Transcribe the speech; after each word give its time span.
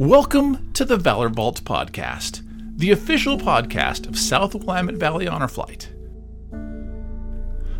Welcome 0.00 0.72
to 0.72 0.86
the 0.86 0.96
Valor 0.96 1.28
Vault 1.28 1.62
Podcast, 1.62 2.40
the 2.78 2.90
official 2.90 3.36
podcast 3.36 4.08
of 4.08 4.18
South 4.18 4.54
Willamette 4.54 4.94
Valley 4.94 5.28
Honor 5.28 5.46
Flight. 5.46 5.90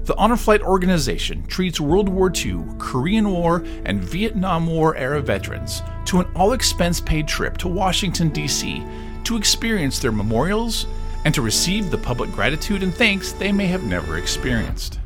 The 0.05 0.15
Honor 0.19 0.37
Flight 0.37 0.61
organization 0.61 1.47
treats 1.47 1.81
World 1.81 2.11
War 2.11 2.31
II, 2.31 2.63
Korean 2.77 3.31
War, 3.31 3.65
and 3.87 4.05
Vietnam 4.05 4.67
War 4.67 4.95
era 4.97 5.23
veterans 5.23 5.81
to 6.05 6.21
an 6.21 6.31
all 6.37 6.53
expense 6.53 7.01
paid 7.01 7.27
trip 7.27 7.57
to 7.57 7.69
Washington, 7.69 8.29
D.C. 8.29 8.85
to 9.25 9.39
experience 9.39 9.99
their 9.99 10.13
memorials 10.13 10.87
and 11.25 11.35
to 11.35 11.41
receive 11.41 11.91
the 11.91 11.97
public 11.97 12.31
gratitude 12.33 12.83
and 12.83 12.95
thanks 12.95 13.33
they 13.33 13.51
may 13.51 13.67
have 13.67 13.85
never 13.85 14.19
experienced. 14.19 15.01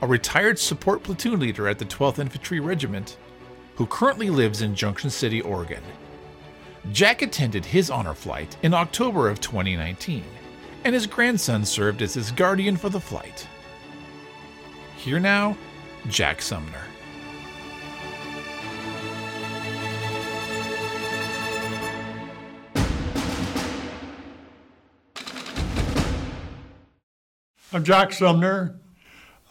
a 0.02 0.08
retired 0.08 0.60
support 0.60 1.02
platoon 1.02 1.40
leader 1.40 1.70
at 1.70 1.80
the 1.80 1.86
12th 1.86 2.20
Infantry 2.20 2.60
Regiment, 2.60 3.16
who 3.76 3.86
currently 3.86 4.30
lives 4.30 4.62
in 4.62 4.76
Junction 4.76 5.10
City, 5.10 5.42
Oregon. 5.42 5.82
Jack 6.92 7.22
attended 7.22 7.64
his 7.64 7.90
honor 7.90 8.14
flight 8.14 8.58
in 8.62 8.74
October 8.74 9.30
of 9.30 9.40
2019, 9.40 10.26
and 10.84 10.94
his 10.94 11.08
grandson 11.08 11.64
served 11.64 12.02
as 12.02 12.14
his 12.14 12.32
guardian 12.32 12.76
for 12.76 12.90
the 12.90 13.00
flight. 13.00 13.48
Here 14.98 15.20
now, 15.20 15.56
Jack 16.10 16.42
Sumner. 16.42 16.89
I'm 27.72 27.84
Jack 27.84 28.14
Sumner. 28.14 28.80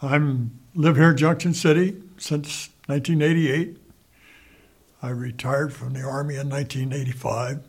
I'm 0.01 0.59
live 0.75 0.97
here 0.97 1.11
in 1.11 1.15
Junction 1.15 1.53
City 1.53 2.03
since 2.17 2.67
1988. 2.87 3.77
I 5.01 5.09
retired 5.11 5.71
from 5.71 5.93
the 5.93 6.01
Army 6.01 6.35
in 6.35 6.49
1985 6.49 7.61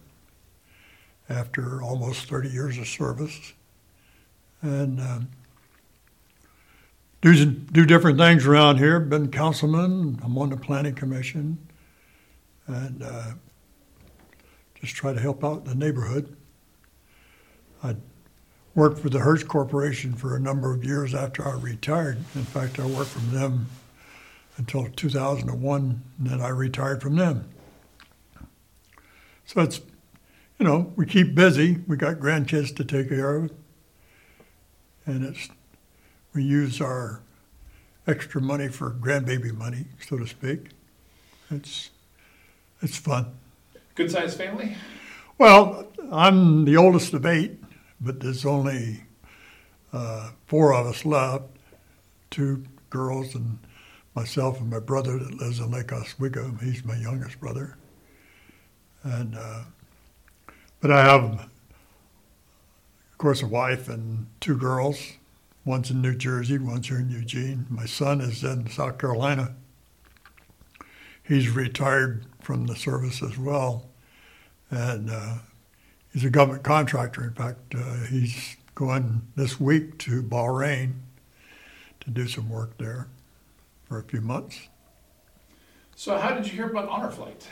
after 1.29 1.81
almost 1.81 2.29
30 2.29 2.49
years 2.49 2.79
of 2.79 2.89
service, 2.89 3.53
and 4.61 5.01
um, 5.01 5.29
do 7.21 7.45
do 7.45 7.87
different 7.87 8.19
things 8.19 8.45
around 8.45 8.79
here. 8.79 8.99
Been 8.99 9.31
councilman. 9.31 10.19
I'm 10.25 10.37
on 10.37 10.51
the 10.51 10.57
planning 10.57 10.97
commission, 10.97 11.59
and 12.67 13.05
uh, 13.05 13.33
just 14.81 14.97
try 14.97 15.13
to 15.13 15.21
help 15.21 15.45
out 15.45 15.65
the 15.65 15.77
neighborhood. 15.77 16.37
I 17.85 17.95
worked 18.75 18.99
for 18.99 19.09
the 19.09 19.19
Hertz 19.19 19.43
Corporation 19.43 20.15
for 20.15 20.37
a 20.37 20.41
number 20.41 20.73
of 20.73 20.85
years 20.85 21.15
after 21.15 21.47
I 21.47 21.55
retired. 21.55 22.19
In 22.35 22.45
fact, 22.45 22.79
I 22.79 22.87
worked 22.87 23.11
for 23.11 23.19
them 23.19 23.67
until 24.57 24.89
2001, 24.89 26.03
and 26.19 26.27
then 26.27 26.41
I 26.41 26.49
retired 26.49 27.03
from 27.03 27.17
them. 27.17 27.49
So 29.47 29.63
it's, 29.63 29.81
you 30.59 30.67
know, 30.67 30.93
we 30.97 31.07
keep 31.07 31.35
busy. 31.35 31.79
We 31.87 31.97
got 31.97 32.17
grandkids 32.17 32.75
to 32.77 32.85
take 32.85 33.09
care 33.09 33.37
of, 33.37 33.51
and 35.07 35.25
it's 35.25 35.49
we 36.33 36.45
use 36.45 36.81
our 36.81 37.23
extra 38.07 38.41
money 38.41 38.69
for 38.69 38.91
grandbaby 38.91 39.53
money, 39.53 39.87
so 40.07 40.19
to 40.19 40.27
speak. 40.27 40.69
It's 41.51 41.91
it's 42.81 42.97
fun. 42.97 43.33
Good 43.97 44.11
sized 44.11 44.39
family. 44.39 44.77
Well, 45.39 45.89
I'm 46.13 46.65
the 46.65 46.77
oldest 46.77 47.13
of 47.15 47.27
eight 47.27 47.61
but 48.01 48.21
there's 48.21 48.45
only 48.45 49.05
uh, 49.93 50.31
four 50.47 50.73
of 50.75 50.87
us 50.87 51.05
left 51.05 51.45
two 52.31 52.65
girls 52.89 53.35
and 53.35 53.59
myself 54.15 54.61
and 54.61 54.71
my 54.71 54.79
brother 54.79 55.19
that 55.19 55.35
lives 55.35 55.59
in 55.59 55.71
Lake 55.71 55.93
Oswego. 55.93 56.57
He's 56.63 56.85
my 56.85 56.97
youngest 56.97 57.41
brother. 57.41 57.77
And 59.03 59.35
uh, 59.37 59.63
but 60.81 60.91
I 60.91 61.05
have, 61.05 61.25
of 61.25 63.19
course, 63.19 63.43
a 63.43 63.47
wife 63.47 63.89
and 63.89 64.27
two 64.41 64.57
girls. 64.57 65.13
One's 65.65 65.91
in 65.91 66.01
New 66.01 66.15
Jersey, 66.15 66.59
one's 66.59 66.89
here 66.89 67.01
in 67.01 67.11
Eugene. 67.11 67.67
My 67.69 67.85
son 67.85 68.21
is 68.21 68.43
in 68.43 68.69
South 68.71 68.99
Carolina. 68.99 69.55
He's 71.23 71.51
retired 71.51 72.25
from 72.41 72.67
the 72.67 72.75
service 72.75 73.23
as 73.23 73.37
well, 73.37 73.89
and 74.71 75.11
uh, 75.11 75.35
he's 76.13 76.25
a 76.25 76.31
government 76.31 76.63
contractor. 76.63 77.25
In 77.25 77.35
fact, 77.35 77.75
uh, 77.75 78.05
he's 78.09 78.57
going 78.75 79.23
this 79.37 79.61
week 79.61 79.99
to 79.99 80.23
Bahrain 80.23 80.95
to 82.01 82.11
do 82.11 82.27
some 82.27 82.49
work 82.49 82.77
there 82.79 83.09
for 83.85 83.99
a 83.99 84.03
few 84.03 84.21
months. 84.21 84.69
So, 85.97 86.17
how 86.17 86.35
did 86.35 86.47
you 86.47 86.53
hear 86.53 86.71
about 86.71 86.89
Honor 86.89 87.11
Flight? 87.11 87.47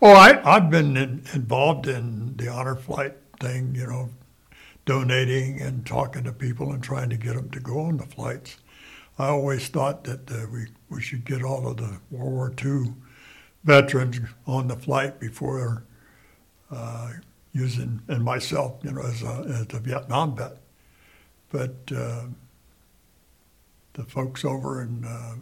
Oh, 0.00 0.12
I, 0.12 0.40
I've 0.44 0.70
been 0.70 0.96
in, 0.96 1.24
involved 1.34 1.86
in 1.86 2.36
the 2.36 2.48
Honor 2.48 2.76
Flight 2.76 3.14
thing, 3.40 3.74
you 3.74 3.86
know, 3.86 4.10
donating 4.84 5.60
and 5.60 5.86
talking 5.86 6.24
to 6.24 6.32
people 6.32 6.72
and 6.72 6.82
trying 6.82 7.10
to 7.10 7.16
get 7.16 7.34
them 7.34 7.50
to 7.50 7.60
go 7.60 7.80
on 7.80 7.96
the 7.96 8.06
flights. 8.06 8.56
I 9.18 9.28
always 9.28 9.68
thought 9.68 10.04
that 10.04 10.30
uh, 10.30 10.46
we, 10.52 10.66
we 10.88 11.02
should 11.02 11.24
get 11.24 11.42
all 11.42 11.68
of 11.68 11.76
the 11.76 11.98
World 12.10 12.32
War 12.32 12.54
II 12.64 12.94
veterans 13.64 14.20
on 14.46 14.68
the 14.68 14.76
flight 14.76 15.20
before 15.20 15.84
uh, 16.70 17.12
using 17.52 18.00
and 18.08 18.24
myself, 18.24 18.78
you 18.82 18.90
know, 18.92 19.02
as 19.02 19.22
a, 19.22 19.66
as 19.70 19.74
a 19.74 19.80
Vietnam 19.80 20.36
vet. 20.36 20.56
But 21.50 21.76
uh, 21.94 22.24
the 23.92 24.04
folks 24.04 24.44
over 24.44 24.82
in, 24.82 25.04
uh, 25.04 25.34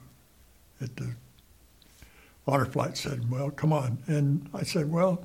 at 0.83 0.97
the 0.97 1.15
honor 2.47 2.67
flight 2.67 2.97
said, 2.97 3.31
"Well, 3.31 3.51
come 3.51 3.73
on," 3.73 3.99
and 4.07 4.49
I 4.53 4.65
said, 4.65 4.91
"Well, 4.91 5.23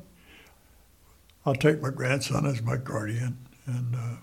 I'll 1.46 1.56
take 1.56 1.82
my 1.82 1.90
grandson 1.90 2.46
as 2.46 2.62
my 2.62 2.78
guardian." 2.78 3.38
And 3.66 3.96
uh, 3.96 4.18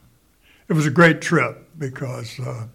it 0.68 0.74
was 0.74 0.86
a 0.86 0.90
great 0.90 1.20
trip 1.20 1.68
because 1.76 2.38
uh, 2.38 2.68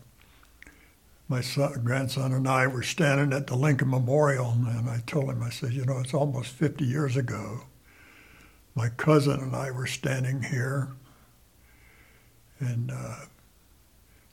my 1.30 1.40
son, 1.40 1.82
grandson 1.86 2.34
and 2.34 2.48
I 2.48 2.68
were 2.68 2.84
standing 2.84 3.32
at 3.32 3.48
the 3.48 3.56
Lincoln 3.56 3.90
Memorial, 3.90 4.52
and 4.52 4.90
I 4.90 5.02
told 5.08 5.30
him, 5.30 5.42
I 5.42 5.50
said, 5.50 5.72
"You 5.72 5.86
know, 5.86 6.00
it's 6.00 6.14
almost 6.14 6.52
50 6.52 6.84
years 6.84 7.16
ago." 7.16 7.62
My 8.78 8.90
cousin 8.90 9.40
and 9.40 9.56
I 9.56 9.72
were 9.72 9.88
standing 9.88 10.44
here 10.44 10.90
and 12.60 12.92
uh, 12.92 13.16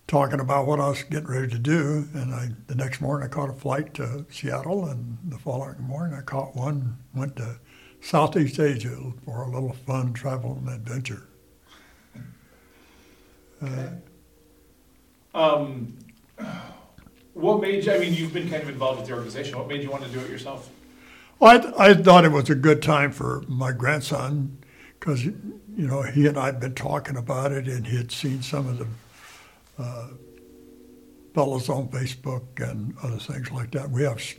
talking 0.06 0.38
about 0.38 0.67
what 0.67 0.81
I 0.81 0.91
was 0.91 1.02
getting 1.05 1.29
ready 1.29 1.49
to 1.49 1.58
do. 1.58 2.06
And 2.12 2.35
I, 2.35 2.50
the 2.67 2.75
next 2.75 3.00
morning, 3.00 3.26
I 3.26 3.32
caught 3.32 3.49
a 3.49 3.55
flight 3.55 3.94
to 3.94 4.26
Seattle, 4.31 4.87
and 4.87 5.17
the 5.29 5.38
following 5.38 5.81
morning, 5.81 6.17
I 6.17 6.20
caught 6.20 6.55
one, 6.55 6.99
went 7.14 7.37
to 7.37 7.58
Southeast 8.02 8.61
Asia 8.61 8.94
for 9.25 9.43
a 9.43 9.50
little 9.50 9.73
fun 9.73 10.12
travel 10.12 10.58
and 10.58 10.69
adventure. 10.69 11.26
Okay. 13.62 13.88
Uh, 15.35 15.55
um, 15.55 15.96
what 17.32 17.62
made 17.62 17.82
you? 17.82 17.93
I 17.93 17.99
mean, 17.99 18.12
you've 18.12 18.35
been 18.35 18.50
kind 18.50 18.62
of 18.62 18.69
involved 18.69 18.99
with 18.99 19.08
the 19.08 19.14
organization. 19.14 19.58
What 19.58 19.69
made 19.69 19.82
you 19.82 19.91
want 19.91 20.05
to 20.05 20.11
do 20.11 20.20
it 20.20 20.29
yourself? 20.29 20.69
I, 21.44 21.91
I 21.91 21.94
thought 21.94 22.25
it 22.25 22.32
was 22.32 22.50
a 22.50 22.55
good 22.56 22.82
time 22.82 23.12
for 23.12 23.43
my 23.49 23.73
grandson 23.73 24.58
because 24.99 25.25
you 25.25 25.37
know 25.76 26.02
he 26.02 26.26
and 26.26 26.38
I 26.38 26.46
had 26.46 26.61
been 26.61 26.75
talking 26.75 27.17
about 27.17 27.52
it, 27.52 27.69
and 27.69 27.87
he 27.87 27.96
had 27.96 28.12
seen 28.12 28.43
some 28.43 28.69
of 28.69 28.79
the 28.79 28.87
uh, 29.82 30.08
fellows 31.35 31.69
on 31.69 31.88
Facebook 31.88 32.61
and 32.61 32.94
other 33.02 33.19
things 33.19 33.50
like 33.50 33.73
that. 33.73 33.91
We 33.91 34.02
have 34.05 34.19
s- 34.19 34.37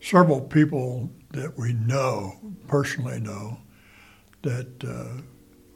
several 0.00 0.40
people 0.40 1.10
that 1.32 1.56
we 1.58 1.72
know 1.74 2.34
personally 2.68 3.20
know 3.20 3.58
that 4.42 4.84
uh, 4.84 5.22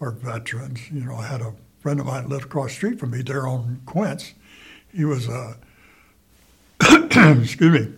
are 0.04 0.12
veterans. 0.12 0.90
You 0.90 1.04
know, 1.04 1.16
I 1.16 1.26
had 1.26 1.40
a 1.40 1.54
friend 1.80 2.00
of 2.00 2.06
mine 2.06 2.28
lived 2.28 2.44
across 2.46 2.70
the 2.70 2.74
street 2.74 3.00
from 3.00 3.12
me 3.12 3.22
there 3.22 3.46
on 3.46 3.80
Quince. 3.86 4.34
He 4.92 5.04
was 5.04 5.28
a 5.28 5.56
excuse 6.80 7.60
me 7.60 7.94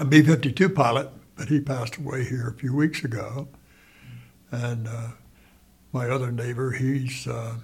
a 0.00 0.04
B 0.04 0.22
fifty 0.22 0.52
two 0.52 0.68
pilot, 0.68 1.10
he 1.48 1.60
passed 1.60 1.96
away 1.96 2.24
here 2.24 2.48
a 2.48 2.54
few 2.54 2.74
weeks 2.74 3.04
ago. 3.04 3.48
And 4.50 4.86
uh, 4.86 5.08
my 5.92 6.08
other 6.08 6.30
neighbor, 6.30 6.70
he's 6.72 7.26
uh, 7.26 7.56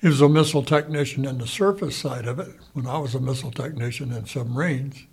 he 0.00 0.08
was 0.08 0.20
a 0.20 0.28
missile 0.28 0.64
technician 0.64 1.24
in 1.24 1.38
the 1.38 1.46
surface 1.46 1.96
side 1.96 2.26
of 2.26 2.40
it 2.40 2.50
when 2.72 2.88
I 2.88 2.98
was 2.98 3.14
a 3.14 3.20
missile 3.20 3.52
technician 3.52 4.12
in 4.12 4.26
submarines. 4.26 5.06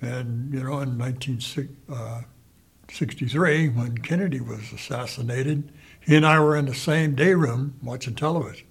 And 0.00 0.54
you 0.54 0.60
know, 0.60 0.80
in 0.80 0.98
1963, 0.98 3.68
when 3.68 3.98
Kennedy 3.98 4.40
was 4.40 4.72
assassinated, 4.72 5.70
he 6.00 6.16
and 6.16 6.26
I 6.26 6.40
were 6.40 6.56
in 6.56 6.64
the 6.66 6.74
same 6.74 7.14
day 7.14 7.34
room 7.34 7.78
watching 7.82 8.14
television, 8.14 8.66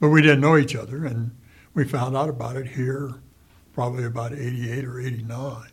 but 0.00 0.08
we 0.08 0.22
didn't 0.22 0.40
know 0.40 0.56
each 0.56 0.74
other, 0.76 1.04
and 1.04 1.32
we 1.74 1.84
found 1.84 2.16
out 2.16 2.28
about 2.28 2.56
it 2.56 2.68
here, 2.68 3.14
probably 3.72 4.04
about 4.04 4.32
88 4.32 4.84
or 4.84 5.00
89, 5.00 5.71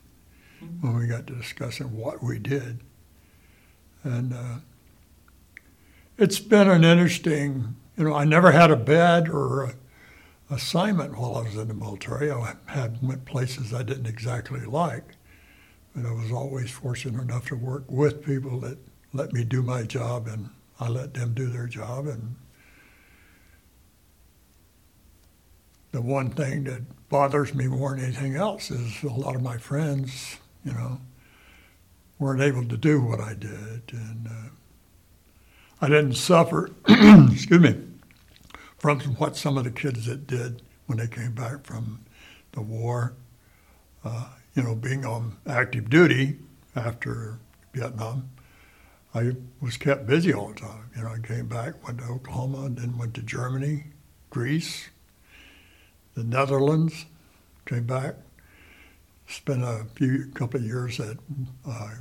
when 0.81 0.97
we 0.97 1.07
got 1.07 1.27
to 1.27 1.35
discussing 1.35 1.95
what 1.95 2.23
we 2.23 2.39
did. 2.39 2.79
And 4.03 4.33
uh, 4.33 4.55
it's 6.17 6.39
been 6.39 6.69
an 6.69 6.83
interesting, 6.83 7.75
you 7.97 8.05
know, 8.05 8.13
I 8.13 8.25
never 8.25 8.51
had 8.51 8.71
a 8.71 8.75
bad 8.75 9.29
or 9.29 9.63
a 9.63 9.73
assignment 10.51 11.17
while 11.17 11.35
I 11.35 11.43
was 11.43 11.55
in 11.55 11.67
the 11.67 11.73
military. 11.73 12.31
I 12.31 12.55
had 12.65 13.01
went 13.01 13.25
places 13.25 13.73
I 13.73 13.83
didn't 13.83 14.07
exactly 14.07 14.61
like, 14.61 15.15
but 15.95 16.05
I 16.05 16.11
was 16.11 16.31
always 16.31 16.71
fortunate 16.71 17.21
enough 17.21 17.47
to 17.47 17.55
work 17.55 17.83
with 17.87 18.25
people 18.25 18.59
that 18.61 18.77
let 19.13 19.31
me 19.33 19.43
do 19.43 19.61
my 19.61 19.83
job 19.83 20.27
and 20.27 20.49
I 20.79 20.87
let 20.87 21.13
them 21.13 21.33
do 21.33 21.47
their 21.47 21.67
job. 21.67 22.07
And 22.07 22.35
the 25.91 26.01
one 26.01 26.29
thing 26.29 26.63
that 26.65 27.09
bothers 27.09 27.53
me 27.53 27.67
more 27.67 27.95
than 27.95 28.05
anything 28.05 28.35
else 28.35 28.71
is 28.71 29.03
a 29.03 29.07
lot 29.07 29.35
of 29.35 29.41
my 29.41 29.57
friends, 29.57 30.37
you 30.63 30.73
know, 30.73 30.99
weren't 32.17 32.41
able 32.41 32.65
to 32.65 32.77
do 32.77 33.01
what 33.01 33.19
I 33.19 33.33
did. 33.33 33.83
And 33.91 34.27
uh, 34.27 34.49
I 35.81 35.87
didn't 35.87 36.15
suffer, 36.15 36.69
excuse 36.87 37.61
me, 37.61 37.75
from 38.77 38.99
what 39.15 39.35
some 39.35 39.57
of 39.57 39.63
the 39.63 39.71
kids 39.71 40.05
that 40.05 40.27
did 40.27 40.61
when 40.87 40.97
they 40.97 41.07
came 41.07 41.33
back 41.33 41.65
from 41.65 42.05
the 42.51 42.61
war. 42.61 43.13
Uh, 44.03 44.29
you 44.55 44.63
know, 44.63 44.75
being 44.75 45.05
on 45.05 45.37
active 45.45 45.89
duty 45.89 46.37
after 46.75 47.39
Vietnam, 47.73 48.29
I 49.13 49.33
was 49.61 49.77
kept 49.77 50.05
busy 50.05 50.33
all 50.33 50.49
the 50.49 50.59
time. 50.59 50.89
You 50.95 51.03
know, 51.03 51.09
I 51.09 51.19
came 51.19 51.47
back, 51.47 51.85
went 51.85 51.99
to 51.99 52.05
Oklahoma, 52.05 52.69
then 52.69 52.97
went 52.97 53.13
to 53.15 53.21
Germany, 53.21 53.85
Greece, 54.29 54.89
the 56.15 56.23
Netherlands, 56.23 57.05
came 57.65 57.85
back, 57.85 58.15
spent 59.29 59.63
a 59.63 59.85
few 59.95 60.25
couple 60.33 60.59
of 60.59 60.65
years 60.65 60.99
at 60.99 61.17
uh, 61.67 61.91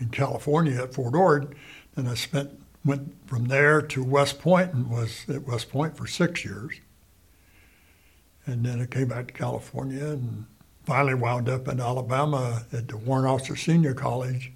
in 0.00 0.08
California 0.10 0.82
at 0.82 0.94
Fort 0.94 1.14
Ord, 1.14 1.54
and 1.96 2.08
I 2.08 2.14
spent 2.14 2.50
went 2.84 3.14
from 3.26 3.48
there 3.48 3.82
to 3.82 4.02
West 4.02 4.38
Point 4.38 4.72
and 4.72 4.88
was 4.88 5.24
at 5.28 5.46
West 5.46 5.70
Point 5.70 5.96
for 5.96 6.06
six 6.06 6.44
years. 6.44 6.80
And 8.46 8.64
then 8.64 8.80
I 8.80 8.86
came 8.86 9.08
back 9.08 9.26
to 9.28 9.34
California 9.34 10.06
and 10.06 10.46
finally 10.86 11.14
wound 11.14 11.48
up 11.50 11.68
in 11.68 11.80
Alabama 11.80 12.64
at 12.72 12.88
the 12.88 12.96
Warrant 12.96 13.28
Officer 13.28 13.56
Senior 13.56 13.92
College 13.92 14.52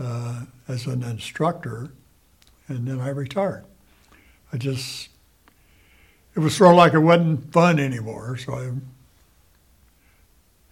uh, 0.00 0.42
as 0.66 0.86
an 0.86 1.04
instructor, 1.04 1.90
and 2.66 2.88
then 2.88 3.00
I 3.00 3.10
retired. 3.10 3.64
I 4.52 4.56
just, 4.56 5.10
it 6.34 6.40
was 6.40 6.56
sort 6.56 6.70
of 6.70 6.76
like 6.76 6.94
it 6.94 6.98
wasn't 6.98 7.52
fun 7.52 7.78
anymore, 7.78 8.36
so 8.36 8.54
I 8.54 8.70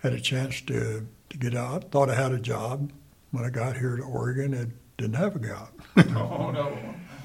had 0.07 0.15
a 0.15 0.21
chance 0.21 0.61
to, 0.61 1.07
to 1.31 1.37
get 1.37 1.55
out. 1.57 1.91
Thought 1.91 2.11
I 2.11 2.15
had 2.15 2.33
a 2.33 2.39
job. 2.39 2.93
When 3.33 3.45
I 3.45 3.51
got 3.51 3.77
here 3.77 3.97
to 3.97 4.03
Oregon, 4.03 4.55
it 4.55 4.69
didn't 4.97 5.17
have 5.17 5.37
a 5.37 5.41
job. 5.41 5.69
Oh 6.17 6.51
no. 6.51 6.79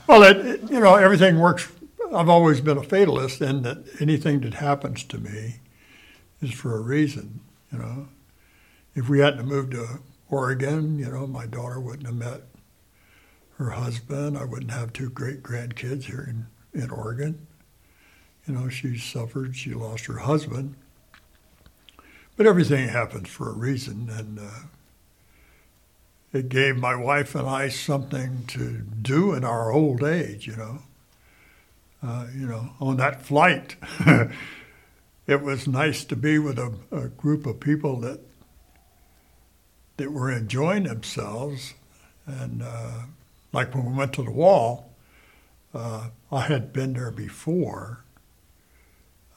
Well, 0.07 0.23
it, 0.23 0.37
it, 0.37 0.71
you 0.71 0.79
know, 0.79 0.95
everything 0.95 1.39
works. 1.39 1.71
I've 2.13 2.27
always 2.27 2.59
been 2.59 2.77
a 2.77 2.83
fatalist 2.83 3.41
in 3.41 3.61
that 3.61 3.85
anything 4.01 4.41
that 4.41 4.55
happens 4.55 5.03
to 5.05 5.19
me 5.19 5.59
is 6.41 6.51
for 6.51 6.75
a 6.75 6.81
reason. 6.81 7.39
You 7.71 7.77
know, 7.77 8.07
if 8.95 9.07
we 9.07 9.19
hadn't 9.19 9.45
moved 9.45 9.71
to 9.71 9.99
Oregon, 10.29 10.97
you 10.97 11.09
know, 11.09 11.27
my 11.27 11.45
daughter 11.45 11.79
wouldn't 11.79 12.07
have 12.07 12.15
met 12.15 12.41
her 13.57 13.69
husband. 13.69 14.37
I 14.37 14.43
wouldn't 14.43 14.71
have 14.71 14.91
two 14.91 15.09
great 15.09 15.43
grandkids 15.43 16.05
here 16.05 16.27
in, 16.27 16.81
in 16.81 16.89
Oregon. 16.89 17.47
You 18.47 18.55
know, 18.55 18.69
she 18.69 18.97
suffered. 18.97 19.55
She 19.55 19.73
lost 19.73 20.05
her 20.07 20.17
husband. 20.17 20.75
But 22.41 22.47
everything 22.47 22.87
happens 22.87 23.29
for 23.29 23.51
a 23.51 23.53
reason, 23.53 24.09
and 24.09 24.39
uh, 24.39 24.61
it 26.33 26.49
gave 26.49 26.75
my 26.75 26.95
wife 26.95 27.35
and 27.35 27.47
I 27.47 27.69
something 27.69 28.45
to 28.47 28.79
do 28.79 29.35
in 29.35 29.43
our 29.43 29.71
old 29.71 30.03
age, 30.03 30.47
you 30.47 30.55
know. 30.55 30.79
Uh, 32.01 32.25
you 32.35 32.47
know, 32.47 32.71
on 32.79 32.97
that 32.97 33.21
flight, 33.21 33.75
it 35.27 35.43
was 35.43 35.67
nice 35.67 36.03
to 36.05 36.15
be 36.15 36.39
with 36.39 36.57
a, 36.57 36.73
a, 36.91 37.09
group 37.09 37.45
of 37.45 37.59
people 37.59 37.99
that 37.99 38.21
that 39.97 40.11
were 40.11 40.31
enjoying 40.31 40.85
themselves. 40.85 41.75
And 42.25 42.63
uh, 42.63 43.03
like 43.53 43.75
when 43.75 43.85
we 43.85 43.93
went 43.93 44.13
to 44.13 44.23
the 44.23 44.31
wall, 44.31 44.89
uh, 45.75 46.09
I 46.31 46.41
had 46.41 46.73
been 46.73 46.93
there 46.93 47.11
before. 47.11 48.03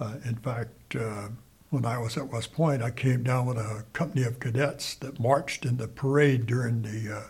Uh, 0.00 0.14
in 0.24 0.36
fact, 0.36 0.96
uh, 0.96 1.28
when 1.74 1.84
I 1.84 1.98
was 1.98 2.16
at 2.16 2.28
West 2.28 2.52
Point, 2.52 2.84
I 2.84 2.92
came 2.92 3.24
down 3.24 3.46
with 3.46 3.56
a 3.56 3.84
company 3.92 4.22
of 4.22 4.38
cadets 4.38 4.94
that 4.94 5.18
marched 5.18 5.64
in 5.64 5.76
the 5.76 5.88
parade 5.88 6.46
during 6.46 6.82
the 6.82 7.16
uh, 7.16 7.22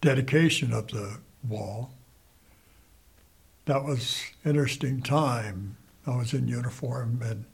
dedication 0.00 0.72
of 0.72 0.88
the 0.88 1.18
wall. 1.46 1.90
That 3.66 3.84
was 3.84 4.22
interesting 4.42 5.02
time. 5.02 5.76
I 6.06 6.16
was 6.16 6.32
in 6.32 6.48
uniform, 6.48 7.20
and 7.22 7.44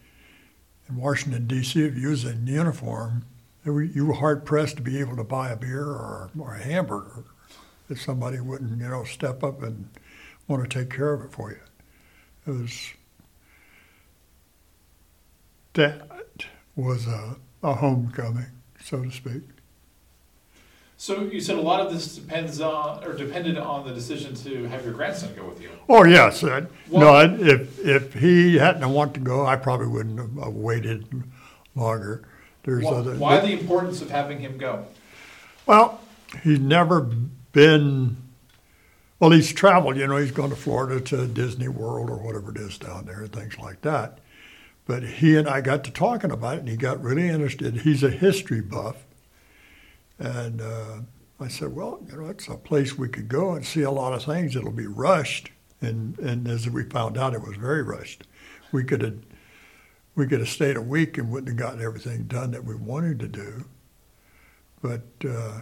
in 0.88 0.96
Washington 0.98 1.48
D.C., 1.48 1.82
if 1.82 1.98
you 1.98 2.10
was 2.10 2.24
in 2.24 2.46
uniform, 2.46 3.26
you 3.64 4.06
were 4.06 4.14
hard 4.14 4.44
pressed 4.44 4.76
to 4.76 4.82
be 4.82 5.00
able 5.00 5.16
to 5.16 5.24
buy 5.24 5.50
a 5.50 5.56
beer 5.56 5.82
or, 5.82 6.30
or 6.38 6.54
a 6.54 6.62
hamburger 6.62 7.24
if 7.90 8.00
somebody 8.00 8.38
wouldn't, 8.38 8.80
you 8.80 8.88
know, 8.88 9.02
step 9.02 9.42
up 9.42 9.64
and 9.64 9.88
want 10.46 10.62
to 10.62 10.78
take 10.78 10.94
care 10.94 11.12
of 11.12 11.22
it 11.22 11.32
for 11.32 11.50
you. 11.50 11.58
It 12.46 12.52
was 12.52 12.92
that 15.78 16.44
was 16.76 17.06
a, 17.06 17.36
a 17.62 17.74
homecoming, 17.74 18.46
so 18.82 19.02
to 19.04 19.10
speak. 19.10 19.42
So 20.96 21.22
you 21.22 21.40
said 21.40 21.56
a 21.56 21.60
lot 21.60 21.80
of 21.80 21.92
this 21.92 22.16
depends 22.16 22.60
on, 22.60 23.04
or 23.04 23.12
depended 23.14 23.56
on 23.56 23.86
the 23.86 23.94
decision 23.94 24.34
to 24.34 24.64
have 24.64 24.84
your 24.84 24.92
grandson 24.94 25.32
go 25.36 25.48
with 25.48 25.62
you. 25.62 25.70
Oh 25.88 26.04
yes, 26.04 26.42
uh, 26.42 26.60
no. 26.60 26.98
Well- 26.98 27.14
I- 27.16 27.36
If 27.36 27.78
if 27.86 28.14
he 28.14 28.58
hadn't 28.58 28.88
want 28.92 29.14
to 29.14 29.20
go, 29.20 29.46
I 29.46 29.54
probably 29.56 29.86
wouldn't 29.86 30.18
have 30.18 30.52
waited 30.54 31.06
longer. 31.76 32.26
There's 32.64 32.82
Why, 32.84 32.90
other. 32.90 33.14
why 33.14 33.38
the 33.40 33.52
importance 33.52 34.02
of 34.02 34.10
having 34.10 34.40
him 34.40 34.58
go? 34.58 34.86
Well, 35.66 36.00
he's 36.42 36.58
never 36.58 37.08
been. 37.52 38.16
Well, 39.20 39.30
he's 39.30 39.52
traveled. 39.52 39.96
You 39.96 40.06
know, 40.08 40.16
he's 40.16 40.32
gone 40.32 40.50
to 40.50 40.56
Florida 40.56 41.00
to 41.00 41.26
Disney 41.28 41.68
World 41.68 42.10
or 42.10 42.16
whatever 42.16 42.50
it 42.50 42.56
is 42.56 42.76
down 42.76 43.06
there, 43.06 43.20
and 43.20 43.32
things 43.32 43.56
like 43.58 43.80
that. 43.82 44.18
But 44.88 45.02
he 45.02 45.36
and 45.36 45.46
I 45.46 45.60
got 45.60 45.84
to 45.84 45.90
talking 45.90 46.30
about 46.30 46.56
it, 46.56 46.60
and 46.60 46.68
he 46.68 46.76
got 46.76 47.02
really 47.02 47.28
interested. 47.28 47.82
He's 47.82 48.02
a 48.02 48.10
history 48.10 48.62
buff, 48.62 49.04
and 50.18 50.62
uh, 50.62 51.00
I 51.38 51.48
said, 51.48 51.76
"Well, 51.76 52.00
you 52.10 52.16
know, 52.16 52.28
it's 52.28 52.48
a 52.48 52.56
place 52.56 52.96
we 52.96 53.10
could 53.10 53.28
go 53.28 53.52
and 53.52 53.66
see 53.66 53.82
a 53.82 53.90
lot 53.90 54.14
of 54.14 54.24
things. 54.24 54.56
It'll 54.56 54.72
be 54.72 54.86
rushed." 54.86 55.50
And 55.82 56.18
and 56.20 56.48
as 56.48 56.70
we 56.70 56.84
found 56.84 57.18
out, 57.18 57.34
it 57.34 57.42
was 57.42 57.58
very 57.58 57.82
rushed. 57.82 58.26
We 58.72 58.82
could 58.82 59.02
have 59.02 59.18
we 60.14 60.26
could 60.26 60.40
have 60.40 60.48
stayed 60.48 60.78
a 60.78 60.82
week 60.82 61.18
and 61.18 61.30
wouldn't 61.30 61.48
have 61.48 61.58
gotten 61.58 61.84
everything 61.84 62.24
done 62.24 62.52
that 62.52 62.64
we 62.64 62.74
wanted 62.74 63.20
to 63.20 63.28
do. 63.28 63.66
But 64.80 65.02
uh, 65.28 65.60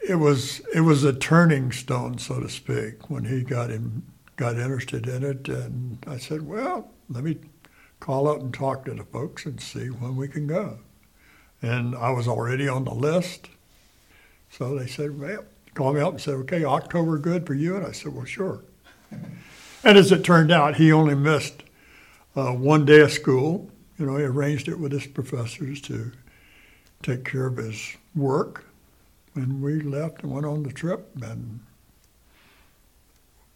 it 0.00 0.16
was 0.16 0.60
it 0.74 0.80
was 0.80 1.04
a 1.04 1.12
turning 1.12 1.70
stone, 1.70 2.18
so 2.18 2.40
to 2.40 2.48
speak, 2.48 3.08
when 3.08 3.26
he 3.26 3.42
got 3.42 3.70
in 3.70 4.02
got 4.38 4.56
interested 4.56 5.06
in 5.06 5.22
it. 5.22 5.48
And 5.48 5.98
I 6.06 6.16
said, 6.16 6.46
"Well, 6.46 6.90
let 7.10 7.24
me 7.24 7.36
call 8.00 8.28
up 8.28 8.40
and 8.40 8.54
talk 8.54 8.86
to 8.86 8.94
the 8.94 9.04
folks 9.04 9.44
and 9.44 9.60
see 9.60 9.88
when 9.88 10.16
we 10.16 10.28
can 10.28 10.46
go." 10.46 10.78
And 11.60 11.94
I 11.94 12.10
was 12.10 12.26
already 12.26 12.68
on 12.68 12.84
the 12.84 12.94
list, 12.94 13.50
so 14.50 14.78
they 14.78 14.86
said, 14.86 15.20
"Well, 15.20 15.44
called 15.74 15.96
me 15.96 16.00
up 16.00 16.12
and 16.12 16.20
said, 16.20 16.34
"Okay, 16.34 16.64
October 16.64 17.18
good 17.18 17.46
for 17.46 17.54
you?" 17.54 17.76
And 17.76 17.86
I 17.86 17.92
said, 17.92 18.14
"Well, 18.14 18.24
sure." 18.24 18.62
and 19.84 19.98
as 19.98 20.12
it 20.12 20.24
turned 20.24 20.52
out, 20.52 20.76
he 20.76 20.92
only 20.92 21.14
missed 21.14 21.64
uh, 22.36 22.52
one 22.52 22.84
day 22.84 23.00
of 23.00 23.12
school. 23.12 23.70
You 23.98 24.06
know, 24.06 24.16
he 24.16 24.24
arranged 24.24 24.68
it 24.68 24.78
with 24.78 24.92
his 24.92 25.06
professors 25.06 25.80
to 25.82 26.12
take 27.02 27.24
care 27.24 27.46
of 27.46 27.56
his 27.56 27.96
work, 28.14 28.64
and 29.34 29.60
we 29.60 29.80
left 29.80 30.22
and 30.22 30.32
went 30.32 30.46
on 30.46 30.62
the 30.62 30.72
trip. 30.72 31.10
And 31.20 31.60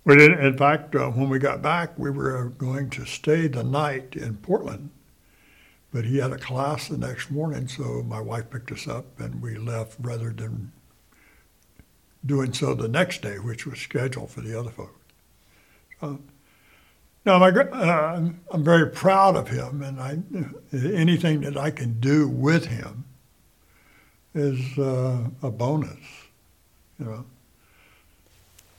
we 0.04 0.16
didn't. 0.16 0.44
In 0.44 0.56
fact, 0.56 0.94
uh, 0.94 1.10
when 1.10 1.28
we 1.28 1.38
got 1.38 1.62
back, 1.62 1.98
we 1.98 2.10
were 2.10 2.48
going 2.58 2.90
to 2.90 3.04
stay 3.04 3.46
the 3.46 3.62
night 3.62 4.16
in 4.16 4.36
Portland, 4.36 4.90
but 5.92 6.04
he 6.04 6.18
had 6.18 6.32
a 6.32 6.38
class 6.38 6.88
the 6.88 6.98
next 6.98 7.30
morning, 7.30 7.68
so 7.68 8.02
my 8.02 8.20
wife 8.20 8.50
picked 8.50 8.72
us 8.72 8.88
up, 8.88 9.20
and 9.20 9.40
we 9.42 9.56
left 9.56 9.96
rather 10.00 10.30
than 10.30 10.72
doing 12.24 12.52
so 12.52 12.74
the 12.74 12.88
next 12.88 13.22
day, 13.22 13.38
which 13.38 13.66
was 13.66 13.78
scheduled 13.78 14.30
for 14.30 14.40
the 14.40 14.58
other 14.58 14.70
folks. 14.70 15.00
Uh, 16.00 16.16
now, 17.24 17.38
my, 17.38 17.50
uh, 17.50 18.30
I'm 18.50 18.64
very 18.64 18.90
proud 18.90 19.36
of 19.36 19.48
him, 19.48 19.82
and 19.82 20.00
I, 20.00 20.18
anything 20.72 21.42
that 21.42 21.56
I 21.56 21.70
can 21.70 22.00
do 22.00 22.26
with 22.26 22.66
him 22.66 23.04
is 24.34 24.76
uh, 24.78 25.28
a 25.42 25.50
bonus, 25.50 26.00
you 26.98 27.04
know. 27.04 27.24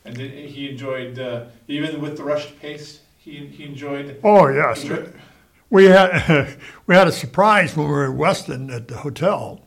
And 0.06 0.18
he 0.18 0.70
enjoyed, 0.70 1.18
uh, 1.18 1.46
even 1.68 2.02
with 2.02 2.18
the 2.18 2.24
rushed 2.24 2.60
pace, 2.60 3.00
he, 3.18 3.46
he 3.48 3.64
enjoyed. 3.64 4.20
Oh 4.24 4.48
yes, 4.48 4.84
enjoyed... 4.84 5.14
we 5.70 5.86
had 5.86 6.58
we 6.88 6.96
had 6.96 7.08
a 7.08 7.12
surprise 7.12 7.76
when 7.76 7.88
we 7.88 7.94
were 7.94 8.06
in 8.06 8.18
Westin 8.18 8.74
at 8.74 8.90
the 8.90 8.98
hotel. 8.98 9.62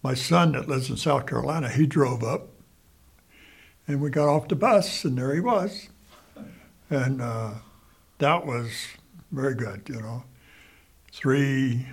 My 0.00 0.14
son 0.14 0.52
that 0.52 0.68
lives 0.68 0.88
in 0.90 0.96
South 0.96 1.26
Carolina, 1.26 1.68
he 1.68 1.86
drove 1.86 2.22
up, 2.22 2.50
and 3.88 4.00
we 4.00 4.10
got 4.10 4.28
off 4.28 4.46
the 4.46 4.54
bus, 4.54 5.04
and 5.04 5.18
there 5.18 5.34
he 5.34 5.40
was, 5.40 5.88
and 6.88 7.20
uh, 7.20 7.54
that 8.18 8.46
was 8.46 8.70
very 9.32 9.56
good, 9.56 9.88
you 9.88 10.00
know. 10.00 10.22
Three 11.12 11.84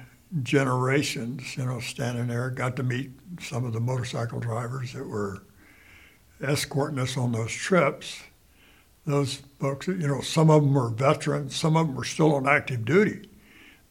generations, 0.43 1.57
you 1.57 1.65
know, 1.65 1.79
standing 1.79 2.27
there, 2.27 2.51
got 2.51 2.75
to 2.75 2.83
meet 2.83 3.11
some 3.41 3.65
of 3.65 3.73
the 3.73 3.79
motorcycle 3.79 4.39
drivers 4.39 4.93
that 4.93 5.07
were 5.07 5.43
escorting 6.41 6.99
us 6.99 7.17
on 7.17 7.31
those 7.31 7.51
trips. 7.51 8.21
Those 9.05 9.43
folks, 9.59 9.87
you 9.87 10.07
know, 10.07 10.21
some 10.21 10.49
of 10.49 10.63
them 10.63 10.73
were 10.73 10.89
veterans, 10.89 11.55
some 11.55 11.77
of 11.77 11.87
them 11.87 11.95
were 11.95 12.03
still 12.03 12.33
on 12.33 12.47
active 12.47 12.85
duty 12.85 13.29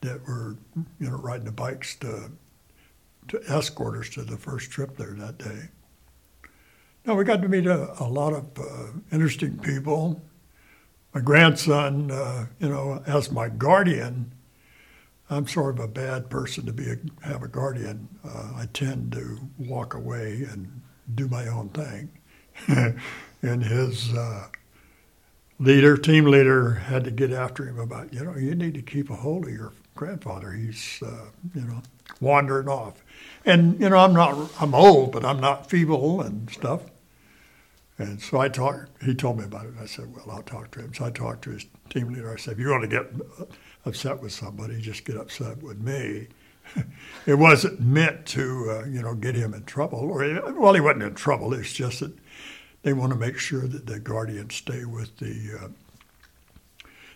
that 0.01 0.27
were, 0.27 0.57
you 0.99 1.09
know, 1.09 1.17
riding 1.17 1.47
the 1.47 1.53
bikes 1.53 1.95
to, 1.97 2.31
to 3.29 3.41
escort 3.49 3.99
us 3.99 4.09
to 4.11 4.23
the 4.23 4.37
first 4.37 4.71
trip 4.71 4.97
there 4.97 5.13
that 5.13 5.39
day. 5.39 5.69
Now, 7.07 7.15
we 7.15 7.25
got 7.25 7.43
to 7.43 7.49
meet 7.49 7.67
a, 7.67 8.03
a 8.03 8.09
lot 8.09 8.33
of 8.33 8.59
uh, 8.59 8.99
interesting 9.13 9.59
people. 9.59 10.23
My 11.15 11.21
grandson, 11.21 12.11
uh, 12.11 12.47
you 12.59 12.69
know, 12.69 13.03
as 13.07 13.31
my 13.31 13.49
guardian, 13.49 14.33
I'm 15.31 15.47
sort 15.47 15.79
of 15.79 15.85
a 15.85 15.89
bad 15.89 16.29
person 16.29 16.67
to 16.67 16.73
be 16.73 16.91
a, 16.91 16.97
have 17.27 17.43
a 17.43 17.49
guardian. 17.49 18.09
Uh, 18.25 18.53
I 18.57 18.69
tend 18.73 19.13
to 19.13 19.39
walk 19.59 19.95
away 19.95 20.47
and 20.51 20.83
do 21.15 21.29
my 21.29 21.47
own 21.47 21.69
thing. 21.71 22.11
and 23.43 23.65
his 23.65 24.13
uh, 24.15 24.49
leader, 25.59 25.97
team 25.97 26.27
leader, 26.27 26.75
had 26.75 27.05
to 27.05 27.11
get 27.11 27.33
after 27.33 27.65
him 27.65 27.79
about, 27.79 28.13
you 28.13 28.25
know, 28.25 28.37
you 28.37 28.55
need 28.55 28.75
to 28.75 28.83
keep 28.83 29.11
a 29.11 29.17
hold 29.17 29.45
of 29.47 29.53
your 29.53 29.73
grandfather. 29.95 30.53
He's, 30.53 31.03
uh, 31.05 31.27
you 31.55 31.63
know, 31.63 31.83
wandering 32.21 32.69
off. 32.69 33.03
And, 33.45 33.79
you 33.81 33.89
know, 33.89 33.97
I'm 33.97 34.15
not, 34.15 34.51
I'm 34.61 34.75
old, 34.75 35.13
but 35.13 35.25
I'm 35.25 35.41
not 35.41 35.69
feeble 35.69 36.21
and 36.21 36.51
stuff. 36.51 36.83
And 37.97 38.21
so 38.21 38.39
I 38.39 38.49
talked, 38.49 39.03
he 39.03 39.15
told 39.15 39.39
me 39.39 39.45
about 39.45 39.67
it. 39.67 39.75
I 39.81 39.87
said, 39.87 40.15
well, 40.15 40.31
I'll 40.31 40.43
talk 40.43 40.73
to 40.73 40.81
him. 40.81 40.95
So 40.95 41.05
I 41.05 41.11
talked 41.11 41.43
to 41.45 41.51
his 41.51 41.67
team 41.91 42.13
leader. 42.13 42.33
I 42.33 42.37
said, 42.37 42.55
if 42.55 42.59
you 42.59 42.71
want 42.71 42.83
to 42.83 42.89
get 42.89 43.07
upset 43.85 44.21
with 44.21 44.33
somebody, 44.33 44.81
just 44.81 45.05
get 45.05 45.17
upset 45.17 45.63
with 45.63 45.79
me. 45.81 46.29
it 47.27 47.35
wasn't 47.35 47.81
meant 47.81 48.27
to, 48.27 48.71
uh, 48.71 48.87
you 48.87 49.01
know, 49.01 49.15
get 49.15 49.37
him 49.37 49.55
in 49.55 49.65
trouble. 49.65 50.01
Or 50.01 50.19
well, 50.59 50.75
he 50.75 50.81
wasn't 50.81 51.05
in 51.05 51.15
trouble. 51.15 51.55
It's 51.55 51.73
just 51.73 52.01
that 52.01 52.17
they 52.85 52.93
want 52.93 53.11
to 53.13 53.19
make 53.19 53.39
sure 53.39 53.67
that 53.67 53.87
the 53.87 53.99
guardians 53.99 54.55
stay 54.55 54.85
with 54.85 55.17
the 55.17 55.59
uh, 55.61 55.69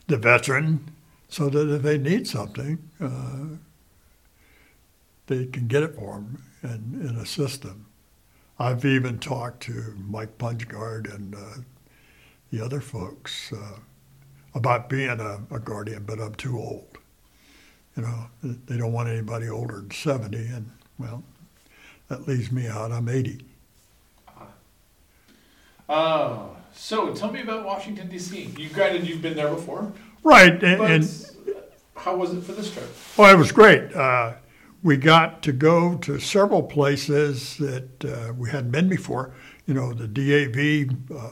the 0.08 0.16
veteran, 0.16 0.90
so 1.28 1.50
that 1.50 1.72
if 1.72 1.82
they 1.82 1.98
need 1.98 2.26
something, 2.26 2.78
uh, 3.00 3.58
they 5.26 5.44
can 5.44 5.68
get 5.68 5.82
it 5.82 5.94
for 5.94 6.14
them 6.14 6.42
and, 6.62 6.94
and 7.02 7.20
assist 7.20 7.60
them. 7.60 7.84
I've 8.58 8.86
even 8.86 9.18
talked 9.18 9.62
to 9.64 9.94
Mike 9.98 10.38
Punchguard 10.38 11.14
and 11.14 11.34
uh, 11.34 11.60
the 12.50 12.64
other 12.64 12.80
folks 12.80 13.52
uh, 13.52 13.78
about 14.54 14.88
being 14.88 15.20
a, 15.20 15.40
a, 15.50 15.58
guardian, 15.58 16.04
but 16.04 16.18
I'm 16.18 16.34
too 16.36 16.58
old. 16.58 16.96
You 17.94 18.04
know, 18.04 18.26
they 18.42 18.78
don't 18.78 18.92
want 18.92 19.10
anybody 19.10 19.50
older 19.50 19.76
than 19.76 19.90
70, 19.90 20.38
and 20.38 20.70
well, 20.98 21.22
that 22.08 22.26
leaves 22.26 22.50
me 22.50 22.66
out. 22.66 22.90
I'm 22.90 23.10
80. 23.10 23.44
Uh, 25.88 26.48
so 26.74 27.14
tell 27.14 27.32
me 27.32 27.40
about 27.40 27.64
Washington 27.64 28.08
D.C. 28.08 28.52
You 28.56 28.68
granted 28.68 29.06
you've 29.06 29.22
been 29.22 29.36
there 29.36 29.48
before, 29.48 29.92
right? 30.22 30.62
And, 30.62 30.82
and 30.82 31.26
how 31.96 32.16
was 32.16 32.34
it 32.34 32.42
for 32.42 32.52
this 32.52 32.72
trip? 32.72 32.88
Oh, 33.18 33.32
it 33.32 33.36
was 33.36 33.52
great. 33.52 33.94
Uh, 33.94 34.34
we 34.82 34.96
got 34.96 35.42
to 35.42 35.52
go 35.52 35.96
to 35.96 36.18
several 36.18 36.62
places 36.62 37.56
that 37.56 38.04
uh, 38.04 38.32
we 38.34 38.50
hadn't 38.50 38.70
been 38.70 38.88
before. 38.88 39.32
You 39.66 39.74
know, 39.74 39.92
the 39.92 40.06
DAV 40.06 40.96
uh, 41.14 41.30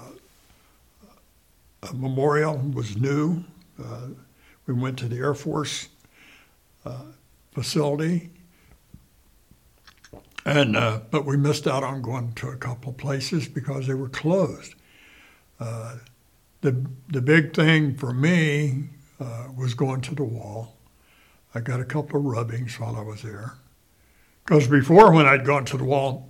memorial 1.95 2.59
was 2.59 2.97
new. 2.97 3.45
Uh, 3.83 4.09
we 4.67 4.75
went 4.75 4.99
to 4.99 5.09
the 5.09 5.17
Air 5.17 5.35
Force 5.35 5.89
uh, 6.85 7.05
facility. 7.53 8.31
And 10.47 10.77
uh, 10.77 11.01
but 11.11 11.27
we 11.27 11.37
missed 11.37 11.67
out 11.67 11.83
on 11.83 12.03
going 12.03 12.33
to 12.35 12.51
a 12.51 12.57
couple 12.57 12.91
of 12.91 12.97
places 12.97 13.49
because 13.49 13.89
they 13.89 13.95
were 13.95 14.09
closed. 14.09 14.77
Uh, 15.59 15.97
the 16.61 16.87
the 17.09 17.21
big 17.21 17.53
thing 17.53 17.97
for 17.97 18.13
me 18.13 18.85
uh, 19.19 19.49
was 19.57 19.75
going 19.75 20.03
to 20.03 20.15
the 20.15 20.23
wall. 20.23 20.77
I 21.53 21.59
got 21.59 21.81
a 21.81 21.85
couple 21.85 22.21
of 22.21 22.27
rubbings 22.27 22.79
while 22.79 22.95
I 22.95 23.03
was 23.03 23.23
there, 23.23 23.55
because 24.45 24.69
before 24.69 25.11
when 25.11 25.27
I'd 25.27 25.45
gone 25.45 25.65
to 25.65 25.77
the 25.77 25.85
wall, 25.85 26.29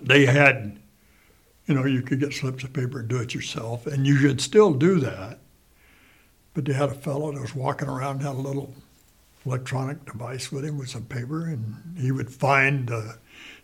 they 0.00 0.26
had, 0.26 0.78
you 1.66 1.74
know, 1.74 1.84
you 1.84 2.02
could 2.02 2.20
get 2.20 2.32
slips 2.32 2.62
of 2.62 2.72
paper 2.72 3.00
and 3.00 3.08
do 3.08 3.16
it 3.18 3.34
yourself, 3.34 3.88
and 3.88 4.06
you 4.06 4.18
should 4.18 4.40
still 4.40 4.72
do 4.72 5.00
that. 5.00 5.40
But 6.54 6.64
they 6.64 6.74
had 6.74 6.90
a 6.90 6.94
fellow 6.94 7.32
that 7.32 7.40
was 7.40 7.56
walking 7.56 7.88
around 7.88 8.20
had 8.20 8.36
a 8.36 8.38
little 8.38 8.72
electronic 9.46 10.04
device 10.04 10.50
with 10.50 10.64
him 10.64 10.76
with 10.76 10.90
some 10.90 11.04
paper, 11.04 11.46
and 11.46 11.96
he 11.98 12.10
would 12.10 12.30
find 12.30 12.90
uh, 12.90 13.12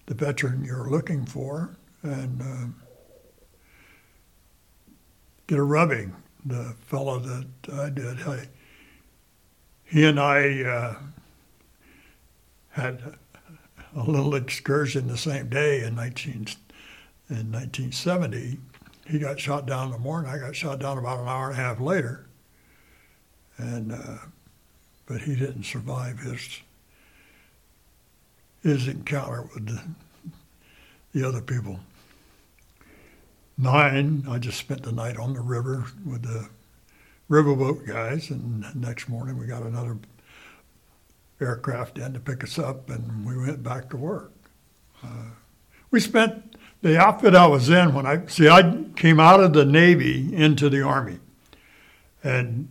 the 0.07 0.15
veteran 0.15 0.65
you're 0.65 0.89
looking 0.89 1.27
for 1.27 1.77
and 2.03 2.41
uh, 2.41 2.67
get 5.47 5.59
a 5.59 5.63
rubbing. 5.63 6.15
The 6.45 6.75
fellow 6.87 7.19
that 7.19 7.47
I 7.73 7.91
did, 7.91 8.21
I, 8.23 8.49
he 9.85 10.05
and 10.05 10.19
I 10.19 10.63
uh, 10.63 10.97
had 12.71 13.17
a 13.95 14.03
little 14.03 14.35
excursion 14.35 15.07
the 15.07 15.19
same 15.19 15.49
day 15.49 15.83
in 15.85 15.95
19 15.95 16.47
in 17.29 17.53
1970. 17.53 18.59
He 19.09 19.19
got 19.19 19.39
shot 19.39 19.67
down 19.67 19.87
in 19.87 19.93
the 19.93 19.99
morning. 19.99 20.31
I 20.31 20.39
got 20.39 20.57
shot 20.57 20.79
down 20.79 20.99
about 20.99 21.21
an 21.21 21.29
hour 21.29 21.51
and 21.51 21.59
a 21.59 21.63
half 21.63 21.81
later, 21.81 22.27
and 23.57 23.93
uh, 23.93 24.19
but 25.07 25.23
he 25.23 25.35
didn't 25.35 25.65
survive 25.65 26.21
his 26.21 26.61
his 28.63 28.87
encounter 28.87 29.43
with 29.55 29.67
the, 29.67 29.83
the 31.13 31.27
other 31.27 31.41
people. 31.41 31.81
Nine, 33.59 34.25
I 34.29 34.39
just 34.39 34.59
spent 34.59 34.83
the 34.83 34.93
night 34.93 35.17
on 35.17 35.35
the 35.35 35.41
river 35.41 35.85
with 36.07 36.23
the 36.23 36.49
riverboat 37.29 37.87
guys, 37.87 38.31
and 38.31 38.65
next 38.75 39.09
morning 39.09 39.39
we 39.39 39.47
got 39.47 39.63
another 39.63 39.99
aircraft 41.41 41.99
in 41.99 42.13
to 42.15 42.21
pick 42.21 42.45
us 42.45 42.59
up, 42.59 42.89
and 42.89 43.27
we 43.27 43.37
went 43.37 43.63
back 43.63 43.91
to 43.91 43.97
work. 43.97 44.33
Uh, 45.03 45.31
we 45.91 46.01
spent 46.01 46.57
the 46.83 46.99
outfit 46.99 47.35
I 47.35 47.47
was 47.47 47.69
in 47.69 47.95
when 47.95 48.07
I 48.07 48.27
see 48.27 48.49
I 48.49 48.85
came 48.97 49.21
out 49.21 49.41
of 49.41 49.53
the 49.53 49.65
Navy 49.65 50.35
into 50.35 50.71
the 50.71 50.83
Army, 50.83 51.19
and 52.23 52.69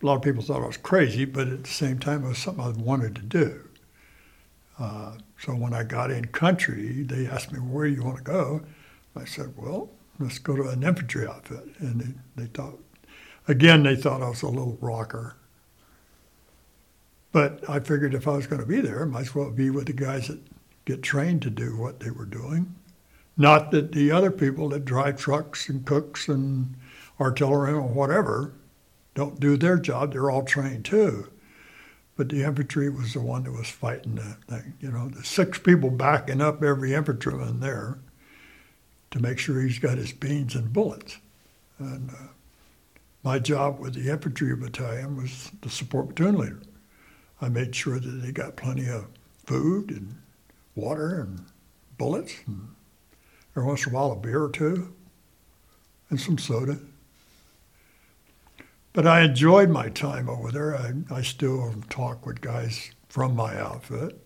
a 0.00 0.06
lot 0.06 0.16
of 0.16 0.22
people 0.22 0.42
thought 0.42 0.62
I 0.62 0.66
was 0.66 0.76
crazy, 0.76 1.24
but 1.24 1.48
at 1.48 1.64
the 1.64 1.70
same 1.70 1.98
time, 1.98 2.24
it 2.24 2.28
was 2.28 2.38
something 2.38 2.64
I 2.64 2.70
wanted 2.70 3.16
to 3.16 3.22
do. 3.22 3.68
Uh, 4.78 5.18
so 5.40 5.52
when 5.52 5.74
I 5.74 5.82
got 5.82 6.10
in 6.10 6.26
country, 6.26 7.02
they 7.02 7.26
asked 7.26 7.52
me, 7.52 7.58
where 7.58 7.86
you 7.86 8.04
want 8.04 8.18
to 8.18 8.22
go? 8.22 8.62
I 9.16 9.24
said, 9.24 9.54
well, 9.56 9.90
let's 10.20 10.38
go 10.38 10.54
to 10.54 10.68
an 10.68 10.84
infantry 10.84 11.26
outfit. 11.26 11.64
And 11.80 12.00
they, 12.00 12.42
they 12.42 12.48
thought, 12.48 12.78
again, 13.48 13.82
they 13.82 13.96
thought 13.96 14.22
I 14.22 14.28
was 14.28 14.42
a 14.42 14.48
little 14.48 14.78
rocker. 14.80 15.36
But 17.32 17.68
I 17.68 17.80
figured 17.80 18.14
if 18.14 18.28
I 18.28 18.36
was 18.36 18.46
going 18.46 18.60
to 18.60 18.68
be 18.68 18.80
there, 18.80 19.02
I 19.02 19.06
might 19.06 19.22
as 19.22 19.34
well 19.34 19.50
be 19.50 19.70
with 19.70 19.86
the 19.86 19.92
guys 19.92 20.28
that 20.28 20.40
get 20.84 21.02
trained 21.02 21.42
to 21.42 21.50
do 21.50 21.76
what 21.76 22.00
they 22.00 22.10
were 22.10 22.24
doing. 22.24 22.74
Not 23.36 23.72
that 23.72 23.92
the 23.92 24.10
other 24.12 24.30
people 24.30 24.68
that 24.70 24.84
drive 24.84 25.16
trucks 25.16 25.68
and 25.68 25.84
cooks 25.84 26.28
and 26.28 26.74
artillery 27.20 27.72
or 27.72 27.82
whatever 27.82 28.54
don't 29.18 29.40
do 29.40 29.56
their 29.56 29.78
job. 29.78 30.12
They're 30.12 30.30
all 30.30 30.44
trained 30.44 30.84
too. 30.84 31.28
But 32.14 32.28
the 32.28 32.44
infantry 32.44 32.88
was 32.88 33.14
the 33.14 33.20
one 33.20 33.42
that 33.42 33.50
was 33.50 33.68
fighting 33.68 34.14
that 34.14 34.44
thing. 34.44 34.74
You 34.78 34.92
know, 34.92 35.08
the 35.08 35.24
six 35.24 35.58
people 35.58 35.90
backing 35.90 36.40
up 36.40 36.62
every 36.62 36.94
infantryman 36.94 37.58
there 37.58 37.98
to 39.10 39.20
make 39.20 39.40
sure 39.40 39.60
he's 39.60 39.80
got 39.80 39.98
his 39.98 40.12
beans 40.12 40.54
and 40.54 40.72
bullets. 40.72 41.18
And 41.80 42.10
uh, 42.10 42.28
my 43.24 43.40
job 43.40 43.80
with 43.80 43.94
the 43.94 44.08
infantry 44.08 44.54
battalion 44.54 45.16
was 45.16 45.50
the 45.62 45.68
support 45.68 46.14
platoon 46.14 46.38
leader. 46.38 46.62
I 47.40 47.48
made 47.48 47.74
sure 47.74 47.98
that 47.98 48.08
they 48.08 48.30
got 48.30 48.54
plenty 48.54 48.88
of 48.88 49.08
food 49.46 49.90
and 49.90 50.14
water 50.76 51.22
and 51.22 51.44
bullets 51.96 52.34
and 52.46 52.68
every 53.56 53.66
once 53.66 53.84
in 53.84 53.92
a 53.92 53.96
while 53.96 54.12
a 54.12 54.16
beer 54.16 54.44
or 54.44 54.50
two 54.50 54.94
and 56.08 56.20
some 56.20 56.38
soda. 56.38 56.78
But 58.92 59.06
I 59.06 59.22
enjoyed 59.22 59.68
my 59.68 59.88
time 59.90 60.28
over 60.28 60.50
there. 60.50 60.76
I, 60.76 60.92
I 61.10 61.22
still 61.22 61.74
talk 61.88 62.26
with 62.26 62.40
guys 62.40 62.90
from 63.08 63.36
my 63.36 63.58
outfit. 63.58 64.18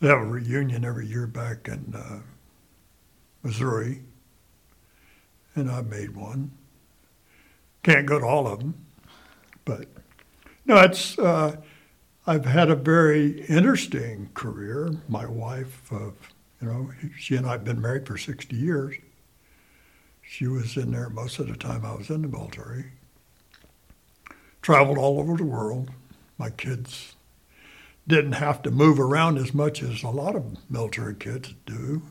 They 0.00 0.08
have 0.08 0.18
a 0.18 0.24
reunion 0.24 0.84
every 0.84 1.06
year 1.06 1.26
back 1.26 1.68
in 1.68 1.94
uh, 1.96 2.20
Missouri, 3.42 4.02
and 5.54 5.70
I 5.70 5.80
made 5.80 6.14
one. 6.14 6.50
Can't 7.82 8.06
go 8.06 8.18
to 8.18 8.26
all 8.26 8.46
of 8.46 8.58
them, 8.58 8.74
but 9.64 9.88
no, 10.66 10.76
it's. 10.78 11.18
Uh, 11.18 11.56
I've 12.28 12.44
had 12.44 12.70
a 12.70 12.74
very 12.74 13.42
interesting 13.42 14.30
career. 14.34 14.90
My 15.08 15.26
wife, 15.26 15.92
you 15.92 16.12
know, 16.60 16.90
she 17.16 17.36
and 17.36 17.46
I 17.46 17.52
have 17.52 17.62
been 17.64 17.80
married 17.80 18.04
for 18.04 18.18
60 18.18 18.56
years. 18.56 18.96
She 20.22 20.48
was 20.48 20.76
in 20.76 20.90
there 20.90 21.08
most 21.08 21.38
of 21.38 21.46
the 21.46 21.54
time 21.54 21.84
I 21.84 21.94
was 21.94 22.10
in 22.10 22.22
the 22.22 22.28
military. 22.28 22.86
Traveled 24.66 24.98
all 24.98 25.20
over 25.20 25.36
the 25.36 25.44
world. 25.44 25.92
My 26.38 26.50
kids 26.50 27.14
didn't 28.08 28.32
have 28.32 28.62
to 28.62 28.72
move 28.72 28.98
around 28.98 29.38
as 29.38 29.54
much 29.54 29.80
as 29.80 30.02
a 30.02 30.08
lot 30.08 30.34
of 30.34 30.56
military 30.68 31.14
kids 31.14 31.54
do. 31.66 32.02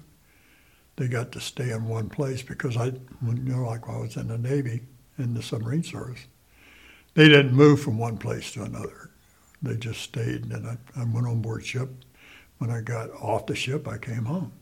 They 0.95 1.09
got 1.09 1.33
to 1.33 1.41
stay 1.41 1.71
in 1.71 1.89
one 1.89 2.07
place 2.07 2.43
because 2.43 2.77
I, 2.77 2.85
you 2.85 3.33
know, 3.33 3.65
like 3.65 3.89
I 3.89 3.97
was 3.97 4.15
in 4.15 4.29
the 4.29 4.37
Navy, 4.37 4.83
in 5.17 5.33
the 5.33 5.43
submarine 5.43 5.83
service, 5.83 6.27
they 7.13 7.27
didn't 7.27 7.53
move 7.53 7.81
from 7.81 7.97
one 7.97 8.17
place 8.17 8.53
to 8.53 8.63
another. 8.63 9.09
They 9.61 9.75
just 9.75 9.99
stayed, 9.99 10.45
and 10.45 10.65
I, 10.65 10.77
I 10.95 11.03
went 11.03 11.27
on 11.27 11.41
board 11.41 11.65
ship. 11.65 11.89
When 12.59 12.69
I 12.71 12.79
got 12.79 13.11
off 13.21 13.47
the 13.47 13.55
ship, 13.55 13.85
I 13.85 13.97
came 13.97 14.23
home. 14.23 14.53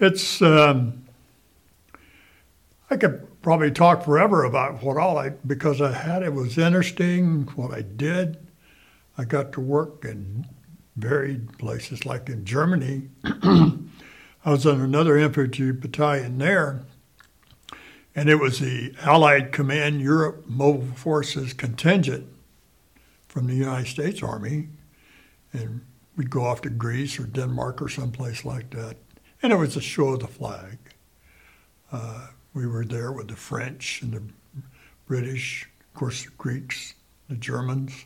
It's, 0.00 0.42
um, 0.42 1.04
I 2.90 2.96
could 2.96 3.42
probably 3.42 3.70
talk 3.70 4.04
forever 4.04 4.44
about 4.44 4.82
what 4.82 4.96
all 4.96 5.18
I, 5.18 5.30
because 5.30 5.80
I 5.80 5.92
had, 5.92 6.22
it 6.22 6.32
was 6.32 6.56
interesting 6.56 7.42
what 7.54 7.72
I 7.72 7.82
did. 7.82 8.38
I 9.16 9.24
got 9.24 9.52
to 9.52 9.60
work 9.60 10.04
in 10.04 10.46
varied 10.96 11.58
places, 11.58 12.06
like 12.06 12.28
in 12.28 12.44
Germany. 12.44 13.08
I 13.24 14.50
was 14.50 14.64
in 14.64 14.80
another 14.80 15.18
infantry 15.18 15.72
battalion 15.72 16.38
there, 16.38 16.84
and 18.14 18.28
it 18.28 18.36
was 18.36 18.60
the 18.60 18.94
Allied 19.02 19.52
Command 19.52 20.00
Europe 20.00 20.44
Mobile 20.46 20.94
Forces 20.94 21.52
contingent 21.52 22.26
from 23.28 23.46
the 23.46 23.54
United 23.54 23.88
States 23.88 24.22
Army, 24.22 24.68
and 25.52 25.82
we'd 26.16 26.30
go 26.30 26.44
off 26.44 26.62
to 26.62 26.70
Greece 26.70 27.18
or 27.20 27.24
Denmark 27.24 27.82
or 27.82 27.88
someplace 27.88 28.44
like 28.44 28.70
that, 28.70 28.96
and 29.42 29.52
it 29.52 29.56
was 29.56 29.76
a 29.76 29.80
show 29.80 30.08
of 30.08 30.20
the 30.20 30.26
flag. 30.26 30.78
Uh, 31.92 32.28
we 32.58 32.66
were 32.66 32.84
there 32.84 33.12
with 33.12 33.28
the 33.28 33.36
French 33.36 34.02
and 34.02 34.12
the 34.12 34.22
British, 35.06 35.68
of 35.78 35.94
course, 35.94 36.24
the 36.24 36.30
Greeks, 36.36 36.94
the 37.28 37.36
Germans, 37.36 38.04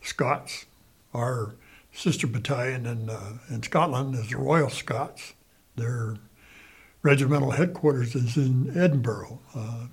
the 0.00 0.06
Scots. 0.06 0.66
Our 1.12 1.56
sister 1.92 2.28
battalion 2.28 2.86
in, 2.86 3.10
uh, 3.10 3.38
in 3.50 3.64
Scotland 3.64 4.14
is 4.14 4.30
the 4.30 4.36
Royal 4.36 4.70
Scots. 4.70 5.32
Their 5.74 6.14
regimental 7.02 7.50
headquarters 7.50 8.14
is 8.14 8.36
in 8.36 8.78
Edinburgh. 8.78 9.40
Uh, 9.52 9.86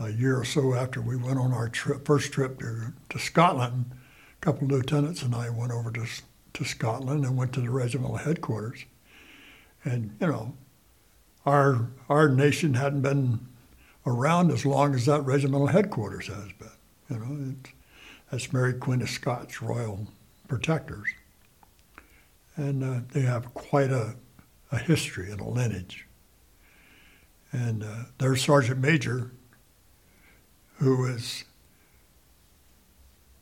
a 0.00 0.08
year 0.08 0.38
or 0.38 0.46
so 0.46 0.72
after 0.72 1.02
we 1.02 1.16
went 1.16 1.38
on 1.38 1.52
our 1.52 1.68
trip, 1.68 2.06
first 2.06 2.32
trip 2.32 2.58
to, 2.60 2.94
to 3.10 3.18
Scotland, 3.18 3.84
a 3.90 4.40
couple 4.40 4.64
of 4.64 4.70
lieutenants 4.70 5.22
and 5.22 5.34
I 5.34 5.50
went 5.50 5.72
over 5.72 5.92
to, 5.92 6.06
to 6.54 6.64
Scotland 6.64 7.26
and 7.26 7.36
went 7.36 7.52
to 7.52 7.60
the 7.60 7.68
regimental 7.68 8.16
headquarters. 8.16 8.86
And, 9.84 10.16
you 10.22 10.28
know, 10.28 10.54
our, 11.44 11.88
our 12.08 12.28
nation 12.28 12.74
hadn't 12.74 13.02
been 13.02 13.40
around 14.06 14.50
as 14.50 14.64
long 14.64 14.94
as 14.94 15.06
that 15.06 15.22
regimental 15.22 15.68
headquarters 15.68 16.28
has 16.28 16.52
been. 16.58 16.68
You 17.10 17.18
know, 17.18 17.54
that's 18.30 18.52
Mary 18.52 18.74
Queen 18.74 19.02
of 19.02 19.10
Scots 19.10 19.60
Royal 19.60 20.06
Protectors. 20.48 21.08
And 22.56 22.84
uh, 22.84 23.00
they 23.12 23.22
have 23.22 23.54
quite 23.54 23.90
a, 23.90 24.14
a 24.70 24.78
history 24.78 25.30
and 25.30 25.40
a 25.40 25.44
lineage. 25.44 26.06
And 27.50 27.82
uh, 27.82 28.04
their 28.18 28.36
sergeant 28.36 28.80
major 28.80 29.30
who 30.78 31.02
was 31.02 31.44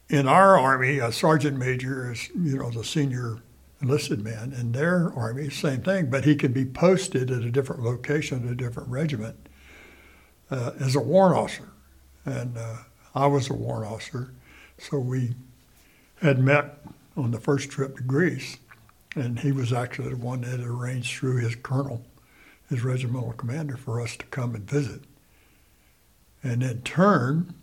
in 0.08 0.26
our 0.26 0.58
army, 0.58 0.98
a 0.98 1.12
sergeant 1.12 1.56
major 1.56 2.12
is, 2.12 2.28
you 2.30 2.58
know, 2.58 2.70
the 2.70 2.84
senior 2.84 3.38
enlisted 3.80 4.22
men. 4.22 4.52
In 4.52 4.72
their 4.72 5.12
army, 5.14 5.48
same 5.50 5.82
thing, 5.82 6.10
but 6.10 6.24
he 6.24 6.34
can 6.34 6.52
be 6.52 6.64
posted 6.64 7.30
at 7.30 7.42
a 7.42 7.50
different 7.50 7.82
location, 7.82 8.48
a 8.48 8.54
different 8.54 8.88
regiment, 8.88 9.36
uh, 10.50 10.72
as 10.78 10.94
a 10.94 11.00
warrant 11.00 11.36
officer. 11.36 11.70
And 12.24 12.58
uh, 12.58 12.76
I 13.14 13.26
was 13.26 13.48
a 13.48 13.54
warrant 13.54 13.90
officer, 13.90 14.32
so 14.78 14.98
we 14.98 15.34
had 16.20 16.38
met 16.38 16.78
on 17.16 17.30
the 17.30 17.40
first 17.40 17.70
trip 17.70 17.96
to 17.96 18.02
Greece, 18.02 18.58
and 19.16 19.40
he 19.40 19.52
was 19.52 19.72
actually 19.72 20.10
the 20.10 20.16
one 20.16 20.42
that 20.42 20.60
arranged 20.60 21.18
through 21.18 21.38
his 21.38 21.54
colonel, 21.54 22.04
his 22.68 22.84
regimental 22.84 23.32
commander, 23.32 23.76
for 23.76 24.00
us 24.00 24.16
to 24.16 24.26
come 24.26 24.54
and 24.54 24.68
visit. 24.68 25.00
And 26.42 26.62
in 26.62 26.82
turn, 26.82 27.54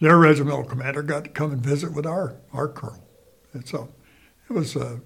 their 0.00 0.18
regimental 0.18 0.64
commander 0.64 1.02
got 1.02 1.24
to 1.24 1.30
come 1.30 1.52
and 1.52 1.60
visit 1.60 1.92
with 1.92 2.06
our, 2.06 2.36
our 2.52 2.68
colonel. 2.68 3.06
And 3.52 3.66
so 3.66 3.88
it 4.48 4.52
was, 4.52 4.76
uh, 4.76 4.96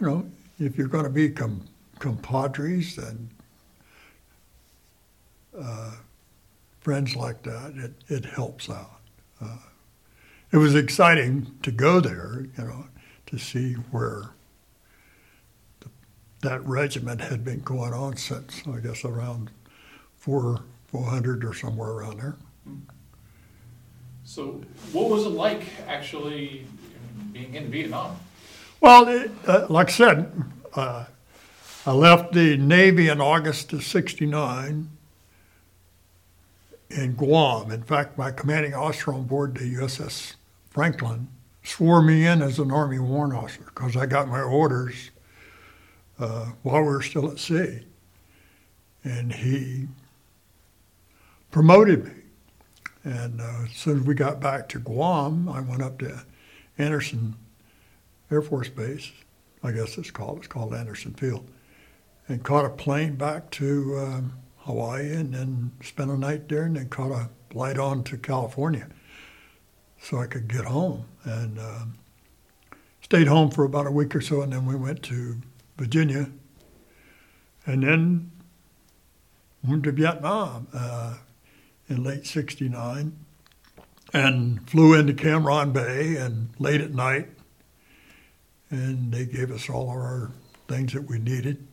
you 0.00 0.06
know, 0.06 0.26
if 0.58 0.76
you're 0.76 0.88
going 0.88 1.04
to 1.04 1.10
be 1.10 1.28
com- 1.28 1.66
compadres 1.98 2.98
and 2.98 3.28
uh, 5.58 5.92
friends 6.80 7.14
like 7.14 7.42
that, 7.42 7.74
it, 7.76 7.92
it 8.08 8.24
helps 8.24 8.70
out. 8.70 9.00
Uh, 9.40 9.58
it 10.52 10.56
was 10.56 10.74
exciting 10.74 11.54
to 11.62 11.70
go 11.70 12.00
there, 12.00 12.46
you 12.56 12.64
know, 12.64 12.86
to 13.26 13.38
see 13.38 13.74
where 13.90 14.30
that 16.40 16.64
regiment 16.66 17.20
had 17.20 17.44
been 17.44 17.60
going 17.60 17.92
on 17.92 18.16
since, 18.16 18.62
I 18.66 18.80
guess, 18.80 19.04
around 19.04 19.50
four, 20.16 20.62
400 20.88 21.44
or 21.44 21.54
somewhere 21.54 21.90
around 21.90 22.18
there. 22.18 22.36
So, 24.24 24.62
what 24.92 25.08
was 25.08 25.24
it 25.24 25.30
like 25.30 25.62
actually 25.86 26.66
being 27.32 27.54
in 27.54 27.70
Vietnam? 27.70 28.18
Well, 28.80 29.08
it, 29.08 29.30
uh, 29.46 29.66
like 29.68 29.88
I 29.88 29.92
said, 29.92 30.32
uh, 30.74 31.04
I 31.86 31.92
left 31.92 32.32
the 32.32 32.56
Navy 32.56 33.08
in 33.08 33.20
August 33.20 33.72
of 33.72 33.84
69 33.84 34.88
in 36.90 37.14
Guam. 37.14 37.70
In 37.70 37.82
fact, 37.82 38.18
my 38.18 38.30
commanding 38.30 38.74
officer 38.74 39.12
on 39.12 39.24
board 39.24 39.56
the 39.56 39.74
USS 39.74 40.34
Franklin 40.70 41.28
swore 41.62 42.02
me 42.02 42.26
in 42.26 42.42
as 42.42 42.58
an 42.58 42.70
Army 42.70 42.98
warrant 42.98 43.34
officer 43.34 43.64
because 43.64 43.96
I 43.96 44.06
got 44.06 44.28
my 44.28 44.40
orders 44.40 45.10
uh, 46.18 46.46
while 46.62 46.82
we 46.82 46.88
were 46.88 47.02
still 47.02 47.30
at 47.30 47.38
sea. 47.38 47.80
And 49.04 49.32
he 49.32 49.88
promoted 51.50 52.04
me. 52.04 52.12
And 53.04 53.40
uh, 53.40 53.64
as 53.64 53.72
soon 53.72 54.00
as 54.00 54.06
we 54.06 54.14
got 54.14 54.40
back 54.40 54.68
to 54.70 54.78
Guam, 54.78 55.48
I 55.48 55.60
went 55.60 55.82
up 55.82 55.98
to 55.98 56.24
Andersen 56.78 57.36
Air 58.30 58.42
Force 58.42 58.68
Base, 58.68 59.12
I 59.62 59.72
guess 59.72 59.98
it's 59.98 60.10
called, 60.10 60.38
it's 60.38 60.46
called 60.46 60.74
Anderson 60.74 61.12
Field, 61.14 61.48
and 62.28 62.42
caught 62.42 62.64
a 62.64 62.70
plane 62.70 63.16
back 63.16 63.50
to 63.52 63.98
um, 63.98 64.32
Hawaii 64.58 65.12
and 65.12 65.34
then 65.34 65.72
spent 65.82 66.10
a 66.10 66.16
night 66.16 66.48
there 66.48 66.64
and 66.64 66.76
then 66.76 66.88
caught 66.88 67.10
a 67.10 67.28
flight 67.50 67.78
on 67.78 68.02
to 68.04 68.16
California 68.16 68.88
so 70.00 70.18
I 70.18 70.26
could 70.26 70.48
get 70.48 70.64
home. 70.64 71.04
And 71.24 71.58
um, 71.58 71.94
stayed 73.00 73.28
home 73.28 73.50
for 73.50 73.64
about 73.64 73.86
a 73.86 73.90
week 73.90 74.14
or 74.14 74.20
so, 74.20 74.42
and 74.42 74.52
then 74.52 74.66
we 74.66 74.74
went 74.74 75.02
to 75.04 75.36
Virginia, 75.76 76.30
and 77.66 77.82
then 77.82 78.30
went 79.62 79.84
to 79.84 79.92
Vietnam 79.92 80.66
uh, 80.72 81.16
in 81.88 82.02
late 82.02 82.26
69 82.26 83.16
and 84.12 84.68
flew 84.68 84.94
into 84.94 85.14
Cam 85.14 85.44
Ranh 85.44 85.72
Bay 85.72 86.16
and 86.16 86.50
late 86.58 86.80
at 86.80 86.92
night 86.92 87.28
and 88.72 89.12
they 89.12 89.26
gave 89.26 89.50
us 89.52 89.68
all 89.68 89.90
of 89.90 89.96
our 89.96 90.32
things 90.66 90.94
that 90.94 91.02
we 91.02 91.18
needed, 91.18 91.64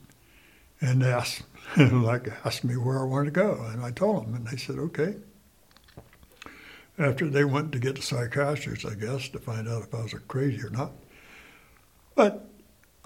and 0.82 1.02
asked 1.02 1.43
like 1.78 2.28
asked 2.45 2.63
me 2.63 2.75
where 2.75 2.99
I 2.99 3.04
wanted 3.04 3.34
to 3.34 3.39
go, 3.39 3.65
and 3.71 3.84
I 3.84 3.91
told 3.91 4.25
them, 4.25 4.36
and 4.36 4.45
they 4.45 4.58
said 4.58 4.78
okay. 4.78 5.15
After 6.99 7.30
they 7.30 7.45
went 7.45 7.71
to 7.71 7.80
get 7.80 7.95
the 7.95 8.02
psychiatrist, 8.02 8.86
I 8.86 8.93
guess, 8.93 9.30
to 9.30 9.39
find 9.39 9.69
out 9.69 9.84
if 9.84 9.95
I 9.95 10.02
was 10.02 10.13
crazy 10.28 10.62
or 10.62 10.69
not. 10.69 10.91
But 12.13 12.45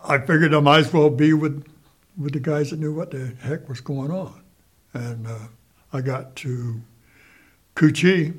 I 0.03 0.17
figured 0.17 0.51
I 0.55 0.59
might 0.61 0.79
as 0.79 0.91
well 0.91 1.11
be 1.11 1.33
with 1.33 1.63
with 2.17 2.33
the 2.33 2.39
guys 2.39 2.71
that 2.71 2.79
knew 2.79 2.93
what 2.93 3.11
the 3.11 3.35
heck 3.41 3.69
was 3.69 3.79
going 3.79 4.09
on, 4.09 4.41
and 4.93 5.27
uh, 5.27 5.47
I 5.93 6.01
got 6.01 6.35
to 6.37 6.81
Cu 7.75 7.91
Chi 7.91 8.33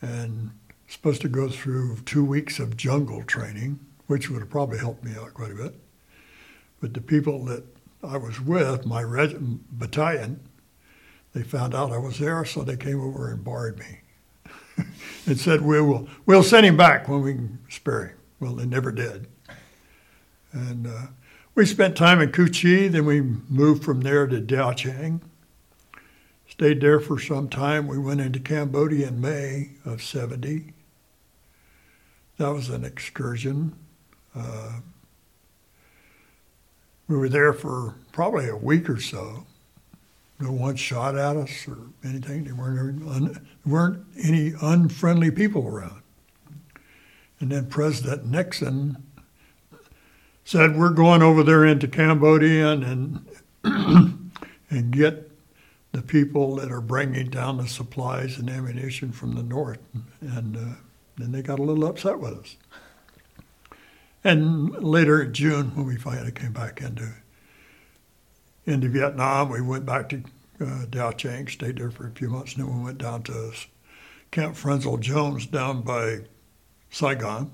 and 0.00 0.50
supposed 0.88 1.22
to 1.22 1.28
go 1.28 1.48
through 1.48 1.98
two 2.04 2.24
weeks 2.24 2.58
of 2.58 2.76
jungle 2.76 3.22
training, 3.22 3.78
which 4.06 4.28
would 4.28 4.40
have 4.40 4.50
probably 4.50 4.78
helped 4.78 5.04
me 5.04 5.12
out 5.16 5.34
quite 5.34 5.52
a 5.52 5.54
bit. 5.54 5.74
But 6.80 6.94
the 6.94 7.00
people 7.00 7.44
that 7.44 7.64
I 8.02 8.16
was 8.16 8.40
with, 8.40 8.86
my 8.86 9.02
reg- 9.02 9.38
battalion, 9.70 10.40
they 11.32 11.42
found 11.42 11.74
out 11.74 11.92
I 11.92 11.98
was 11.98 12.18
there, 12.18 12.44
so 12.44 12.62
they 12.62 12.76
came 12.76 13.00
over 13.00 13.30
and 13.30 13.44
barred 13.44 13.78
me 13.78 14.00
and 15.26 15.38
said, 15.38 15.62
we 15.62 15.80
will, 15.80 16.08
we'll 16.26 16.42
send 16.42 16.66
him 16.66 16.76
back 16.76 17.08
when 17.08 17.22
we 17.22 17.34
can 17.34 17.58
spare 17.68 18.06
him. 18.06 18.16
Well, 18.40 18.54
they 18.54 18.66
never 18.66 18.90
did. 18.90 19.28
And 20.52 20.86
uh, 20.86 21.06
we 21.54 21.66
spent 21.66 21.96
time 21.96 22.20
in 22.20 22.32
Cu 22.32 22.48
Chi, 22.48 22.88
then 22.88 23.04
we 23.04 23.20
moved 23.20 23.84
from 23.84 24.00
there 24.00 24.26
to 24.26 24.40
Dau 24.40 24.72
Tieng. 24.72 25.20
Stayed 26.50 26.80
there 26.80 26.98
for 26.98 27.18
some 27.18 27.48
time. 27.48 27.86
We 27.86 27.96
went 27.96 28.20
into 28.20 28.40
Cambodia 28.40 29.08
in 29.08 29.20
May 29.20 29.70
of 29.84 30.02
70. 30.02 30.74
That 32.38 32.48
was 32.52 32.68
an 32.68 32.84
excursion. 32.84 33.76
Uh, 34.34 34.80
we 37.06 37.16
were 37.16 37.28
there 37.28 37.52
for 37.52 37.94
probably 38.12 38.48
a 38.48 38.56
week 38.56 38.90
or 38.90 39.00
so. 39.00 39.46
No 40.40 40.50
one 40.50 40.74
shot 40.74 41.16
at 41.16 41.36
us 41.36 41.68
or 41.68 41.78
anything. 42.02 42.44
There 42.44 42.54
weren't, 42.54 43.08
un, 43.08 43.46
weren't 43.64 44.04
any 44.22 44.52
unfriendly 44.60 45.30
people 45.30 45.66
around. 45.68 46.02
And 47.38 47.52
then 47.52 47.66
President 47.66 48.26
Nixon 48.26 49.02
said, 50.44 50.76
"We're 50.76 50.90
going 50.90 51.22
over 51.22 51.42
there 51.42 51.64
into 51.64 51.88
Cambodia 51.88 52.72
and 52.72 53.26
and 53.64 54.90
get 54.90 55.29
the 55.92 56.02
people 56.02 56.56
that 56.56 56.70
are 56.70 56.80
bringing 56.80 57.30
down 57.30 57.58
the 57.58 57.66
supplies 57.66 58.38
and 58.38 58.48
ammunition 58.48 59.12
from 59.12 59.34
the 59.34 59.42
north." 59.42 59.80
And 60.20 60.56
uh, 60.56 60.76
then 61.16 61.32
they 61.32 61.42
got 61.42 61.58
a 61.58 61.62
little 61.62 61.86
upset 61.86 62.18
with 62.18 62.38
us. 62.38 62.56
And 64.22 64.70
later 64.82 65.22
in 65.22 65.32
June, 65.32 65.74
when 65.74 65.86
we 65.86 65.96
finally 65.96 66.32
came 66.32 66.52
back 66.52 66.80
into 66.80 67.14
into 68.66 68.88
Vietnam, 68.88 69.48
we 69.48 69.60
went 69.60 69.86
back 69.86 70.08
to 70.10 70.22
uh, 70.60 70.84
Dau 70.90 71.12
Tieng, 71.12 71.48
stayed 71.48 71.78
there 71.78 71.90
for 71.90 72.06
a 72.06 72.10
few 72.10 72.28
months, 72.28 72.54
and 72.54 72.64
then 72.64 72.78
we 72.78 72.84
went 72.84 72.98
down 72.98 73.22
to 73.24 73.52
Camp 74.30 74.54
Frenzell 74.54 75.00
Jones 75.00 75.46
down 75.46 75.82
by 75.82 76.20
Saigon. 76.90 77.50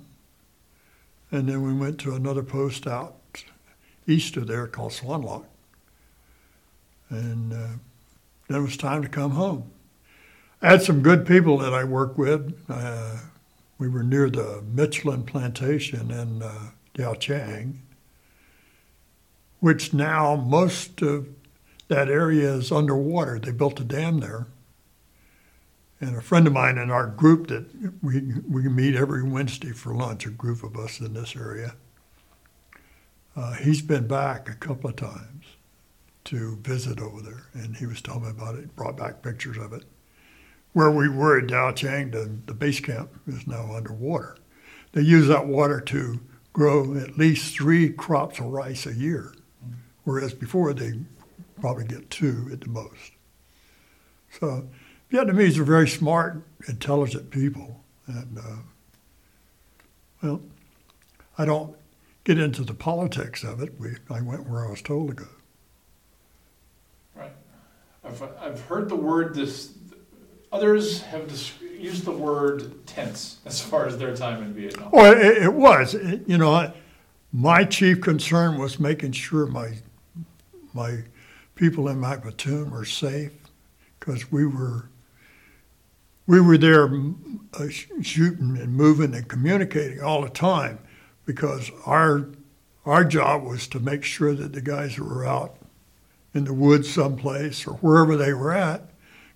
And 1.30 1.48
then 1.48 1.62
we 1.62 1.72
went 1.72 1.98
to 2.00 2.14
another 2.14 2.42
post 2.42 2.86
out 2.86 3.16
east 4.06 4.36
of 4.36 4.46
there 4.46 4.66
called 4.66 4.92
Xuan 4.92 5.24
Loc. 5.24 5.46
And 7.08 7.52
uh, 7.52 7.78
then 8.48 8.58
it 8.58 8.62
was 8.62 8.76
time 8.76 9.02
to 9.02 9.08
come 9.08 9.32
home. 9.32 9.70
I 10.62 10.70
had 10.70 10.82
some 10.82 11.02
good 11.02 11.26
people 11.26 11.58
that 11.58 11.74
I 11.74 11.84
worked 11.84 12.18
with. 12.18 12.58
Uh, 12.68 13.18
we 13.78 13.88
were 13.88 14.02
near 14.02 14.30
the 14.30 14.62
Michelin 14.62 15.24
plantation 15.24 16.10
in 16.10 16.42
uh, 16.42 17.14
Chang, 17.16 17.82
which 19.60 19.92
now 19.92 20.34
most 20.34 21.02
of 21.02 21.28
that 21.88 22.08
area 22.08 22.54
is 22.54 22.72
underwater. 22.72 23.38
They 23.38 23.52
built 23.52 23.80
a 23.80 23.84
dam 23.84 24.20
there. 24.20 24.46
And 26.00 26.16
a 26.16 26.22
friend 26.22 26.46
of 26.46 26.52
mine 26.52 26.78
in 26.78 26.90
our 26.90 27.06
group 27.06 27.46
that 27.48 27.66
we, 28.02 28.34
we 28.48 28.68
meet 28.68 28.96
every 28.96 29.22
Wednesday 29.22 29.72
for 29.72 29.94
lunch, 29.94 30.26
a 30.26 30.30
group 30.30 30.62
of 30.62 30.76
us 30.76 31.00
in 31.00 31.14
this 31.14 31.34
area, 31.34 31.74
uh, 33.34 33.52
he's 33.54 33.82
been 33.82 34.06
back 34.06 34.48
a 34.48 34.54
couple 34.54 34.90
of 34.90 34.96
times 34.96 35.35
to 36.26 36.56
visit 36.62 37.00
over 37.00 37.20
there. 37.20 37.46
And 37.54 37.76
he 37.76 37.86
was 37.86 38.00
telling 38.00 38.24
me 38.24 38.30
about 38.30 38.56
it, 38.56 38.76
brought 38.76 38.96
back 38.96 39.22
pictures 39.22 39.56
of 39.56 39.72
it 39.72 39.84
where 40.76 40.90
we 40.90 41.08
were 41.08 41.38
at 41.38 41.46
Dau 41.46 41.70
Tieng, 41.70 42.12
the, 42.12 42.30
the 42.44 42.52
base 42.52 42.80
camp 42.80 43.08
is 43.26 43.46
now 43.46 43.74
underwater. 43.74 44.36
They 44.92 45.00
use 45.00 45.26
that 45.26 45.46
water 45.46 45.80
to 45.80 46.20
grow 46.52 46.98
at 46.98 47.16
least 47.16 47.56
three 47.56 47.88
crops 47.88 48.40
of 48.40 48.48
rice 48.48 48.84
a 48.84 48.92
year, 48.92 49.32
whereas 50.04 50.34
before 50.34 50.74
they 50.74 51.00
probably 51.62 51.86
get 51.86 52.10
two 52.10 52.50
at 52.52 52.60
the 52.60 52.68
most. 52.68 53.12
So 54.38 54.68
Vietnamese 55.10 55.56
are 55.56 55.64
very 55.64 55.88
smart, 55.88 56.42
intelligent 56.68 57.30
people, 57.30 57.82
and 58.06 58.38
uh, 58.38 58.56
well, 60.22 60.42
I 61.38 61.46
don't 61.46 61.74
get 62.24 62.38
into 62.38 62.64
the 62.64 62.74
politics 62.74 63.44
of 63.44 63.62
it. 63.62 63.80
We, 63.80 63.96
I 64.10 64.20
went 64.20 64.46
where 64.46 64.66
I 64.66 64.70
was 64.72 64.82
told 64.82 65.08
to 65.08 65.14
go. 65.14 65.28
I've, 68.06 68.22
I've 68.40 68.60
heard 68.62 68.88
the 68.88 68.96
word 68.96 69.34
this 69.34 69.76
Others 70.52 71.02
have 71.02 71.30
used 71.78 72.04
the 72.04 72.12
word 72.12 72.86
tense 72.86 73.38
as 73.44 73.60
far 73.60 73.86
as 73.86 73.98
their 73.98 74.16
time 74.16 74.42
in 74.42 74.54
Vietnam. 74.54 74.88
Well, 74.92 75.12
it, 75.12 75.42
it 75.42 75.52
was. 75.52 75.94
It, 75.94 76.22
you 76.26 76.38
know, 76.38 76.72
my 77.32 77.64
chief 77.64 78.00
concern 78.00 78.56
was 78.56 78.78
making 78.78 79.12
sure 79.12 79.46
my 79.46 79.74
my 80.72 81.02
people 81.54 81.88
in 81.88 81.98
my 81.98 82.16
platoon 82.16 82.70
were 82.70 82.84
safe 82.84 83.32
because 83.98 84.30
we 84.30 84.46
were 84.46 84.88
we 86.26 86.40
were 86.40 86.56
there 86.56 86.90
uh, 87.54 87.68
shooting 88.00 88.56
and 88.56 88.72
moving 88.72 89.14
and 89.14 89.28
communicating 89.28 90.00
all 90.00 90.22
the 90.22 90.30
time 90.30 90.78
because 91.24 91.70
our 91.84 92.28
our 92.84 93.04
job 93.04 93.42
was 93.42 93.66
to 93.68 93.80
make 93.80 94.04
sure 94.04 94.32
that 94.34 94.52
the 94.52 94.62
guys 94.62 94.94
who 94.94 95.04
were 95.04 95.26
out 95.26 95.56
in 96.36 96.44
the 96.44 96.52
woods 96.52 96.92
someplace 96.92 97.66
or 97.66 97.72
wherever 97.74 98.16
they 98.16 98.32
were 98.32 98.52
at 98.52 98.90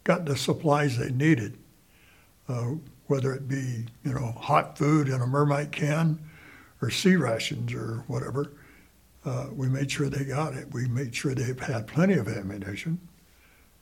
got 0.04 0.24
the 0.24 0.36
supplies 0.36 0.98
they 0.98 1.10
needed, 1.10 1.58
uh, 2.48 2.74
whether 3.06 3.32
it 3.32 3.48
be 3.48 3.86
you 4.04 4.12
know 4.12 4.32
hot 4.32 4.78
food 4.78 5.08
in 5.08 5.20
a 5.20 5.26
mermite 5.26 5.72
can, 5.72 6.18
or 6.80 6.90
C 6.90 7.16
rations 7.16 7.72
or 7.72 8.04
whatever. 8.06 8.52
Uh, 9.24 9.48
we 9.52 9.68
made 9.68 9.90
sure 9.90 10.08
they 10.08 10.24
got 10.24 10.54
it. 10.54 10.72
We 10.72 10.86
made 10.86 11.14
sure 11.14 11.34
they 11.34 11.52
had 11.62 11.86
plenty 11.86 12.14
of 12.14 12.28
ammunition. 12.28 13.00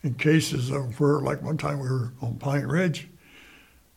In 0.02 0.14
cases 0.14 0.70
of 0.70 0.98
where, 1.00 1.20
like 1.20 1.42
one 1.42 1.56
time 1.56 1.80
we 1.80 1.88
were 1.88 2.12
on 2.22 2.36
Pine 2.36 2.66
Ridge, 2.66 3.08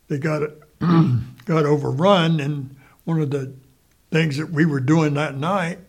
they 0.07 0.17
got 0.17 0.41
it 0.41 0.61
got 1.45 1.65
overrun, 1.65 2.39
and 2.39 2.75
one 3.05 3.21
of 3.21 3.29
the 3.29 3.53
things 4.11 4.37
that 4.37 4.49
we 4.49 4.65
were 4.65 4.79
doing 4.79 5.13
that 5.13 5.37
night 5.37 5.79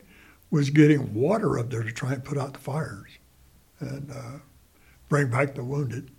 was 0.51 0.71
getting 0.71 1.15
water 1.15 1.59
up 1.59 1.71
there 1.71 1.83
to 1.83 1.91
try 1.91 2.13
and 2.13 2.25
put 2.25 2.37
out 2.37 2.53
the 2.53 2.59
fires 2.59 3.11
and 3.83 4.11
uh, 4.11 4.39
bring 5.09 5.31
back 5.31 5.55
the 5.55 5.65
wounded. 5.65 6.11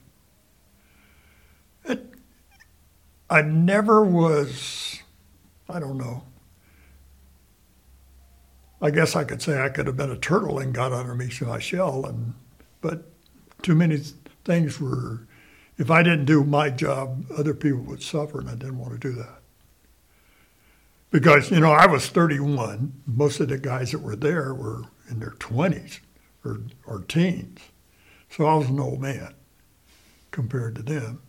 It, 1.85 2.13
I 3.29 3.41
never 3.41 4.03
was, 4.03 4.99
I 5.67 5.79
don't 5.79 5.97
know. 5.97 6.23
I 8.81 8.91
guess 8.91 9.15
I 9.15 9.23
could 9.23 9.41
say 9.41 9.61
I 9.61 9.69
could 9.69 9.87
have 9.87 9.95
been 9.95 10.11
a 10.11 10.17
turtle 10.17 10.59
and 10.59 10.73
got 10.73 10.91
underneath 10.91 11.41
my 11.41 11.57
shell, 11.57 12.05
and 12.05 12.33
but 12.81 13.05
too 13.61 13.75
many 13.75 14.01
things 14.43 14.79
were. 14.79 15.21
If 15.75 15.89
I 15.89 16.03
didn't 16.03 16.25
do 16.25 16.43
my 16.43 16.69
job, 16.69 17.25
other 17.35 17.53
people 17.55 17.79
would 17.79 18.03
suffer, 18.03 18.39
and 18.39 18.49
I 18.49 18.53
didn't 18.53 18.77
want 18.77 18.91
to 18.93 18.99
do 18.99 19.15
that. 19.15 19.39
Because 21.09 21.49
you 21.49 21.59
know 21.61 21.71
I 21.71 21.87
was 21.87 22.07
31. 22.07 22.93
Most 23.07 23.39
of 23.39 23.47
the 23.47 23.57
guys 23.57 23.91
that 23.91 23.99
were 23.99 24.15
there 24.15 24.53
were 24.53 24.83
in 25.09 25.19
their 25.19 25.31
20s 25.31 25.99
or, 26.43 26.61
or 26.85 27.01
teens, 27.01 27.59
so 28.29 28.45
I 28.45 28.55
was 28.55 28.69
an 28.69 28.79
old 28.79 29.01
man 29.01 29.33
compared 30.31 30.75
to 30.75 30.81
them. 30.83 31.21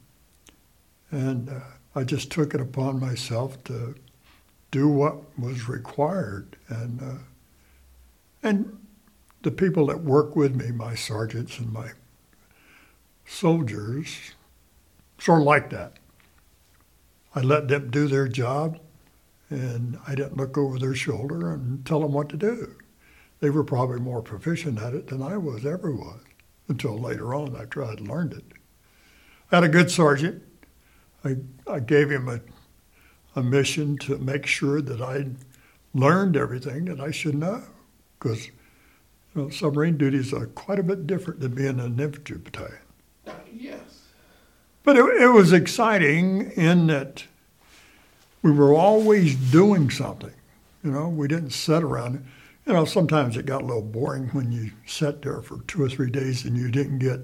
And 1.10 1.48
uh, 1.48 1.60
I 1.94 2.04
just 2.04 2.30
took 2.30 2.54
it 2.54 2.60
upon 2.60 2.98
myself 2.98 3.62
to 3.64 3.94
do 4.70 4.88
what 4.88 5.38
was 5.38 5.68
required. 5.68 6.56
And, 6.68 7.00
uh, 7.00 7.18
and 8.42 8.78
the 9.42 9.50
people 9.52 9.86
that 9.86 10.00
work 10.00 10.34
with 10.34 10.56
me, 10.56 10.72
my 10.72 10.94
sergeants 10.94 11.58
and 11.58 11.72
my 11.72 11.90
soldiers, 13.26 14.32
sort 15.18 15.40
of 15.40 15.46
like 15.46 15.70
that. 15.70 15.92
I 17.34 17.40
let 17.40 17.68
them 17.68 17.90
do 17.90 18.06
their 18.06 18.28
job, 18.28 18.78
and 19.50 19.98
I 20.06 20.14
didn't 20.14 20.36
look 20.36 20.56
over 20.56 20.78
their 20.78 20.94
shoulder 20.94 21.52
and 21.52 21.84
tell 21.84 22.00
them 22.00 22.12
what 22.12 22.28
to 22.30 22.36
do. 22.36 22.74
They 23.44 23.50
were 23.50 23.62
probably 23.62 24.00
more 24.00 24.22
proficient 24.22 24.80
at 24.80 24.94
it 24.94 25.08
than 25.08 25.20
I 25.20 25.36
was, 25.36 25.66
ever 25.66 25.92
was, 25.92 26.22
until 26.66 26.98
later 26.98 27.34
on 27.34 27.54
after 27.54 27.84
I'd 27.84 28.00
learned 28.00 28.32
it. 28.32 28.44
I 29.52 29.56
had 29.56 29.64
a 29.64 29.68
good 29.68 29.90
sergeant. 29.90 30.42
I, 31.22 31.36
I 31.66 31.80
gave 31.80 32.10
him 32.10 32.26
a, 32.26 32.40
a 33.36 33.42
mission 33.42 33.98
to 33.98 34.16
make 34.16 34.46
sure 34.46 34.80
that 34.80 35.02
I'd 35.02 35.36
learned 35.92 36.38
everything 36.38 36.86
that 36.86 37.00
I 37.00 37.10
should 37.10 37.34
know 37.34 37.64
because 38.18 38.46
you 38.46 38.52
know, 39.34 39.50
submarine 39.50 39.98
duties 39.98 40.32
are 40.32 40.46
quite 40.46 40.78
a 40.78 40.82
bit 40.82 41.06
different 41.06 41.40
than 41.40 41.54
being 41.54 41.68
in 41.68 41.80
an 41.80 42.00
infantry 42.00 42.38
battalion. 42.38 42.78
Yes. 43.52 44.04
But 44.84 44.96
it, 44.96 45.04
it 45.20 45.28
was 45.28 45.52
exciting 45.52 46.50
in 46.52 46.86
that 46.86 47.24
we 48.40 48.52
were 48.52 48.72
always 48.72 49.34
doing 49.34 49.90
something. 49.90 50.32
You 50.82 50.92
know, 50.92 51.10
we 51.10 51.28
didn't 51.28 51.50
sit 51.50 51.82
around. 51.82 52.24
You 52.66 52.72
know, 52.72 52.84
sometimes 52.86 53.36
it 53.36 53.44
got 53.44 53.62
a 53.62 53.66
little 53.66 53.82
boring 53.82 54.28
when 54.28 54.50
you 54.50 54.70
sat 54.86 55.20
there 55.22 55.42
for 55.42 55.60
two 55.62 55.82
or 55.82 55.88
three 55.88 56.10
days 56.10 56.44
and 56.44 56.56
you 56.56 56.70
didn't 56.70 56.98
get 56.98 57.20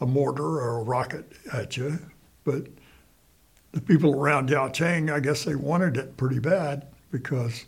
a 0.00 0.06
mortar 0.06 0.60
or 0.60 0.78
a 0.78 0.82
rocket 0.82 1.32
at 1.52 1.76
you. 1.76 1.98
But 2.44 2.66
the 3.72 3.80
people 3.80 4.14
around 4.14 4.46
Dau 4.46 4.68
Tieng, 4.68 5.12
I 5.12 5.18
guess 5.18 5.44
they 5.44 5.56
wanted 5.56 5.96
it 5.96 6.16
pretty 6.16 6.38
bad 6.38 6.86
because 7.10 7.64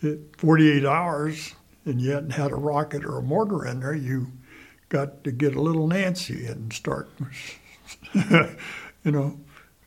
it, 0.00 0.20
48 0.38 0.86
hours 0.86 1.54
and 1.84 2.00
you 2.00 2.12
hadn't 2.12 2.30
had 2.30 2.50
a 2.50 2.56
rocket 2.56 3.04
or 3.04 3.18
a 3.18 3.22
mortar 3.22 3.66
in 3.66 3.80
there, 3.80 3.94
you 3.94 4.32
got 4.88 5.22
to 5.24 5.32
get 5.32 5.54
a 5.54 5.60
little 5.60 5.86
Nancy 5.86 6.46
and 6.46 6.72
start, 6.72 7.10
you 8.14 8.56
know, 9.04 9.38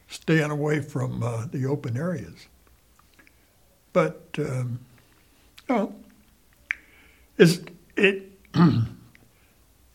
staying 0.08 0.52
away 0.52 0.80
from 0.80 1.24
uh, 1.24 1.48
the 1.52 1.66
open 1.66 1.98
areas. 1.98 2.48
But, 3.94 4.30
um, 4.38 4.80
you 5.68 5.76
know, 5.76 5.96
it, 7.40 8.32
you 8.56 8.86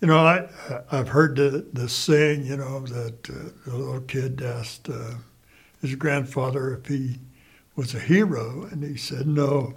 know, 0.00 0.18
I, 0.18 0.48
I've 0.90 1.08
heard 1.08 1.36
the, 1.36 1.66
the 1.72 1.88
saying, 1.88 2.46
you 2.46 2.56
know, 2.56 2.80
that 2.80 3.30
uh, 3.30 3.50
the 3.66 3.76
little 3.76 4.00
kid 4.00 4.42
asked 4.42 4.88
uh, 4.88 5.14
his 5.80 5.94
grandfather 5.94 6.74
if 6.74 6.86
he 6.86 7.18
was 7.76 7.94
a 7.94 8.00
hero, 8.00 8.66
and 8.70 8.82
he 8.82 8.96
said 8.96 9.26
no. 9.26 9.74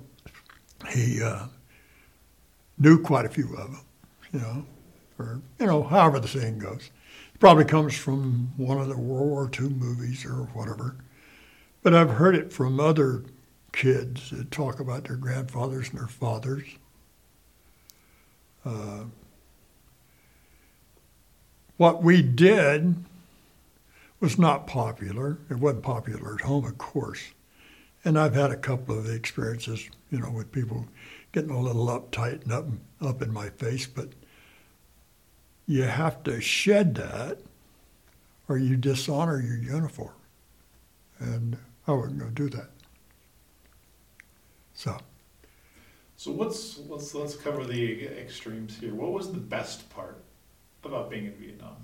He 0.90 1.22
uh, 1.22 1.48
knew 2.78 3.02
quite 3.02 3.26
a 3.26 3.30
few 3.30 3.56
of 3.58 3.72
them, 3.72 3.82
you 4.32 4.40
know, 4.40 4.66
or, 5.20 5.42
you 5.60 5.66
know, 5.66 5.84
however 5.84 6.20
the 6.20 6.28
saying 6.28 6.60
goes. 6.60 6.90
It 7.34 7.40
probably 7.40 7.66
comes 7.66 7.96
from 7.96 8.52
one 8.58 8.80
of 8.80 8.88
the 8.88 8.98
World 8.98 9.28
War 9.28 9.52
II 9.54 9.70
movies 9.70 10.26
or 10.26 10.44
whatever. 10.54 10.96
But 11.84 11.94
I've 11.94 12.12
heard 12.12 12.36
it 12.36 12.54
from 12.54 12.80
other 12.80 13.24
kids 13.72 14.30
that 14.30 14.52
talk 14.52 14.80
about 14.80 15.06
their 15.06 15.18
grandfathers 15.18 15.90
and 15.90 16.00
their 16.00 16.08
fathers. 16.08 16.64
Uh, 18.68 19.06
what 21.78 22.04
we 22.04 22.22
did 22.22 22.96
was 24.20 24.38
not 24.38 24.68
popular. 24.68 25.38
It 25.50 25.58
wasn't 25.58 25.84
popular 25.84 26.36
at 26.36 26.42
home, 26.42 26.66
of 26.66 26.78
course. 26.78 27.22
And 28.04 28.20
I've 28.20 28.36
had 28.36 28.52
a 28.52 28.58
couple 28.58 28.98
of 28.98 29.10
experiences, 29.10 29.90
you 30.12 30.20
know, 30.20 30.32
with 30.32 30.52
people 30.52 30.86
getting 31.32 31.52
a 31.52 31.60
little 31.60 31.88
uptight 31.88 32.44
and 32.44 32.52
up, 32.52 32.66
up 33.00 33.22
in 33.22 33.32
my 33.32 33.50
face, 33.52 33.86
but 33.86 34.10
you 35.66 35.84
have 35.84 36.24
to 36.24 36.42
shed 36.42 36.96
that 36.96 37.40
or 38.50 38.58
you 38.58 38.76
dishonor 38.76 39.40
your 39.40 39.58
uniform. 39.58 40.16
And 41.20 41.58
I 41.88 41.94
wasn't 41.94 42.20
going 42.20 42.36
to 42.36 42.50
do 42.50 42.58
that. 42.58 42.70
So. 44.74 44.98
So 46.18 46.32
let's 46.32 46.80
let's 46.90 47.14
let's 47.14 47.36
cover 47.36 47.64
the 47.64 48.08
extremes 48.08 48.76
here. 48.80 48.94
What 48.94 49.12
was 49.12 49.32
the 49.32 49.40
best 49.40 49.88
part 49.92 50.24
about 50.84 51.12
being 51.12 51.26
in 51.26 51.34
Vietnam? 51.34 51.76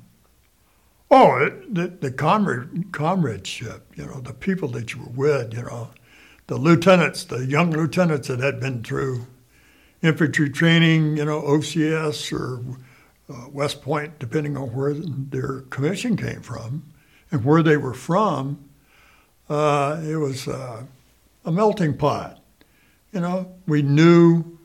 Oh, 1.12 1.38
it, 1.38 1.76
the 1.76 1.88
the 1.88 2.12
comrade, 2.12 2.91
comradeship. 2.91 3.86
You 3.96 4.08
know, 4.08 4.19
the 4.22 4.34
people 4.34 4.67
that 4.69 4.91
you 4.91 5.02
were 5.02 5.38
with. 5.38 5.54
You 5.54 5.62
know, 5.62 5.91
the 6.48 6.58
lieutenants, 6.58 7.26
the 7.26 7.46
young 7.46 7.69
lieutenants 7.69 8.28
that 8.28 8.39
had 8.39 8.60
been 8.60 8.84
through 8.84 9.28
infantry 10.02 10.50
training. 10.50 11.17
You 11.17 11.26
know, 11.26 11.39
OCS 11.43 12.34
or 12.34 12.63
uh, 13.32 13.50
West 13.50 13.84
Point, 13.84 14.17
depending 14.17 14.58
on 14.58 14.74
where 14.74 14.96
their 14.96 15.62
commission 15.69 16.17
came 16.17 16.41
from 16.41 16.91
and 17.30 17.46
where 17.46 17.62
they 17.62 17.78
were 17.78 17.93
from. 17.93 18.67
Uh, 19.48 20.02
it 20.04 20.15
was 20.15 20.48
uh, 20.48 20.86
a 21.46 21.52
melting 21.52 21.96
pot. 21.96 22.43
You 23.13 23.21
know, 23.21 23.56
we 23.67 23.84
knew 23.84 24.58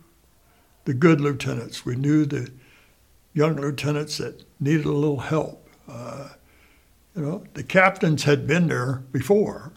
the 0.86 0.94
good 0.94 1.20
lieutenants. 1.20 1.84
We 1.84 1.96
knew 1.96 2.24
the 2.24 2.50
young 3.34 3.56
lieutenants 3.56 4.16
that 4.18 4.42
needed 4.58 4.86
a 4.86 4.92
little 4.92 5.20
help. 5.20 5.68
Uh, 5.86 6.30
you 7.14 7.22
know, 7.22 7.44
the 7.52 7.62
captains 7.62 8.24
had 8.24 8.46
been 8.46 8.68
there 8.68 9.02
before. 9.12 9.72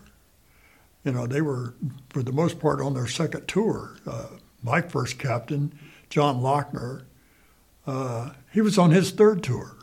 You 1.03 1.11
know, 1.11 1.27
they 1.27 1.41
were, 1.41 1.73
for 2.09 2.23
the 2.23 2.31
most 2.31 2.59
part, 2.59 2.79
on 2.79 2.93
their 2.93 3.07
second 3.07 3.47
tour. 3.47 3.97
Uh, 4.07 4.27
my 4.63 4.81
first 4.81 5.19
captain, 5.19 5.73
John 6.09 6.39
Lochner, 6.41 7.03
uh, 7.85 8.31
he 8.53 8.61
was 8.61 8.77
on 8.77 8.91
his 8.91 9.11
third 9.11 9.43
tour. 9.43 9.75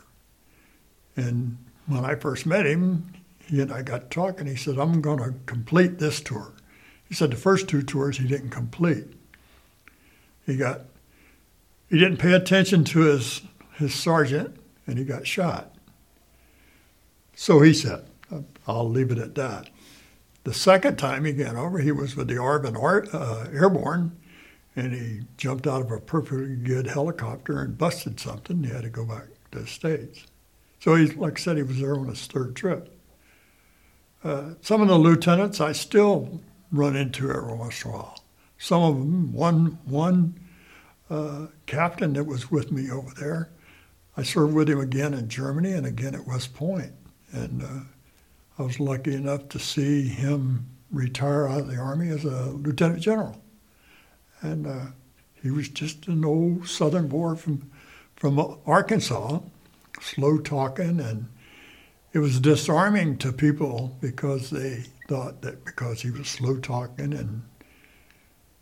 And 1.15 1.59
when 1.87 2.07
I 2.07 2.15
first 2.15 2.47
met 2.47 2.65
him, 2.65 3.13
he 3.45 3.61
and 3.61 3.73
I 3.73 3.83
got 3.83 4.11
talking. 4.11 4.47
He 4.47 4.57
said, 4.57 4.79
I'm 4.79 5.03
going 5.03 5.19
to 5.19 5.35
complete 5.45 5.99
this 5.99 6.21
tour. 6.21 6.55
He 7.09 7.15
said 7.15 7.31
the 7.31 7.37
first 7.37 7.69
two 7.69 7.83
tours 7.83 8.19
he 8.19 8.29
didn't 8.29 8.51
complete. 8.51 9.07
He 10.47 10.57
got 10.57 10.83
he 11.89 11.99
didn't 11.99 12.19
pay 12.19 12.33
attention 12.33 12.85
to 12.85 13.01
his 13.01 13.43
his 13.75 13.95
sergeant 13.95 14.57
and 14.87 14.99
he 14.99 15.05
got 15.05 15.27
shot. 15.27 15.75
So 17.35 17.61
he 17.61 17.73
said, 17.73 18.05
I'll 18.67 18.89
leave 18.89 19.13
it 19.13 19.19
at 19.19 19.37
that. 19.37 19.71
The 20.45 20.55
second 20.55 20.97
time 20.97 21.25
he 21.25 21.33
got 21.33 21.57
over, 21.57 21.79
he 21.79 21.93
was 21.93 22.17
with 22.17 22.29
the 22.29 22.35
ARVN 22.35 23.15
uh, 23.15 23.51
Airborne, 23.53 24.17
and 24.75 24.93
he 24.93 25.21
jumped 25.37 25.67
out 25.67 25.83
of 25.83 25.93
a 25.93 26.01
perfectly 26.01 26.57
good 26.57 26.87
helicopter 26.87 27.61
and 27.61 27.79
busted 27.79 28.19
something. 28.19 28.65
He 28.65 28.71
had 28.71 28.83
to 28.83 28.89
go 28.89 29.05
back 29.05 29.27
to 29.53 29.61
the 29.61 29.67
States. 29.67 30.25
So 30.81 30.95
he, 30.95 31.07
like 31.09 31.39
I 31.39 31.43
said, 31.43 31.57
he 31.59 31.63
was 31.63 31.79
there 31.79 31.97
on 31.97 32.09
his 32.09 32.27
third 32.27 32.57
trip. 32.57 32.99
Uh, 34.25 34.55
some 34.61 34.81
of 34.81 34.89
the 34.89 34.99
lieutenants 34.99 35.61
I 35.61 35.73
still 35.73 36.41
run 36.71 36.97
into 36.97 37.31
every 37.31 37.55
once 37.55 37.85
in 37.85 37.91
a 37.91 37.95
while. 37.95 38.19
Some 38.59 38.83
of 38.83 38.97
them, 38.97 39.33
one, 39.33 39.79
one 39.85 40.39
uh, 41.09 41.47
captain 41.67 42.13
that 42.15 42.25
was 42.25 42.51
with 42.51 42.73
me 42.73 42.91
over 42.91 43.13
there, 43.19 43.51
I 44.17 44.23
served 44.23 44.55
with 44.55 44.69
him 44.69 44.81
again 44.81 45.15
in 45.15 45.29
Germany 45.29 45.73
and 45.73 45.87
again 45.87 46.15
at 46.15 46.27
West 46.27 46.55
Point. 46.55 46.93
And 47.33 47.63
uh, 47.63 47.81
I 48.59 48.63
was 48.63 48.81
lucky 48.81 49.15
enough 49.15 49.49
to 49.51 49.59
see 49.59 50.09
him 50.09 50.67
retire 50.91 51.47
out 51.47 51.61
of 51.61 51.69
the 51.69 51.77
Army 51.77 52.09
as 52.09 52.25
a 52.25 52.51
lieutenant 52.51 53.01
general. 53.01 53.41
And 54.41 54.67
uh, 54.67 54.87
he 55.43 55.51
was 55.51 55.69
just 55.69 56.09
an 56.09 56.25
old 56.25 56.67
Southern 56.67 57.09
boy 57.09 57.37
from, 57.37 57.71
from 58.17 58.59
Arkansas, 58.67 59.41
slow 60.01 60.39
talking, 60.39 61.01
and 61.01 61.29
it 62.13 62.19
was 62.19 62.41
disarming 62.41 63.19
to 63.19 63.33
people 63.33 63.97
because 64.01 64.51
they 64.51 64.85
thought 65.09 65.43
that 65.43 65.65
because 65.65 66.03
he 66.03 66.11
was 66.11 66.29
slow 66.29 66.59
talking 66.59 67.13
and 67.13 67.43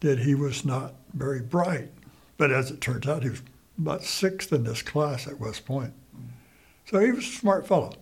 that 0.01 0.21
he 0.21 0.35
was 0.35 0.65
not 0.65 0.95
very 1.13 1.41
bright. 1.41 1.91
But 2.39 2.53
as 2.53 2.71
it 2.71 2.81
turns 2.81 3.07
out, 3.07 3.25
he 3.25 3.31
was 3.31 3.43
about 3.77 4.05
sixth 4.05 4.53
in 4.53 4.65
this 4.65 4.81
class 4.81 5.27
at 5.27 5.41
West 5.41 5.67
Point. 5.67 5.93
So 6.87 7.01
he 7.01 7.11
was 7.11 7.25
a 7.25 7.33
smart 7.33 7.67
fellow. 7.67 7.93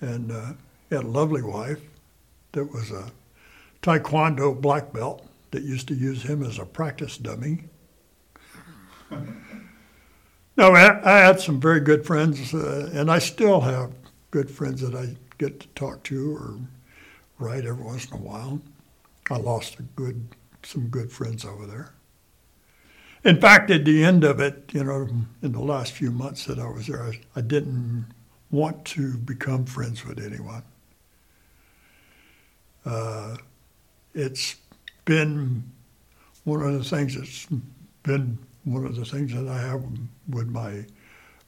And 0.00 0.32
uh, 0.32 0.52
he 0.88 0.96
had 0.96 1.04
a 1.04 1.08
lovely 1.08 1.42
wife 1.42 1.80
that 2.52 2.72
was 2.72 2.90
a 2.90 3.12
taekwondo 3.82 4.60
black 4.60 4.92
belt 4.92 5.26
that 5.52 5.62
used 5.62 5.88
to 5.88 5.94
use 5.94 6.24
him 6.24 6.42
as 6.42 6.58
a 6.58 6.66
practice 6.66 7.16
dummy. 7.16 7.64
no, 10.56 10.72
I 10.72 11.18
had 11.18 11.40
some 11.40 11.60
very 11.60 11.80
good 11.80 12.04
friends, 12.04 12.52
uh, 12.52 12.90
and 12.92 13.10
I 13.10 13.20
still 13.20 13.60
have 13.60 13.92
good 14.30 14.50
friends 14.50 14.80
that 14.80 14.94
I 14.94 15.16
get 15.38 15.60
to 15.60 15.68
talk 15.68 16.02
to 16.04 16.36
or 16.36 16.58
write 17.38 17.64
every 17.64 17.84
once 17.84 18.06
in 18.06 18.14
a 18.14 18.20
while. 18.20 18.60
I 19.30 19.36
lost 19.36 19.76
good, 19.96 20.28
some 20.62 20.88
good 20.88 21.10
friends 21.10 21.44
over 21.44 21.66
there. 21.66 21.92
In 23.24 23.40
fact, 23.40 23.70
at 23.70 23.84
the 23.84 24.04
end 24.04 24.22
of 24.22 24.38
it, 24.38 24.70
you 24.72 24.84
know, 24.84 25.08
in 25.42 25.52
the 25.52 25.60
last 25.60 25.92
few 25.92 26.12
months 26.12 26.44
that 26.44 26.58
I 26.58 26.68
was 26.68 26.86
there, 26.86 27.02
I, 27.02 27.20
I 27.34 27.40
didn't 27.40 28.06
want 28.50 28.84
to 28.84 29.16
become 29.18 29.64
friends 29.64 30.04
with 30.04 30.24
anyone. 30.24 30.62
Uh, 32.84 33.36
it's 34.14 34.56
been 35.04 35.64
one 36.44 36.62
of 36.62 36.72
the 36.72 36.84
things 36.84 37.16
that's 37.16 37.48
been 38.04 38.38
one 38.64 38.84
of 38.84 38.94
the 38.94 39.04
things 39.04 39.34
that 39.34 39.48
I 39.48 39.58
have 39.58 39.82
with 40.28 40.48
my 40.48 40.84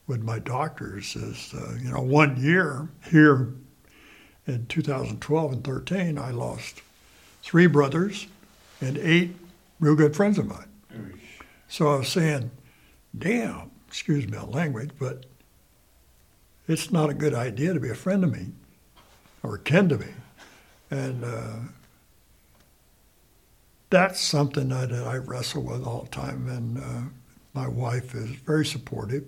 with 0.07 0.21
my 0.21 0.39
doctors 0.39 1.15
is, 1.15 1.53
uh, 1.53 1.77
you 1.81 1.91
know, 1.91 2.01
one 2.01 2.35
year 2.41 2.89
here 3.09 3.53
in 4.47 4.65
2012 4.67 5.51
and 5.51 5.63
13, 5.63 6.17
I 6.17 6.31
lost 6.31 6.81
three 7.41 7.67
brothers 7.67 8.27
and 8.81 8.97
eight 8.97 9.35
real 9.79 9.95
good 9.95 10.15
friends 10.15 10.37
of 10.37 10.47
mine. 10.47 10.65
So 11.67 11.87
I 11.93 11.97
was 11.97 12.09
saying, 12.09 12.49
damn, 13.17 13.71
excuse 13.87 14.27
me 14.27 14.37
on 14.37 14.51
language, 14.51 14.91
but 14.99 15.25
it's 16.67 16.91
not 16.91 17.09
a 17.09 17.13
good 17.13 17.33
idea 17.33 17.73
to 17.73 17.79
be 17.79 17.89
a 17.89 17.95
friend 17.95 18.23
of 18.23 18.31
me 18.31 18.47
or 19.43 19.57
kin 19.57 19.89
to 19.89 19.97
me. 19.97 20.07
And 20.91 21.23
uh, 21.23 21.55
that's 23.89 24.19
something 24.19 24.69
that 24.69 24.91
I 24.91 25.17
wrestle 25.17 25.63
with 25.63 25.85
all 25.85 26.03
the 26.03 26.09
time. 26.09 26.47
And 26.47 26.77
uh, 26.77 27.09
my 27.53 27.67
wife 27.67 28.15
is 28.15 28.29
very 28.29 28.65
supportive. 28.65 29.25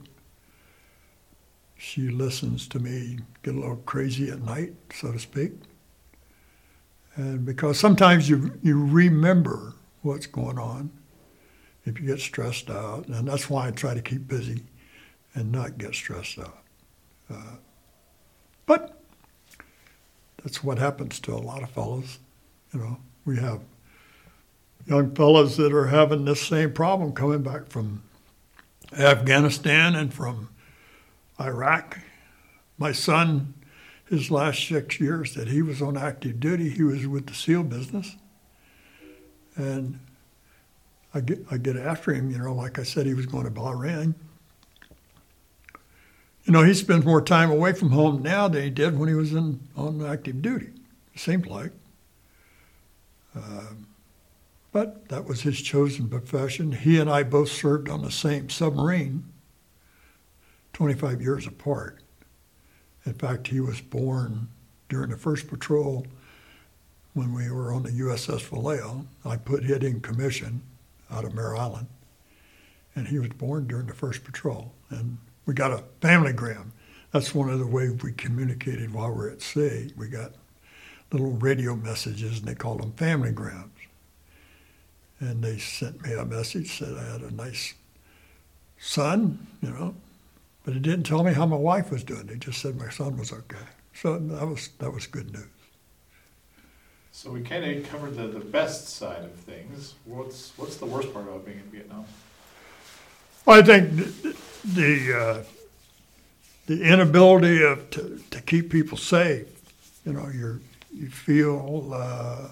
She 1.84 2.10
listens 2.10 2.67
to 2.67 2.80
me 2.80 3.17
get 3.41 3.56
a 3.56 3.60
little 3.60 3.78
crazy 3.78 4.30
at 4.30 4.44
night, 4.44 4.74
so 4.94 5.12
to 5.12 5.17
speak. 5.17 5.54
And 7.15 7.44
because 7.44 7.80
sometimes 7.80 8.30
you, 8.30 8.54
you 8.62 8.86
remember 8.86 9.74
what's 10.04 10.28
going 10.28 10.60
on 10.60 10.91
if 11.86 12.00
you 12.00 12.06
get 12.06 12.20
stressed 12.20 12.70
out. 12.70 13.08
And 13.08 13.28
that's 13.28 13.50
why 13.50 13.67
I 13.67 13.72
try 13.72 13.96
to 13.96 14.02
keep 14.02 14.28
busy 14.28 14.63
and 15.34 15.52
not 15.52 15.80
get 15.80 15.96
stressed 15.96 16.38
out. 16.38 16.60
Uh, 17.28 17.56
but 18.67 19.02
that's 20.44 20.63
what 20.63 20.78
happens 20.78 21.20
to 21.22 21.34
a 21.34 21.41
lot 21.41 21.63
of 21.63 21.72
fellows. 21.72 22.20
You 22.74 22.80
know, 22.80 22.98
we 23.26 23.38
have 23.38 23.62
young 24.86 25.15
fellows 25.15 25.58
that 25.58 25.74
are 25.74 25.88
having 25.88 26.26
this 26.26 26.48
same 26.48 26.74
problem 26.74 27.13
coming 27.13 27.41
back 27.41 27.70
from 27.70 28.04
Afghanistan 28.96 29.96
and 29.96 30.13
from 30.13 30.50
Iraq. 31.41 31.99
My 32.77 32.91
son, 32.91 33.54
his 34.10 34.32
last 34.32 34.67
six 34.67 34.99
years 34.99 35.34
that 35.36 35.47
he 35.47 35.62
was 35.62 35.82
on 35.82 35.97
active 35.97 36.39
duty, 36.39 36.69
he 36.69 36.84
was 36.84 37.08
with 37.08 37.27
the 37.27 37.34
SEAL 37.34 37.63
business. 37.63 38.15
And 39.56 39.99
I 41.13 41.19
get, 41.19 41.45
I 41.51 41.58
get 41.58 41.75
after 41.75 42.13
him, 42.13 42.32
you 42.32 42.38
know, 42.38 42.54
like 42.54 42.80
I 42.80 42.84
said, 42.84 43.06
he 43.06 43.13
was 43.13 43.25
going 43.25 43.45
to 43.45 43.51
Bahrain. 43.51 44.15
You 46.45 46.54
know, 46.54 46.63
he 46.63 46.73
spends 46.73 47.06
more 47.06 47.21
time 47.21 47.51
away 47.51 47.73
from 47.73 47.91
home 47.91 48.21
now 48.21 48.47
than 48.47 48.63
he 48.63 48.69
did 48.69 48.97
when 48.97 49.08
he 49.10 49.15
was 49.15 49.34
in, 49.34 49.60
on 49.75 50.04
active 50.06 50.41
duty, 50.41 50.69
it 51.13 51.19
seems 51.19 51.45
like. 51.45 51.71
Um, 53.36 53.88
but 54.71 55.08
that 55.10 55.25
was 55.25 55.41
his 55.41 55.62
chosen 55.62 56.08
profession. 56.08 56.71
He 56.71 56.99
and 56.99 57.10
I 57.10 57.23
both 57.23 57.51
served 57.51 57.89
on 57.89 58.01
the 58.01 58.12
same 58.12 58.49
submarine, 58.49 59.25
25 60.73 61.21
years 61.21 61.47
apart. 61.47 61.99
In 63.05 63.13
fact, 63.13 63.47
he 63.47 63.60
was 63.60 63.81
born 63.81 64.47
during 64.89 65.10
the 65.10 65.17
first 65.17 65.47
patrol 65.47 66.05
when 67.13 67.34
we 67.34 67.49
were 67.49 67.73
on 67.73 67.84
the 67.84 67.89
USS 67.91 68.41
Vallejo. 68.41 69.05
I 69.25 69.38
put 69.38 69.63
him 69.63 69.81
in 69.81 70.01
commission 70.01 70.62
out 71.12 71.25
of 71.25 71.34
Mare 71.34 71.55
Island, 71.55 71.88
and 72.95 73.07
he 73.07 73.19
was 73.19 73.29
born 73.29 73.67
during 73.67 73.88
the 73.88 73.93
first 73.93 74.23
patrol. 74.23 74.71
And 74.89 75.17
we 75.45 75.53
got 75.53 75.71
a 75.71 75.84
family-gram. 76.01 76.71
That's 77.12 77.36
one 77.36 77.49
of 77.49 77.60
the 77.60 77.67
ways 77.67 78.01
we 78.01 78.13
communicated 78.13 78.93
while 78.93 79.10
we 79.10 79.17
we're 79.17 79.31
at 79.31 79.41
sea. 79.41 79.91
We 79.97 80.07
got 80.07 80.31
little 81.12 81.31
radio 81.31 81.75
messages, 81.75 82.39
and 82.39 82.47
they 82.47 82.55
called 82.55 82.81
them 82.81 82.93
family-grams. 82.93 83.67
And 85.19 85.43
they 85.43 85.57
sent 85.57 86.03
me 86.03 86.13
a 86.13 86.25
message, 86.25 86.79
said 86.79 86.97
I 86.97 87.12
had 87.12 87.21
a 87.21 87.34
nice 87.34 87.73
son, 88.79 89.45
you 89.62 89.69
know, 89.69 89.93
but 90.63 90.76
it 90.76 90.82
didn't 90.82 91.04
tell 91.04 91.24
me 91.24 91.34
how 91.34 91.45
my 91.45 91.58
wife 91.58 91.91
was 91.91 92.04
doing. 92.04 92.28
They 92.28 92.36
just 92.36 92.62
said 92.62 92.76
my 92.78 92.89
son 92.89 93.17
was 93.17 93.32
okay. 93.32 93.58
So 93.93 94.17
that 94.17 94.47
was 94.47 94.69
that 94.80 94.91
was 94.91 95.08
good 95.08 95.32
news. 95.34 95.47
So 97.12 97.32
we 97.32 97.41
kind 97.41 97.65
of 97.65 97.88
covered 97.89 98.15
the, 98.15 98.28
the 98.28 98.39
best 98.39 98.88
side 98.89 99.24
of 99.24 99.34
things. 99.34 99.95
What's 100.06 100.54
what's 100.58 100.78
the 100.78 100.86
worst 100.86 101.13
part 101.13 101.28
about 101.28 101.45
being 101.45 101.60
in 101.60 101.71
Vietnam? 101.71 102.06
Well, 103.45 103.60
I 103.60 103.63
think 103.63 103.95
the 103.95 104.36
the, 104.63 105.19
uh, 105.19 105.43
the 106.67 106.84
inability 106.84 107.63
of 107.63 107.89
to, 107.91 108.21
to 108.30 108.41
keep 108.41 108.69
people 108.69 108.97
safe. 108.97 109.47
You 110.06 110.13
know, 110.13 110.30
you're 110.30 110.62
you 110.93 111.10
feel 111.10 111.91
uh, 111.93 112.50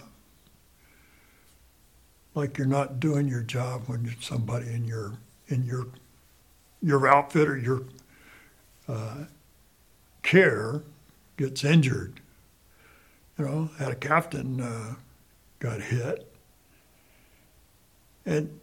like 2.36 2.58
you're 2.58 2.67
not 2.67 3.00
doing 3.00 3.28
your 3.28 3.43
job 3.43 3.84
when 3.88 4.13
somebody 4.19 4.67
in 4.74 4.86
your 4.86 5.13
in 5.48 5.63
your 5.63 5.88
your 6.82 7.08
outfit 7.08 7.48
or 7.48 7.58
your 7.58 7.84
uh, 8.89 9.25
care 10.23 10.82
gets 11.38 11.63
injured. 11.63 12.19
You 13.38 13.45
know, 13.45 13.69
had 13.78 13.91
a 13.91 13.95
captain 13.95 14.60
uh, 14.60 14.95
got 15.60 15.82
hit, 15.82 16.30
and 18.25 18.60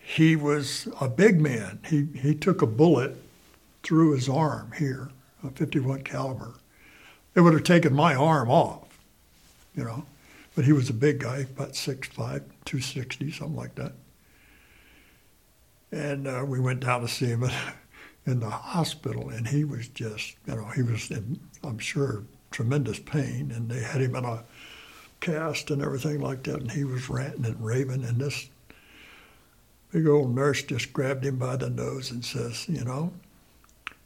he 0.00 0.36
was 0.36 0.88
a 1.00 1.08
big 1.08 1.40
man. 1.40 1.80
He 1.88 2.06
he 2.14 2.34
took 2.34 2.62
a 2.62 2.66
bullet 2.66 3.16
through 3.82 4.12
his 4.12 4.28
arm 4.28 4.72
here, 4.78 5.10
a 5.42 5.50
51 5.50 6.02
caliber. 6.02 6.54
It 7.34 7.40
would 7.40 7.54
have 7.54 7.64
taken 7.64 7.94
my 7.94 8.14
arm 8.14 8.48
off, 8.48 8.98
you 9.74 9.82
know. 9.82 10.04
But 10.54 10.66
he 10.66 10.72
was 10.72 10.90
a 10.90 10.94
big 10.94 11.20
guy, 11.20 11.38
about 11.38 11.72
6'5", 11.72 12.14
260, 12.14 13.32
something 13.32 13.56
like 13.56 13.74
that. 13.76 13.92
And 15.90 16.28
uh, 16.28 16.44
we 16.46 16.60
went 16.60 16.80
down 16.80 17.00
to 17.00 17.08
see 17.08 17.26
him 17.26 17.44
in 18.26 18.40
the 18.40 18.50
hospital, 18.50 19.30
and 19.30 19.48
he 19.48 19.64
was 19.64 19.88
just, 19.88 20.36
you 20.46 20.54
know, 20.54 20.66
he 20.66 20.82
was 20.82 21.10
in, 21.10 21.40
I'm 21.64 21.78
sure, 21.78 22.24
tremendous 22.50 23.00
pain. 23.00 23.50
And 23.50 23.68
they 23.68 23.80
had 23.80 24.00
him 24.00 24.14
in 24.14 24.24
a 24.24 24.44
cast 25.20 25.70
and 25.70 25.82
everything 25.82 26.20
like 26.20 26.44
that, 26.44 26.60
and 26.60 26.70
he 26.70 26.84
was 26.84 27.08
ranting 27.08 27.44
and 27.44 27.64
raving. 27.64 28.04
And 28.04 28.20
this 28.20 28.48
big 29.90 30.06
old 30.06 30.34
nurse 30.34 30.62
just 30.62 30.92
grabbed 30.92 31.24
him 31.24 31.38
by 31.38 31.56
the 31.56 31.70
nose 31.70 32.10
and 32.10 32.24
says, 32.24 32.68
you 32.68 32.84
know, 32.84 33.12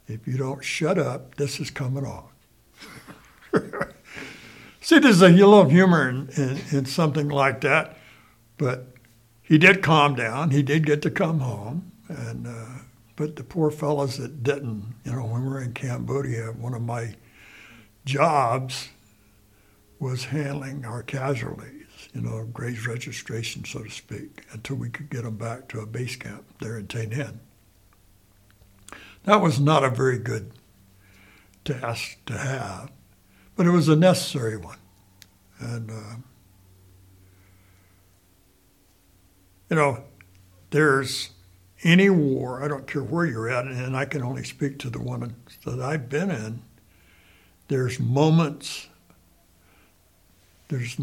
if 0.07 0.25
you 0.27 0.37
don't 0.37 0.63
shut 0.63 0.97
up, 0.97 1.35
this 1.35 1.59
is 1.59 1.69
coming 1.69 2.05
off. 2.05 2.31
See, 4.81 4.99
there's 4.99 5.21
a 5.21 5.29
little 5.29 5.65
humor 5.65 6.07
in, 6.07 6.29
in, 6.37 6.61
in, 6.71 6.85
something 6.85 7.27
like 7.27 7.61
that, 7.61 7.97
but 8.57 8.87
he 9.41 9.57
did 9.57 9.83
calm 9.83 10.15
down. 10.15 10.51
He 10.51 10.63
did 10.63 10.85
get 10.85 11.01
to 11.01 11.11
come 11.11 11.39
home, 11.39 11.91
and 12.07 12.47
uh, 12.47 12.76
but 13.17 13.35
the 13.35 13.43
poor 13.43 13.69
fellows 13.69 14.17
that 14.17 14.43
didn't, 14.43 14.95
you 15.03 15.11
know, 15.11 15.25
when 15.25 15.43
we 15.43 15.49
were 15.49 15.61
in 15.61 15.73
Cambodia, 15.73 16.53
one 16.53 16.73
of 16.73 16.81
my 16.81 17.15
jobs 18.05 18.87
was 19.99 20.25
handling 20.25 20.85
our 20.85 21.03
casualties, 21.03 22.07
you 22.13 22.21
know, 22.21 22.45
graves 22.53 22.87
registration, 22.87 23.65
so 23.65 23.83
to 23.83 23.89
speak, 23.89 24.45
until 24.53 24.77
we 24.77 24.89
could 24.89 25.09
get 25.09 25.23
them 25.23 25.35
back 25.35 25.67
to 25.67 25.81
a 25.81 25.85
base 25.85 26.15
camp 26.15 26.45
there 26.61 26.77
in 26.77 26.87
Tay 26.87 27.07
Ninh. 27.07 27.39
That 29.25 29.41
was 29.41 29.59
not 29.59 29.83
a 29.83 29.89
very 29.89 30.19
good 30.19 30.53
task 31.65 32.19
to 32.27 32.37
have 32.37 32.91
but 33.57 33.65
it 33.65 33.71
was 33.71 33.89
a 33.89 33.95
necessary 33.95 34.55
one. 34.55 34.77
And, 35.59 35.89
uh, 35.89 36.15
you 39.69 39.75
know, 39.75 40.03
there's 40.69 41.31
any 41.83 42.09
war, 42.09 42.63
I 42.63 42.67
don't 42.67 42.87
care 42.87 43.03
where 43.03 43.25
you're 43.25 43.49
at, 43.49 43.65
and 43.65 43.95
I 43.95 44.05
can 44.05 44.23
only 44.23 44.43
speak 44.43 44.79
to 44.79 44.89
the 44.89 45.01
one 45.01 45.35
that 45.65 45.79
I've 45.79 46.09
been 46.09 46.31
in, 46.31 46.61
there's 47.67 47.99
moments, 47.99 48.87
there's, 50.69 50.97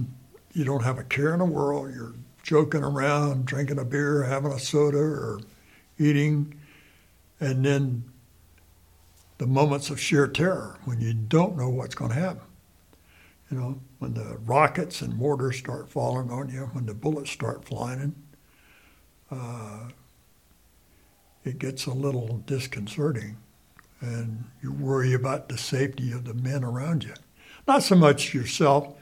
you 0.52 0.64
don't 0.64 0.82
have 0.82 0.98
a 0.98 1.04
care 1.04 1.32
in 1.32 1.38
the 1.38 1.44
world, 1.44 1.94
you're 1.94 2.14
joking 2.42 2.82
around, 2.82 3.46
drinking 3.46 3.78
a 3.78 3.84
beer, 3.84 4.24
having 4.24 4.52
a 4.52 4.58
soda, 4.58 4.98
or 4.98 5.40
eating, 5.98 6.58
and 7.40 7.64
then 7.64 8.04
the 9.38 9.46
moments 9.46 9.90
of 9.90 10.00
sheer 10.00 10.26
terror 10.26 10.78
when 10.84 11.00
you 11.00 11.12
don't 11.14 11.56
know 11.56 11.68
what's 11.68 11.94
going 11.94 12.10
to 12.10 12.18
happen. 12.18 12.42
You 13.50 13.58
know, 13.58 13.80
when 13.98 14.14
the 14.14 14.38
rockets 14.44 15.02
and 15.02 15.16
mortars 15.16 15.58
start 15.58 15.88
falling 15.88 16.30
on 16.30 16.48
you, 16.48 16.62
when 16.72 16.86
the 16.86 16.94
bullets 16.94 17.30
start 17.30 17.64
flying, 17.64 18.14
uh, 19.30 19.88
it 21.44 21.58
gets 21.58 21.86
a 21.86 21.92
little 21.92 22.42
disconcerting. 22.46 23.36
And 24.00 24.44
you 24.62 24.72
worry 24.72 25.14
about 25.14 25.48
the 25.48 25.58
safety 25.58 26.12
of 26.12 26.24
the 26.24 26.34
men 26.34 26.64
around 26.64 27.04
you. 27.04 27.14
Not 27.66 27.82
so 27.82 27.94
much 27.94 28.34
yourself, 28.34 28.94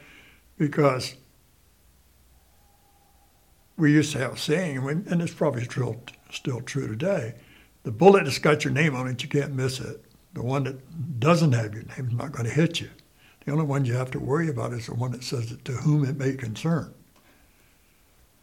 because 0.59 1.15
we 3.77 3.93
used 3.93 4.13
to 4.13 4.19
have 4.19 4.35
a 4.35 4.39
saying, 4.39 4.79
and 4.87 5.23
it's 5.23 5.35
probably 5.35 5.65
still, 5.65 6.03
still 6.31 6.61
true 6.61 6.87
today 6.87 7.35
the 7.83 7.91
bullet 7.91 8.25
that's 8.25 8.39
got 8.39 8.65
your 8.65 8.73
name 8.73 8.95
on 8.95 9.09
it, 9.09 9.23
you 9.23 9.29
can't 9.29 9.55
miss 9.55 9.81
it. 9.81 10.05
The 10.35 10.43
one 10.43 10.65
that 10.65 11.21
doesn't 11.21 11.53
have 11.53 11.75
your 11.75 11.83
name 11.83 12.09
is 12.09 12.13
not 12.13 12.33
going 12.33 12.49
to 12.49 12.55
hit 12.55 12.81
you. 12.81 12.91
The 13.45 13.53
only 13.53 13.65
one 13.65 13.85
you 13.85 13.95
have 13.95 14.11
to 14.13 14.21
worry 14.21 14.49
about 14.49 14.73
is 14.73 14.87
the 14.87 14.95
one 14.95 15.11
that 15.13 15.25
says 15.25 15.51
it 15.51 15.65
to 15.65 15.73
whom 15.73 16.05
it 16.05 16.17
may 16.17 16.35
concern. 16.35 16.95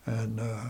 And 0.05 0.39
uh, 0.39 0.69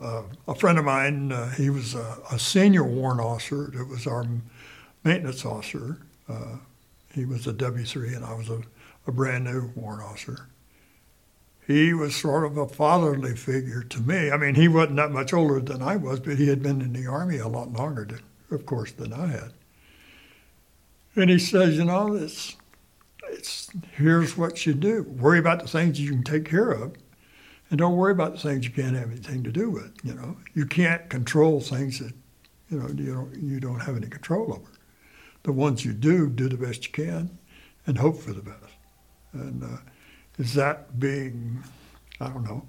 uh, 0.00 0.22
a 0.46 0.54
friend 0.54 0.78
of 0.78 0.84
mine, 0.84 1.32
uh, 1.32 1.50
he 1.50 1.70
was 1.70 1.94
a, 1.94 2.18
a, 2.30 2.38
senior 2.38 2.84
warrant 2.84 3.20
officer. 3.20 3.72
It 3.74 3.88
was 3.88 4.06
our 4.06 4.24
maintenance 5.02 5.44
officer. 5.44 5.98
Uh, 6.28 6.56
he 7.12 7.24
was 7.24 7.46
a 7.46 7.52
W3, 7.52 8.14
and 8.14 8.24
I 8.24 8.34
was 8.34 8.48
a, 8.48 8.62
a 9.06 9.12
brand 9.12 9.44
new 9.44 9.72
warrant 9.74 10.02
officer. 10.02 10.46
He 11.66 11.92
was 11.92 12.14
sort 12.14 12.44
of 12.44 12.56
a 12.56 12.68
fatherly 12.68 13.34
figure 13.34 13.82
to 13.82 14.00
me. 14.00 14.30
I 14.30 14.36
mean, 14.36 14.54
he 14.54 14.68
wasn't 14.68 14.96
that 14.96 15.10
much 15.10 15.32
older 15.32 15.60
than 15.60 15.82
I 15.82 15.96
was, 15.96 16.20
but 16.20 16.38
he 16.38 16.48
had 16.48 16.62
been 16.62 16.80
in 16.80 16.92
the 16.92 17.06
Army 17.06 17.38
a 17.38 17.48
lot 17.48 17.72
longer 17.72 18.04
than, 18.04 18.20
of 18.50 18.64
course, 18.64 18.92
than 18.92 19.12
I 19.12 19.26
had. 19.26 19.52
And 21.16 21.28
he 21.28 21.38
says, 21.38 21.76
you 21.76 21.84
know, 21.84 22.16
this, 22.16 22.56
it's 23.24 23.68
here's 23.96 24.36
what 24.36 24.64
you 24.64 24.72
do. 24.72 25.02
Worry 25.02 25.40
about 25.40 25.60
the 25.60 25.68
things 25.68 26.00
you 26.00 26.10
can 26.10 26.22
take 26.22 26.44
care 26.44 26.70
of, 26.70 26.94
and 27.70 27.78
don't 27.78 27.96
worry 27.96 28.12
about 28.12 28.32
the 28.32 28.38
things 28.38 28.64
you 28.64 28.72
can't 28.72 28.96
have 28.96 29.10
anything 29.10 29.42
to 29.44 29.52
do 29.52 29.70
with. 29.70 29.92
You 30.02 30.14
know, 30.14 30.36
you 30.54 30.66
can't 30.66 31.08
control 31.08 31.60
things 31.60 31.98
that 31.98 32.12
you 32.70 32.78
know 32.78 32.88
you 32.88 33.12
don't 33.12 33.42
you 33.42 33.60
don't 33.60 33.80
have 33.80 33.96
any 33.96 34.08
control 34.08 34.52
over. 34.52 34.72
The 35.42 35.52
ones 35.52 35.84
you 35.84 35.92
do, 35.92 36.28
do 36.28 36.48
the 36.48 36.56
best 36.56 36.86
you 36.86 36.92
can, 36.92 37.38
and 37.86 37.98
hope 37.98 38.18
for 38.18 38.32
the 38.32 38.42
best. 38.42 38.74
And 39.32 39.62
uh, 39.62 39.78
is 40.38 40.54
that 40.54 40.98
being, 40.98 41.62
I 42.20 42.28
don't 42.28 42.44
know. 42.44 42.66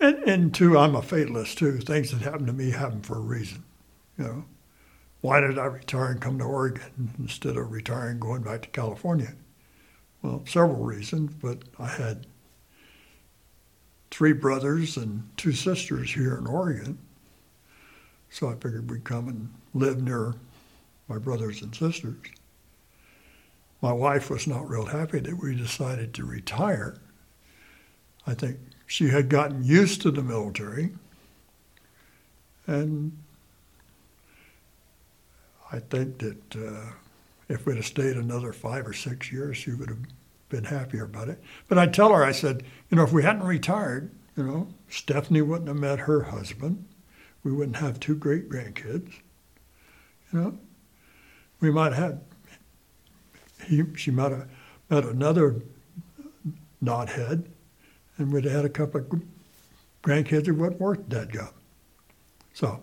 And, 0.00 0.16
and 0.24 0.54
two, 0.54 0.78
I'm 0.78 0.94
a 0.94 1.02
fatalist 1.02 1.58
too. 1.58 1.78
Things 1.78 2.10
that 2.12 2.22
happen 2.22 2.46
to 2.46 2.52
me 2.52 2.70
happen 2.70 3.02
for 3.02 3.16
a 3.16 3.20
reason. 3.20 3.64
You 4.16 4.24
know, 4.24 4.44
why 5.20 5.40
did 5.40 5.58
I 5.58 5.64
retire 5.66 6.12
and 6.12 6.20
come 6.20 6.38
to 6.38 6.44
Oregon 6.44 7.10
instead 7.18 7.56
of 7.56 7.72
retiring 7.72 8.20
going 8.20 8.42
back 8.42 8.62
to 8.62 8.68
California? 8.68 9.34
Well, 10.22 10.42
several 10.46 10.84
reasons, 10.84 11.32
but 11.40 11.58
I 11.78 11.86
had 11.86 12.26
three 14.10 14.32
brothers 14.32 14.96
and 14.96 15.28
two 15.36 15.52
sisters 15.52 16.12
here 16.12 16.36
in 16.36 16.46
Oregon. 16.46 16.98
So 18.30 18.48
I 18.48 18.54
figured 18.54 18.90
we'd 18.90 19.04
come 19.04 19.28
and 19.28 19.52
live 19.74 20.02
near 20.02 20.34
my 21.08 21.18
brothers 21.18 21.62
and 21.62 21.74
sisters. 21.74 22.16
My 23.80 23.92
wife 23.92 24.28
was 24.28 24.46
not 24.46 24.68
real 24.68 24.86
happy 24.86 25.20
that 25.20 25.38
we 25.40 25.54
decided 25.54 26.12
to 26.14 26.24
retire. 26.24 26.98
I 28.26 28.34
think 28.34 28.58
she 28.86 29.08
had 29.08 29.28
gotten 29.28 29.64
used 29.64 30.02
to 30.02 30.10
the 30.10 30.22
military, 30.22 30.90
and 32.66 33.16
I 35.70 35.78
think 35.78 36.18
that 36.18 36.56
uh, 36.56 36.92
if 37.48 37.66
we'd 37.66 37.76
have 37.76 37.86
stayed 37.86 38.16
another 38.16 38.52
five 38.52 38.86
or 38.86 38.92
six 38.92 39.30
years, 39.30 39.56
she 39.56 39.72
would 39.72 39.88
have 39.88 39.98
been 40.48 40.64
happier 40.64 41.04
about 41.04 41.28
it. 41.28 41.42
But 41.68 41.78
I 41.78 41.86
tell 41.86 42.12
her, 42.12 42.24
I 42.24 42.32
said, 42.32 42.62
you 42.90 42.96
know, 42.96 43.04
if 43.04 43.12
we 43.12 43.22
hadn't 43.22 43.46
retired, 43.46 44.10
you 44.36 44.44
know, 44.44 44.68
Stephanie 44.88 45.42
wouldn't 45.42 45.68
have 45.68 45.76
met 45.76 46.00
her 46.00 46.24
husband. 46.24 46.86
We 47.42 47.52
wouldn't 47.52 47.76
have 47.76 48.00
two 48.00 48.14
great 48.14 48.48
grandkids. 48.48 49.14
You 50.32 50.40
know, 50.40 50.58
we 51.60 51.70
might 51.70 51.92
have 51.92 52.20
he, 53.66 53.82
she 53.96 54.10
might 54.10 54.32
have 54.32 54.48
met 54.88 55.04
another 55.04 55.62
knothead, 56.82 57.46
and 58.16 58.32
we'd 58.32 58.44
have 58.44 58.52
had 58.52 58.64
a 58.64 58.70
couple 58.70 59.00
of 59.00 59.22
grandkids 60.02 60.46
who 60.46 60.54
wouldn't 60.54 60.80
work 60.80 61.08
that 61.08 61.30
job. 61.30 61.52
So, 62.54 62.80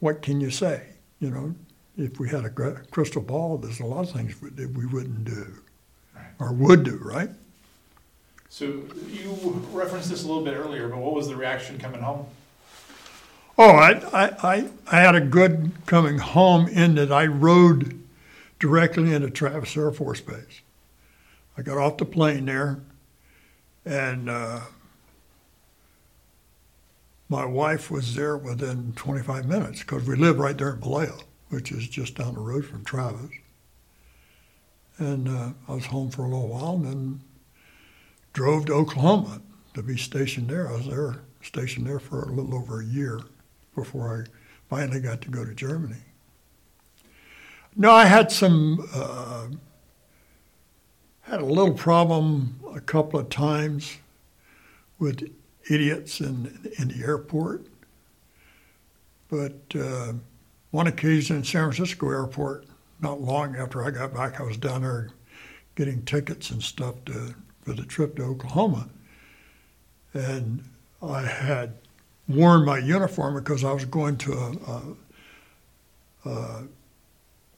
what 0.00 0.22
can 0.22 0.40
you 0.40 0.50
say? 0.50 0.82
You 1.20 1.30
know, 1.30 1.54
if 1.96 2.18
we 2.18 2.28
had 2.28 2.44
a 2.44 2.50
crystal 2.90 3.22
ball, 3.22 3.58
there's 3.58 3.80
a 3.80 3.86
lot 3.86 4.08
of 4.08 4.10
things 4.10 4.38
that 4.40 4.70
we 4.70 4.86
wouldn't 4.86 5.24
do 5.24 5.62
or 6.38 6.52
would 6.52 6.84
do, 6.84 6.98
right? 7.02 7.30
So 8.48 8.82
you 9.10 9.66
referenced 9.72 10.08
this 10.10 10.24
a 10.24 10.26
little 10.26 10.44
bit 10.44 10.54
earlier, 10.54 10.88
but 10.88 10.98
what 10.98 11.14
was 11.14 11.28
the 11.28 11.36
reaction 11.36 11.78
coming 11.78 12.00
home? 12.00 12.26
Oh, 13.58 13.70
I, 13.70 13.92
I, 14.12 14.36
I, 14.42 14.70
I 14.90 15.00
had 15.00 15.14
a 15.14 15.20
good 15.20 15.72
coming 15.86 16.18
home 16.18 16.68
in 16.68 16.94
that 16.96 17.10
I 17.10 17.26
rode 17.26 18.02
directly 18.58 19.12
into 19.12 19.30
Travis 19.30 19.76
Air 19.76 19.90
Force 19.90 20.20
Base. 20.20 20.60
I 21.56 21.62
got 21.62 21.78
off 21.78 21.96
the 21.96 22.04
plane 22.04 22.44
there, 22.44 22.80
and 23.84 24.28
uh, 24.28 24.60
my 27.28 27.46
wife 27.46 27.90
was 27.90 28.14
there 28.14 28.36
within 28.36 28.92
25 28.94 29.46
minutes 29.46 29.80
because 29.80 30.06
we 30.06 30.16
live 30.16 30.38
right 30.38 30.56
there 30.56 30.74
in 30.74 30.80
Vallejo, 30.80 31.18
which 31.48 31.72
is 31.72 31.88
just 31.88 32.16
down 32.16 32.34
the 32.34 32.40
road 32.40 32.66
from 32.66 32.84
Travis. 32.84 33.30
And 34.98 35.28
uh, 35.28 35.50
I 35.68 35.74
was 35.74 35.86
home 35.86 36.10
for 36.10 36.22
a 36.22 36.28
little 36.28 36.48
while 36.48 36.74
and 36.74 36.86
then 36.86 37.20
drove 38.32 38.66
to 38.66 38.74
Oklahoma 38.74 39.40
to 39.74 39.82
be 39.82 39.96
stationed 39.96 40.48
there. 40.48 40.68
I 40.68 40.76
was 40.76 40.86
there, 40.86 41.16
stationed 41.42 41.86
there 41.86 41.98
for 41.98 42.22
a 42.22 42.32
little 42.32 42.54
over 42.54 42.80
a 42.80 42.84
year 42.84 43.20
before 43.74 44.22
I 44.22 44.30
finally 44.68 45.00
got 45.00 45.20
to 45.22 45.30
go 45.30 45.44
to 45.44 45.54
Germany. 45.54 46.00
No, 47.76 47.90
I 47.90 48.06
had 48.06 48.32
some, 48.32 48.88
uh, 48.94 49.48
had 51.22 51.40
a 51.40 51.44
little 51.44 51.74
problem 51.74 52.58
a 52.74 52.80
couple 52.80 53.20
of 53.20 53.28
times 53.28 53.98
with 54.98 55.30
idiots 55.70 56.20
in, 56.20 56.70
in 56.78 56.88
the 56.88 57.04
airport. 57.04 57.66
But 59.28 59.60
uh, 59.78 60.14
one 60.70 60.86
occasion 60.86 61.36
in 61.36 61.44
San 61.44 61.70
Francisco 61.70 62.08
airport, 62.08 62.66
not 63.00 63.20
long 63.20 63.56
after 63.56 63.84
I 63.84 63.90
got 63.90 64.14
back, 64.14 64.40
I 64.40 64.44
was 64.44 64.56
down 64.56 64.82
there 64.82 65.10
getting 65.74 66.04
tickets 66.04 66.50
and 66.50 66.62
stuff 66.62 66.94
to, 67.06 67.34
for 67.62 67.72
the 67.72 67.84
trip 67.84 68.16
to 68.16 68.22
Oklahoma. 68.22 68.88
And 70.14 70.64
I 71.02 71.22
had 71.22 71.74
worn 72.28 72.64
my 72.64 72.78
uniform 72.78 73.34
because 73.34 73.64
I 73.64 73.72
was 73.72 73.84
going 73.84 74.16
to 74.18 74.32
a, 74.32 74.52
a, 76.26 76.30
a 76.30 76.64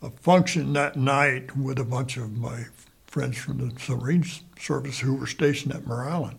a 0.02 0.10
function 0.10 0.72
that 0.74 0.96
night 0.96 1.56
with 1.56 1.78
a 1.78 1.84
bunch 1.84 2.16
of 2.16 2.36
my 2.36 2.66
friends 3.06 3.38
from 3.38 3.58
the 3.58 3.80
submarine 3.80 4.24
service 4.58 5.00
who 5.00 5.14
were 5.14 5.26
stationed 5.26 5.74
at 5.74 5.86
Mare 5.86 6.08
Island. 6.08 6.38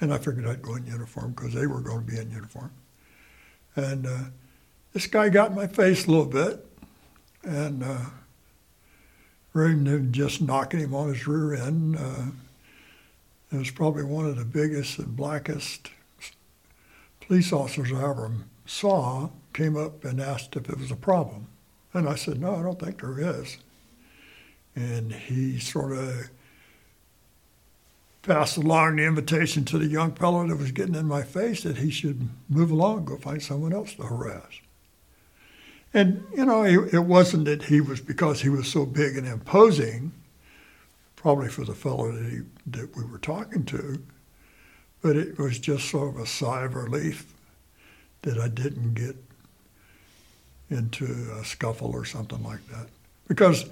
And 0.00 0.12
I 0.12 0.18
figured 0.18 0.46
I'd 0.46 0.62
go 0.62 0.74
in 0.76 0.86
uniform 0.86 1.32
because 1.32 1.52
they 1.52 1.66
were 1.66 1.80
going 1.80 2.04
to 2.04 2.10
be 2.10 2.18
in 2.18 2.30
uniform. 2.30 2.72
And 3.76 4.06
uh, 4.06 4.18
this 4.92 5.06
guy 5.06 5.28
got 5.28 5.50
in 5.50 5.56
my 5.56 5.66
face 5.66 6.06
a 6.06 6.10
little 6.10 6.26
bit, 6.26 6.64
and 7.44 7.82
uh, 7.82 7.98
than 9.54 10.12
just 10.12 10.40
knocking 10.40 10.80
him 10.80 10.94
on 10.94 11.08
his 11.08 11.26
rear 11.26 11.54
end, 11.54 11.96
uh, 11.96 12.26
it 13.52 13.58
was 13.58 13.70
probably 13.70 14.04
one 14.04 14.26
of 14.26 14.36
the 14.36 14.44
biggest 14.44 14.98
and 14.98 15.16
blackest 15.16 15.90
police 17.20 17.52
officers 17.52 17.92
I 17.92 18.08
ever 18.08 18.30
saw, 18.66 19.28
came 19.52 19.76
up 19.76 20.04
and 20.04 20.20
asked 20.20 20.56
if 20.56 20.68
it 20.68 20.78
was 20.78 20.90
a 20.90 20.96
problem. 20.96 21.48
And 21.92 22.08
I 22.08 22.14
said, 22.14 22.40
No, 22.40 22.56
I 22.56 22.62
don't 22.62 22.80
think 22.80 23.00
there 23.00 23.18
is. 23.18 23.58
And 24.74 25.12
he 25.12 25.58
sort 25.58 25.92
of 25.92 26.30
passed 28.22 28.56
along 28.56 28.96
the 28.96 29.04
invitation 29.04 29.64
to 29.66 29.78
the 29.78 29.86
young 29.86 30.14
fellow 30.14 30.46
that 30.46 30.56
was 30.56 30.72
getting 30.72 30.94
in 30.94 31.06
my 31.06 31.22
face 31.22 31.64
that 31.64 31.78
he 31.78 31.90
should 31.90 32.28
move 32.48 32.70
along, 32.70 33.04
go 33.04 33.16
find 33.16 33.42
someone 33.42 33.72
else 33.72 33.94
to 33.94 34.02
harass. 34.04 34.60
And, 35.94 36.24
you 36.34 36.44
know, 36.44 36.64
it 36.64 37.04
wasn't 37.04 37.44
that 37.44 37.64
he 37.64 37.80
was 37.80 38.00
because 38.00 38.40
he 38.40 38.48
was 38.48 38.66
so 38.66 38.86
big 38.86 39.16
and 39.16 39.26
imposing, 39.26 40.12
probably 41.16 41.48
for 41.48 41.64
the 41.64 41.74
fellow 41.74 42.10
that, 42.10 42.30
he, 42.30 42.40
that 42.66 42.96
we 42.96 43.04
were 43.04 43.18
talking 43.18 43.64
to, 43.66 44.02
but 45.02 45.16
it 45.16 45.38
was 45.38 45.58
just 45.58 45.90
sort 45.90 46.14
of 46.14 46.20
a 46.20 46.26
sigh 46.26 46.64
of 46.64 46.74
relief 46.74 47.34
that 48.22 48.38
I 48.38 48.48
didn't 48.48 48.94
get 48.94 49.16
into 50.70 51.30
a 51.38 51.44
scuffle 51.44 51.90
or 51.90 52.04
something 52.04 52.42
like 52.42 52.66
that. 52.68 52.86
Because 53.28 53.66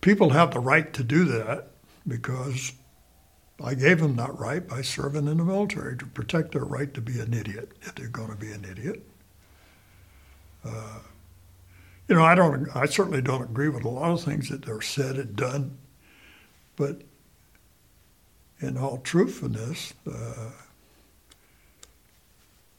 people 0.00 0.30
have 0.30 0.52
the 0.52 0.60
right 0.60 0.92
to 0.94 1.04
do 1.04 1.24
that 1.26 1.68
because 2.06 2.72
I 3.62 3.74
gave 3.74 4.00
them 4.00 4.16
that 4.16 4.38
right 4.38 4.66
by 4.66 4.82
serving 4.82 5.28
in 5.28 5.38
the 5.38 5.44
military 5.44 5.96
to 5.98 6.06
protect 6.06 6.52
their 6.52 6.64
right 6.64 6.92
to 6.94 7.00
be 7.00 7.20
an 7.20 7.34
idiot 7.34 7.72
if 7.82 7.94
they're 7.94 8.08
going 8.08 8.30
to 8.30 8.36
be 8.36 8.50
an 8.50 8.66
idiot. 8.68 9.07
You 10.64 12.14
know, 12.14 12.24
I 12.24 12.34
don't. 12.34 12.68
I 12.74 12.86
certainly 12.86 13.20
don't 13.20 13.42
agree 13.42 13.68
with 13.68 13.84
a 13.84 13.88
lot 13.88 14.10
of 14.10 14.22
things 14.22 14.48
that 14.48 14.66
are 14.68 14.80
said 14.80 15.16
and 15.16 15.36
done, 15.36 15.76
but 16.74 17.02
in 18.60 18.78
all 18.78 18.98
truthfulness, 18.98 19.92
uh, 20.10 20.50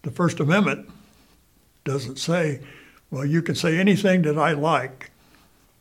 the 0.01 0.11
First 0.11 0.39
Amendment 0.39 0.89
doesn't 1.83 2.17
say, 2.17 2.61
well, 3.11 3.25
you 3.25 3.41
can 3.41 3.55
say 3.55 3.77
anything 3.77 4.23
that 4.23 4.37
I 4.37 4.53
like, 4.53 5.11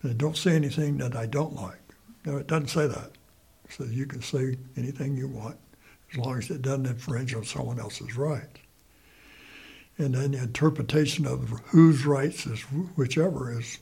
and 0.03 0.19
don't 0.19 0.37
say 0.37 0.55
anything 0.55 0.99
that 0.99 1.17
I 1.17 1.27
don't 1.27 1.55
like. 1.55 1.81
No, 2.27 2.37
it 2.37 2.47
doesn't 2.47 2.69
say 2.69 2.87
that. 2.87 3.13
It 3.65 3.73
says 3.73 3.93
you 3.93 4.07
can 4.07 4.21
say 4.21 4.57
anything 4.77 5.17
you 5.17 5.29
want 5.29 5.57
as 6.13 6.19
long 6.19 6.39
as 6.39 6.51
it 6.51 6.63
doesn't 6.63 6.87
infringe 6.87 7.35
on 7.35 7.45
someone 7.45 7.81
else's 7.81 8.17
rights. 8.17 8.61
And 9.99 10.15
then 10.15 10.31
the 10.31 10.39
interpretation 10.39 11.27
of 11.27 11.49
whose 11.67 12.07
rights 12.07 12.47
is 12.47 12.61
whichever 12.97 13.59
is 13.59 13.79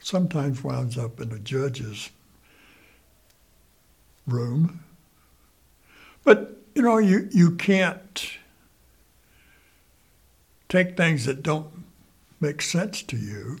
sometimes 0.00 0.62
winds 0.62 0.96
up 0.96 1.20
in 1.20 1.30
the 1.30 1.40
judge's 1.40 2.10
room. 4.26 4.80
But, 6.22 6.56
you 6.74 6.82
know, 6.82 6.98
you, 6.98 7.28
you 7.32 7.56
can't 7.56 8.38
take 10.68 10.96
things 10.96 11.24
that 11.24 11.42
don't 11.42 11.84
make 12.40 12.62
sense 12.62 13.02
to 13.02 13.16
you 13.16 13.58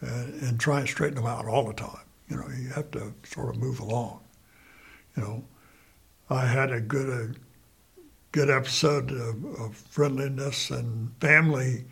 and, 0.00 0.42
and 0.42 0.60
try 0.60 0.80
and 0.80 0.88
straighten 0.88 1.16
them 1.16 1.26
out 1.26 1.46
all 1.46 1.64
the 1.66 1.72
time. 1.72 2.04
You 2.28 2.36
know, 2.36 2.48
you 2.48 2.68
have 2.70 2.90
to 2.92 3.14
sort 3.24 3.54
of 3.54 3.60
move 3.60 3.80
along. 3.80 4.20
You 5.16 5.22
know, 5.22 5.44
I 6.28 6.46
had 6.46 6.70
a 6.70 6.80
good 6.80 7.08
a 7.08 7.34
good 8.34 8.50
episode 8.50 9.12
of, 9.12 9.44
of 9.60 9.76
friendliness 9.76 10.68
and 10.68 11.08
family 11.20 11.84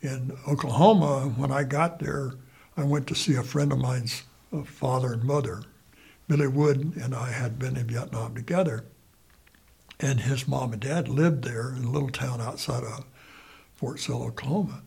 in 0.00 0.34
Oklahoma. 0.48 1.30
When 1.36 1.52
I 1.52 1.64
got 1.64 1.98
there, 1.98 2.32
I 2.78 2.82
went 2.82 3.06
to 3.08 3.14
see 3.14 3.34
a 3.34 3.42
friend 3.42 3.70
of 3.70 3.78
mine's 3.78 4.22
father 4.64 5.12
and 5.12 5.22
mother. 5.22 5.64
Billy 6.28 6.46
Wood 6.46 6.94
and 6.96 7.14
I 7.14 7.30
had 7.30 7.58
been 7.58 7.76
in 7.76 7.88
Vietnam 7.88 8.34
together, 8.34 8.86
and 10.00 10.20
his 10.20 10.48
mom 10.48 10.72
and 10.72 10.80
dad 10.80 11.08
lived 11.08 11.44
there 11.44 11.74
in 11.76 11.84
a 11.84 11.90
little 11.90 12.08
town 12.08 12.40
outside 12.40 12.84
of 12.84 13.04
Fort 13.74 14.00
Sill, 14.00 14.22
Oklahoma. 14.22 14.80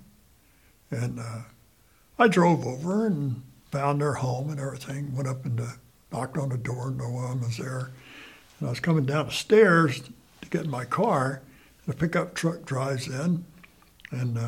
And 0.90 1.20
uh, 1.20 1.42
I 2.18 2.28
drove 2.28 2.66
over 2.66 3.06
and 3.06 3.44
found 3.70 4.02
their 4.02 4.14
home 4.14 4.50
and 4.50 4.60
everything. 4.60 5.16
Went 5.16 5.30
up 5.30 5.46
and 5.46 5.60
uh, 5.60 5.68
knocked 6.12 6.40
on 6.40 6.50
the 6.50 6.58
door. 6.58 6.90
No 6.90 7.10
one 7.10 7.42
was 7.42 7.58
there. 7.58 7.92
And 8.60 8.68
I 8.68 8.72
was 8.72 8.80
coming 8.80 9.06
down 9.06 9.28
the 9.28 9.32
stairs 9.32 10.02
get 10.56 10.66
in 10.66 10.72
my 10.72 10.86
car. 10.86 11.42
The 11.86 11.94
pickup 11.94 12.34
truck 12.34 12.64
drives 12.64 13.08
in, 13.08 13.44
and 14.10 14.38
uh, 14.38 14.48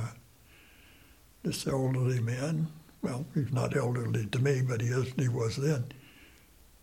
this 1.44 1.68
elderly 1.68 2.22
man, 2.22 2.68
well, 3.02 3.26
he's 3.34 3.52
not 3.52 3.76
elderly 3.76 4.26
to 4.26 4.40
me, 4.40 4.62
but 4.62 4.82
he 4.82 4.88
is. 4.88 5.12
He 5.18 5.28
was 5.28 5.58
then. 5.58 5.86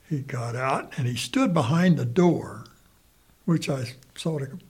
He 0.08 0.18
got 0.18 0.54
out 0.54 0.92
and 0.98 1.06
he 1.06 1.16
stood 1.16 1.54
behind 1.54 1.96
the 1.96 2.04
door, 2.04 2.66
which 3.46 3.70
I 3.70 3.94
sort 4.14 4.42
of, 4.42 4.60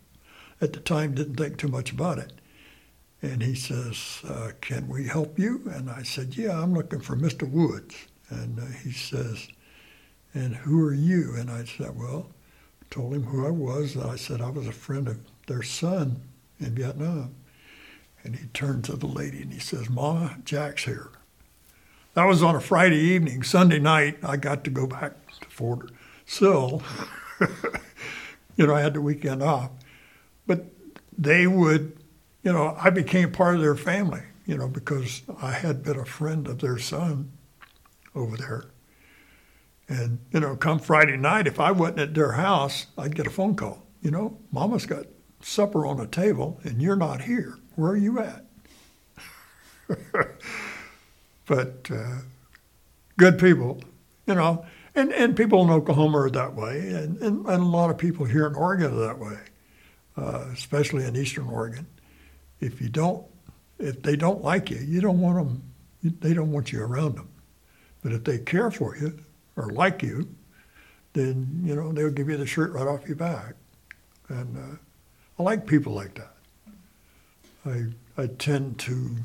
at 0.61 0.73
the 0.73 0.81
time, 0.81 1.15
didn't 1.15 1.35
think 1.35 1.59
too 1.59 1.69
much 1.69 1.91
about 1.91 2.19
it. 2.19 2.33
And 3.21 3.43
he 3.43 3.57
says, 3.57 4.21
uh, 4.27 4.53
"Can 4.61 4.89
we 4.89 5.09
help 5.09 5.37
you?" 5.39 5.63
And 5.67 5.91
I 5.91 6.05
said, 6.05 6.37
"Yeah, 6.37 6.63
I'm 6.63 6.75
looking 6.75 7.01
for 7.01 7.17
Mr. 7.17 7.51
Woods." 7.51 7.97
And 8.31 8.61
uh, 8.61 8.67
he 8.85 8.93
says, 8.93 9.49
"And 10.33 10.55
who 10.55 10.81
are 10.87 10.95
you?" 10.95 11.35
And 11.37 11.51
I 11.51 11.65
said, 11.65 11.99
"Well." 11.99 12.34
Told 12.91 13.15
him 13.15 13.25
who 13.25 13.47
I 13.47 13.51
was. 13.51 13.97
I 13.97 14.17
said 14.17 14.41
I 14.41 14.51
was 14.51 14.67
a 14.67 14.73
friend 14.73 15.09
of 15.09 15.19
their 15.47 15.63
son 15.63 16.21
in 16.61 16.75
Vietnam. 16.75 17.35
And 18.23 18.37
he 18.37 18.47
turned 18.49 18.85
to 18.85 18.97
the 18.97 19.07
lady 19.07 19.43
and 19.43 19.53
he 19.53 19.59
says, 19.59 19.91
Mama, 19.91 20.39
Jack's 20.45 20.85
here. 20.85 21.11
That 22.15 22.25
was 22.25 22.43
on 22.43 22.55
a 22.55 22.61
Friday 22.61 22.99
evening. 22.99 23.43
Sunday 23.43 23.79
night, 23.79 24.19
I 24.23 24.37
got 24.37 24.65
to 24.65 24.71
go 24.71 24.87
back 24.87 25.13
to 25.41 25.49
Fort 25.49 25.91
Sill. 26.25 26.83
you 28.57 28.67
know, 28.67 28.75
I 28.75 28.81
had 28.81 28.95
the 28.95 29.01
weekend 29.01 29.43
off. 29.43 29.71
But 30.47 30.67
they 31.17 31.47
would, 31.47 31.99
you 32.43 32.53
know, 32.53 32.77
I 32.81 32.91
became 32.91 33.33
part 33.33 33.57
of 33.57 33.61
their 33.61 33.75
family, 33.75 34.23
you 34.47 34.57
know, 34.57 34.69
because 34.69 35.23
I 35.43 35.53
had 35.53 35.83
been 35.83 35.99
a 35.99 36.05
friend 36.05 36.47
of 36.47 36.61
their 36.61 36.79
son 36.79 37.33
over 38.15 38.37
there. 38.37 38.65
And, 39.89 40.19
you 40.31 40.41
know, 40.41 40.57
come 40.57 40.79
Friday 40.79 41.17
night, 41.17 41.47
if 41.47 41.61
I 41.61 41.71
wasn't 41.71 42.01
at 42.01 42.15
their 42.15 42.33
house, 42.33 42.87
I'd 42.97 43.15
get 43.15 43.27
a 43.27 43.31
phone 43.31 43.55
call. 43.55 43.87
You 44.01 44.11
know, 44.11 44.39
Mama's 44.51 44.87
got 44.87 45.07
supper 45.41 45.85
on 45.87 45.99
the 45.99 46.07
table 46.07 46.61
and 46.65 46.81
you're 46.81 46.97
not 46.97 47.23
here. 47.23 47.59
Where 47.77 47.93
are 47.93 47.97
you 47.97 48.19
at? 48.19 48.45
but 51.47 51.91
uh, 51.91 52.19
good 53.17 53.39
people, 53.39 53.83
you 54.27 54.35
know, 54.35 54.65
and, 54.95 55.13
and 55.13 55.37
people 55.37 55.63
in 55.63 55.71
Oklahoma 55.71 56.19
are 56.19 56.31
that 56.31 56.55
way, 56.55 56.79
and, 56.91 57.21
and, 57.21 57.47
and 57.47 57.63
a 57.63 57.67
lot 57.67 57.91
of 57.91 57.99
people 57.99 58.25
here 58.27 58.47
in 58.47 58.55
Oregon 58.55 58.93
are 58.93 59.07
that 59.07 59.19
way, 59.19 59.39
uh, 60.17 60.47
especially 60.53 61.05
in 61.05 61.17
Eastern 61.17 61.49
Oregon. 61.49 61.87
If 62.61 62.81
you 62.81 62.89
don't, 62.89 63.27
if 63.79 64.03
they 64.03 64.15
don't 64.15 64.43
like 64.43 64.71
you, 64.71 64.79
you 64.79 65.01
don't 65.01 65.21
want 65.21 65.37
them, 65.37 65.63
they 66.21 66.33
don't 66.33 66.53
want 66.53 66.73
you 66.73 66.81
around 66.81 67.17
them. 67.17 67.29
But 68.03 68.13
if 68.13 68.25
they 68.25 68.39
care 68.39 68.71
for 68.71 68.97
you, 68.97 69.19
or 69.57 69.69
like 69.71 70.03
you, 70.03 70.29
then 71.13 71.63
you 71.65 71.75
know 71.75 71.93
they'll 71.93 72.11
give 72.11 72.29
you 72.29 72.37
the 72.37 72.47
shirt 72.47 72.73
right 72.73 72.87
off 72.87 73.07
your 73.07 73.17
back. 73.17 73.55
And 74.29 74.57
uh, 74.57 74.77
I 75.39 75.43
like 75.43 75.67
people 75.67 75.93
like 75.93 76.15
that. 76.15 76.35
I 77.67 77.87
I 78.17 78.27
tend 78.27 78.79
to 78.81 79.17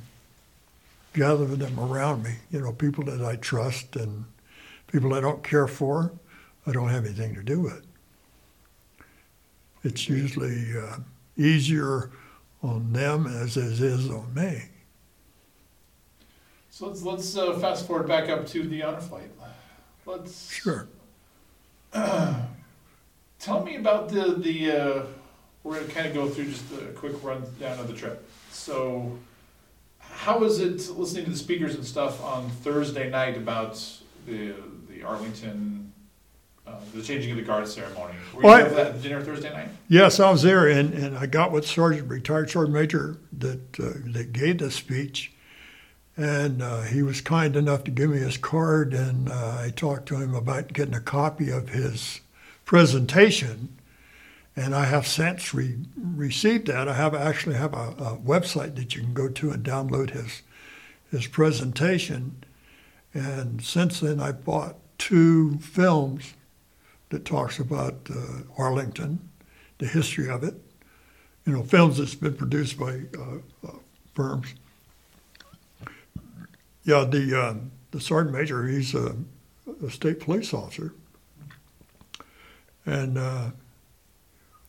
gather 1.13 1.45
them 1.45 1.79
around 1.79 2.23
me. 2.23 2.35
You 2.51 2.61
know, 2.61 2.71
people 2.71 3.03
that 3.05 3.23
I 3.23 3.35
trust 3.37 3.95
and 3.95 4.25
people 4.87 5.13
I 5.13 5.21
don't 5.21 5.43
care 5.43 5.67
for, 5.67 6.11
I 6.65 6.71
don't 6.71 6.89
have 6.89 7.05
anything 7.05 7.35
to 7.35 7.43
do 7.43 7.59
with. 7.59 7.85
It's 9.83 10.09
usually 10.09 10.77
uh, 10.77 10.97
easier 11.37 12.11
on 12.61 12.91
them 12.91 13.27
as 13.27 13.55
it 13.55 13.81
is 13.81 14.09
on 14.09 14.33
me. 14.33 14.63
So 16.69 16.87
let's 16.87 17.03
let's 17.03 17.37
uh, 17.37 17.57
fast 17.59 17.87
forward 17.87 18.07
back 18.07 18.29
up 18.29 18.45
to 18.47 18.63
the 18.63 18.83
honor 18.83 19.01
flight. 19.01 19.29
Let's 20.09 20.51
Sure. 20.51 20.87
tell 21.93 23.63
me 23.63 23.75
about 23.75 24.09
the 24.09 24.33
the. 24.37 24.71
Uh, 24.71 25.03
we're 25.63 25.75
gonna 25.79 25.91
kind 25.91 26.07
of 26.07 26.13
go 26.15 26.27
through 26.27 26.45
just 26.45 26.63
a 26.73 26.85
quick 26.93 27.23
rundown 27.23 27.77
of 27.79 27.87
the 27.87 27.93
trip. 27.93 28.27
So, 28.51 29.17
how 29.99 30.39
was 30.39 30.59
it 30.59 30.89
listening 30.97 31.25
to 31.25 31.31
the 31.31 31.37
speakers 31.37 31.75
and 31.75 31.85
stuff 31.85 32.23
on 32.23 32.49
Thursday 32.49 33.09
night 33.09 33.37
about 33.37 33.75
the 34.25 34.53
the 34.89 35.03
Arlington, 35.03 35.91
uh, 36.65 36.73
the 36.95 37.03
changing 37.03 37.29
of 37.31 37.37
the 37.37 37.43
guard 37.43 37.67
ceremony? 37.67 38.13
Were 38.33 38.41
you 38.41 38.47
Well, 38.47 38.65
I- 38.65 38.69
that 38.69 39.01
dinner 39.03 39.21
Thursday 39.21 39.51
night? 39.53 39.69
Yes, 39.89 40.19
I 40.19 40.31
was 40.31 40.41
there, 40.41 40.67
and, 40.67 40.93
and 40.93 41.17
I 41.17 41.25
got 41.27 41.51
with 41.51 41.67
Sergeant, 41.67 42.09
retired 42.09 42.49
Sergeant 42.49 42.73
Major 42.73 43.17
that 43.37 43.79
uh, 43.79 43.91
that 44.13 44.33
gave 44.33 44.57
the 44.59 44.71
speech, 44.71 45.33
and 46.19 46.61
uh, 46.61 46.81
he 46.81 47.01
was 47.01 47.21
kind 47.21 47.55
enough 47.55 47.85
to 47.85 47.91
give 47.91 48.09
me 48.09 48.17
his 48.17 48.35
card, 48.35 48.93
and 48.93 49.29
uh, 49.29 49.61
I 49.61 49.71
talked 49.73 50.05
to 50.07 50.17
him 50.17 50.35
about 50.35 50.73
getting 50.73 50.93
a 50.93 50.99
copy 50.99 51.49
of 51.49 51.69
his 51.69 52.19
presentation, 52.65 53.69
and 54.53 54.75
I 54.75 54.83
have 54.83 55.07
since 55.07 55.53
re- 55.53 55.77
received 55.95 56.67
that. 56.67 56.89
I 56.89 56.93
have 56.93 57.15
actually 57.15 57.55
have 57.55 57.73
a, 57.73 57.93
a 57.97 58.17
website 58.17 58.75
that 58.75 58.95
you 58.95 59.01
can 59.01 59.13
go 59.13 59.29
to 59.29 59.51
and 59.51 59.63
download 59.63 60.09
his 60.09 60.41
his 61.09 61.25
presentation, 61.25 62.43
and 63.13 63.63
since 63.63 64.01
then 64.01 64.19
I 64.19 64.33
bought 64.33 64.75
two 64.97 65.57
films 65.59 66.33
that 67.11 67.23
talks 67.23 67.59
about 67.59 68.09
uh, 68.13 68.41
Arlington 68.57 69.29
the 69.77 69.87
history 69.87 70.29
of 70.29 70.43
it. 70.43 70.55
You 71.45 71.53
know, 71.53 71.63
films 71.63 71.97
that's 71.97 72.13
been 72.13 72.35
produced 72.35 72.77
by 72.77 73.03
uh, 73.17 73.37
uh, 73.65 73.71
firms. 74.13 74.53
Yeah, 76.83 77.03
the 77.03 77.39
uh, 77.39 77.55
the 77.91 78.01
sergeant 78.01 78.35
major, 78.35 78.67
he's 78.67 78.95
a, 78.95 79.15
a 79.85 79.89
state 79.89 80.19
police 80.19 80.53
officer, 80.53 80.93
and 82.85 83.17
uh, 83.17 83.49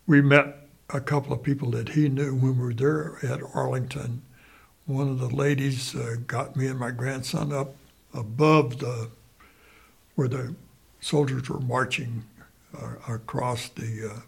we 0.06 0.20
met 0.20 0.56
a 0.90 1.00
couple 1.00 1.32
of 1.32 1.42
people 1.42 1.70
that 1.70 1.90
he 1.90 2.08
knew 2.08 2.34
when 2.34 2.58
we 2.58 2.64
were 2.64 2.74
there 2.74 3.18
at 3.22 3.40
Arlington. 3.54 4.22
One 4.86 5.08
of 5.08 5.20
the 5.20 5.28
ladies 5.28 5.94
uh, 5.94 6.16
got 6.26 6.56
me 6.56 6.66
and 6.66 6.78
my 6.78 6.90
grandson 6.90 7.52
up 7.52 7.76
above 8.12 8.78
the 8.78 9.10
where 10.16 10.28
the 10.28 10.54
soldiers 11.00 11.48
were 11.48 11.60
marching 11.60 12.24
uh, 12.76 12.94
across 13.08 13.68
the 13.70 14.10
uh, 14.12 14.20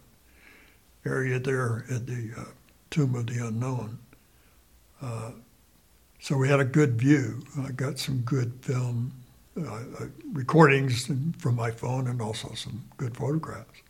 area 1.09 1.39
there 1.39 1.85
at 1.91 2.07
the 2.07 2.31
uh, 2.37 2.45
Tomb 2.91 3.15
of 3.15 3.27
the 3.27 3.45
Unknown. 3.47 3.99
So 6.23 6.37
we 6.37 6.49
had 6.49 6.61
a 6.61 6.65
good 6.65 7.01
view. 7.01 7.43
I 7.61 7.73
got 7.73 7.99
some 7.99 8.21
good 8.21 8.53
film 8.63 9.13
uh, 9.61 9.65
uh, 9.65 10.07
recordings 10.33 11.11
from 11.39 11.57
my 11.57 11.73
phone 11.73 12.07
and 12.07 12.23
also 12.23 12.55
some 12.55 12.85
good 12.97 13.17
photographs. 13.17 13.83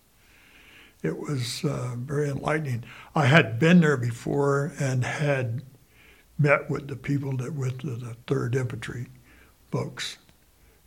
It 1.02 1.18
was 1.18 1.62
uh, 1.62 1.94
very 1.98 2.30
enlightening. 2.30 2.84
I 3.14 3.26
had 3.26 3.58
been 3.58 3.80
there 3.80 3.98
before 3.98 4.72
and 4.80 5.04
had 5.04 5.60
met 6.38 6.70
with 6.70 6.88
the 6.88 6.96
people 6.96 7.36
that 7.36 7.52
with 7.52 7.82
the, 7.82 7.96
the 7.96 8.16
Third 8.26 8.56
Infantry 8.56 9.08
folks. 9.70 10.16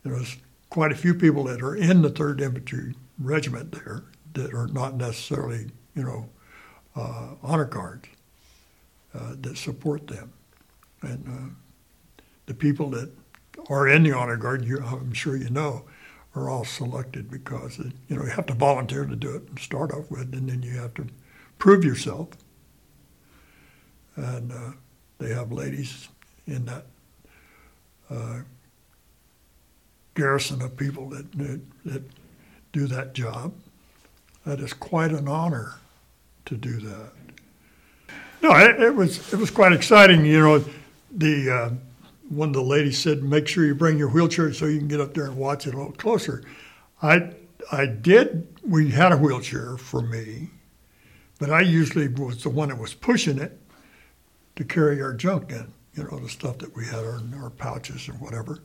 There 0.02 0.14
was 0.14 0.38
quite 0.68 0.90
a 0.90 0.96
few 0.96 1.14
people 1.14 1.44
that 1.44 1.62
are 1.62 1.76
in 1.76 2.02
the 2.02 2.10
Third 2.10 2.40
Infantry 2.40 2.92
Regiment 3.20 3.70
there 3.70 4.02
that 4.32 4.52
are 4.52 4.66
not 4.66 4.96
necessarily 4.96 5.70
you 5.94 6.02
know, 6.02 6.28
uh, 6.96 7.36
honor 7.40 7.66
guards 7.66 8.08
uh, 9.14 9.36
that 9.42 9.56
support 9.56 10.08
them. 10.08 10.32
And 11.06 11.28
uh, 11.28 11.54
the 12.46 12.54
people 12.54 12.90
that 12.90 13.10
are 13.70 13.88
in 13.88 14.02
the 14.02 14.12
honor 14.12 14.36
guard, 14.36 14.64
you, 14.64 14.78
I'm 14.78 15.12
sure 15.12 15.36
you 15.36 15.50
know, 15.50 15.84
are 16.34 16.50
all 16.50 16.64
selected 16.64 17.30
because 17.30 17.78
it, 17.78 17.92
you 18.08 18.16
know 18.16 18.22
you 18.22 18.30
have 18.30 18.46
to 18.46 18.54
volunteer 18.54 19.06
to 19.06 19.16
do 19.16 19.34
it 19.34 19.48
and 19.48 19.58
start 19.58 19.92
off 19.92 20.10
with, 20.10 20.34
and 20.34 20.48
then 20.48 20.62
you 20.62 20.72
have 20.72 20.94
to 20.94 21.06
prove 21.58 21.84
yourself. 21.84 22.28
And 24.16 24.52
uh, 24.52 24.72
they 25.18 25.32
have 25.32 25.52
ladies 25.52 26.08
in 26.46 26.66
that 26.66 26.86
uh, 28.10 28.40
garrison 30.14 30.60
of 30.62 30.76
people 30.76 31.08
that, 31.10 31.30
that 31.32 31.60
that 31.84 32.02
do 32.72 32.86
that 32.86 33.14
job. 33.14 33.54
That 34.44 34.60
is 34.60 34.72
quite 34.72 35.10
an 35.10 35.26
honor 35.26 35.74
to 36.44 36.56
do 36.56 36.78
that. 36.80 37.12
No, 38.42 38.54
it, 38.54 38.80
it 38.80 38.94
was 38.94 39.32
it 39.32 39.38
was 39.38 39.50
quite 39.50 39.72
exciting. 39.72 40.24
You 40.24 40.40
know, 40.40 40.64
the 41.10 41.50
uh, 41.50 41.70
one 42.28 42.48
of 42.48 42.54
the 42.54 42.62
ladies 42.62 42.98
said, 42.98 43.22
"Make 43.22 43.48
sure 43.48 43.64
you 43.64 43.74
bring 43.74 43.98
your 43.98 44.08
wheelchair 44.08 44.52
so 44.52 44.66
you 44.66 44.78
can 44.78 44.88
get 44.88 45.00
up 45.00 45.14
there 45.14 45.26
and 45.26 45.36
watch 45.36 45.66
it 45.66 45.74
a 45.74 45.76
little 45.76 45.92
closer." 45.92 46.42
I 47.02 47.32
I 47.70 47.86
did. 47.86 48.48
We 48.62 48.90
had 48.90 49.12
a 49.12 49.16
wheelchair 49.16 49.76
for 49.76 50.02
me, 50.02 50.50
but 51.38 51.50
I 51.50 51.60
usually 51.60 52.08
was 52.08 52.42
the 52.42 52.50
one 52.50 52.68
that 52.68 52.78
was 52.78 52.94
pushing 52.94 53.38
it 53.38 53.58
to 54.56 54.64
carry 54.64 55.00
our 55.02 55.12
junk 55.12 55.50
in. 55.50 55.72
You 55.94 56.04
know, 56.04 56.18
the 56.18 56.28
stuff 56.28 56.58
that 56.58 56.76
we 56.76 56.84
had 56.84 57.04
in 57.04 57.34
our 57.42 57.50
pouches 57.50 58.08
or 58.08 58.12
whatever. 58.14 58.62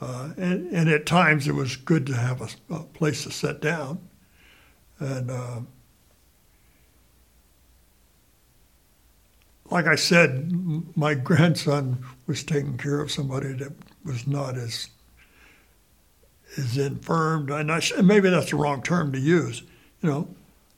Uh, 0.00 0.30
and, 0.36 0.70
and 0.72 0.88
at 0.88 1.06
times 1.06 1.48
it 1.48 1.54
was 1.54 1.76
good 1.76 2.06
to 2.06 2.14
have 2.14 2.40
a, 2.40 2.74
a 2.74 2.80
place 2.84 3.24
to 3.24 3.30
sit 3.30 3.60
down. 3.60 3.98
And 4.98 5.30
like 9.70 9.86
I 9.86 9.96
said, 9.96 10.52
my 10.96 11.14
grandson 11.14 12.04
was 12.26 12.42
taking 12.44 12.78
care 12.78 13.00
of 13.00 13.10
somebody 13.10 13.52
that 13.54 13.72
was 14.04 14.26
not 14.26 14.56
as 14.56 14.88
as 16.56 16.78
infirmed, 16.78 17.50
and 17.50 17.70
I, 17.70 17.82
maybe 18.02 18.30
that's 18.30 18.50
the 18.50 18.56
wrong 18.56 18.82
term 18.82 19.12
to 19.12 19.18
use. 19.18 19.62
You 20.00 20.08
know, 20.08 20.28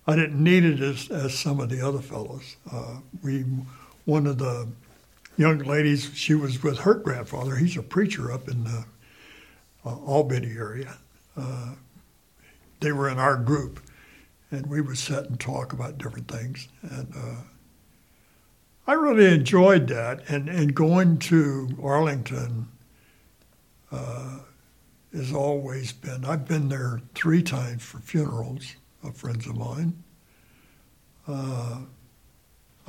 I 0.06 0.16
didn't 0.16 0.42
need 0.42 0.64
it 0.64 0.80
as, 0.80 1.10
as 1.10 1.38
some 1.38 1.60
of 1.60 1.68
the 1.68 1.86
other 1.86 2.00
fellows. 2.00 2.56
Uh, 2.72 2.96
we, 3.22 3.44
one 4.06 4.26
of 4.26 4.38
the 4.38 4.66
young 5.36 5.58
ladies, 5.58 6.10
she 6.14 6.34
was 6.34 6.62
with 6.62 6.78
her 6.80 6.94
grandfather. 6.94 7.56
He's 7.56 7.76
a 7.76 7.82
preacher 7.82 8.32
up 8.32 8.48
in 8.48 8.64
the 8.64 8.84
uh, 9.84 9.96
Albany 9.98 10.52
area. 10.56 10.96
Uh, 11.36 11.74
they 12.80 12.92
were 12.92 13.08
in 13.08 13.18
our 13.18 13.36
group, 13.36 13.80
and 14.50 14.66
we 14.66 14.80
would 14.80 14.98
sit 14.98 15.26
and 15.26 15.38
talk 15.38 15.72
about 15.72 15.98
different 15.98 16.26
things. 16.26 16.68
And 16.82 17.12
uh, 17.14 17.42
I 18.88 18.94
really 18.94 19.26
enjoyed 19.26 19.86
that. 19.88 20.30
And, 20.30 20.48
and 20.48 20.74
going 20.74 21.18
to 21.18 21.68
Arlington 21.82 22.68
uh, 23.92 24.38
has 25.12 25.30
always 25.30 25.92
been, 25.92 26.24
I've 26.24 26.48
been 26.48 26.70
there 26.70 27.02
three 27.14 27.42
times 27.42 27.82
for 27.82 27.98
funerals 27.98 28.76
of 29.02 29.14
friends 29.14 29.46
of 29.46 29.58
mine. 29.58 30.02
Uh, 31.26 31.80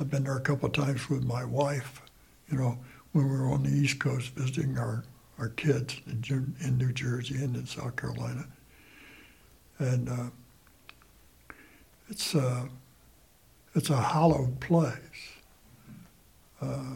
I've 0.00 0.08
been 0.08 0.24
there 0.24 0.38
a 0.38 0.40
couple 0.40 0.68
of 0.68 0.72
times 0.72 1.10
with 1.10 1.22
my 1.22 1.44
wife, 1.44 2.00
you 2.50 2.56
know, 2.56 2.78
when 3.12 3.30
we 3.30 3.36
were 3.36 3.50
on 3.50 3.62
the 3.62 3.70
East 3.70 3.98
Coast 3.98 4.30
visiting 4.30 4.78
our, 4.78 5.04
our 5.38 5.50
kids 5.50 6.00
in, 6.06 6.54
in 6.60 6.78
New 6.78 6.92
Jersey 6.94 7.34
and 7.44 7.54
in 7.54 7.66
South 7.66 7.96
Carolina. 7.96 8.46
And 9.78 10.08
uh, 10.08 11.54
it's, 12.08 12.34
uh, 12.34 12.68
it's 13.74 13.90
a 13.90 14.00
hallowed 14.00 14.60
place 14.60 15.29
uh, 16.60 16.94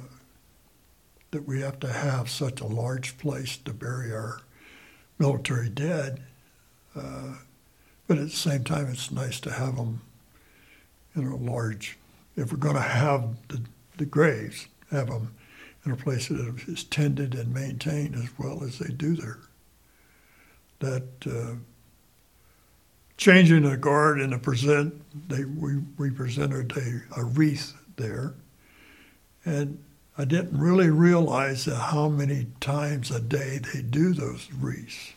that 1.30 1.46
we 1.46 1.60
have 1.60 1.80
to 1.80 1.92
have 1.92 2.30
such 2.30 2.60
a 2.60 2.66
large 2.66 3.18
place 3.18 3.56
to 3.56 3.72
bury 3.72 4.12
our 4.12 4.40
military 5.18 5.68
dead. 5.68 6.22
Uh, 6.94 7.34
but 8.06 8.18
at 8.18 8.24
the 8.24 8.36
same 8.36 8.62
time, 8.62 8.88
it's 8.88 9.10
nice 9.10 9.40
to 9.40 9.50
have 9.50 9.76
them, 9.76 10.00
in 11.16 11.26
a 11.26 11.36
large. 11.36 11.98
If 12.36 12.52
we're 12.52 12.58
going 12.58 12.76
to 12.76 12.80
have 12.80 13.36
the, 13.48 13.62
the 13.96 14.04
graves, 14.04 14.66
have 14.90 15.08
them 15.08 15.34
in 15.84 15.92
a 15.92 15.96
place 15.96 16.28
that 16.28 16.62
is 16.66 16.84
tended 16.84 17.34
and 17.34 17.52
maintained 17.52 18.14
as 18.14 18.28
well 18.38 18.62
as 18.62 18.78
they 18.78 18.92
do 18.92 19.16
there. 19.16 19.38
That 20.80 21.08
uh, 21.26 21.54
changing 23.16 23.62
the 23.62 23.76
guard 23.76 24.20
and 24.20 24.32
the 24.32 24.38
present, 24.38 25.02
they 25.28 25.44
we, 25.44 25.78
we 25.98 26.10
presented 26.10 26.76
a, 26.76 27.20
a 27.20 27.24
wreath 27.24 27.74
there 27.96 28.34
and 29.44 29.82
I 30.16 30.24
didn't 30.24 30.58
really 30.58 30.90
realize 30.90 31.64
how 31.66 32.08
many 32.08 32.46
times 32.60 33.10
a 33.10 33.20
day 33.20 33.58
they 33.58 33.82
do 33.82 34.14
those 34.14 34.48
wreaths. 34.52 35.12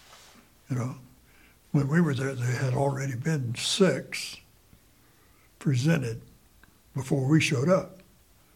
You 0.69 0.75
know, 0.77 0.95
when 1.71 1.87
we 1.87 2.01
were 2.01 2.15
there, 2.15 2.33
there 2.33 2.57
had 2.57 2.73
already 2.73 3.15
been 3.15 3.55
six 3.55 4.37
presented 5.59 6.21
before 6.95 7.27
we 7.27 7.39
showed 7.39 7.69
up 7.69 7.99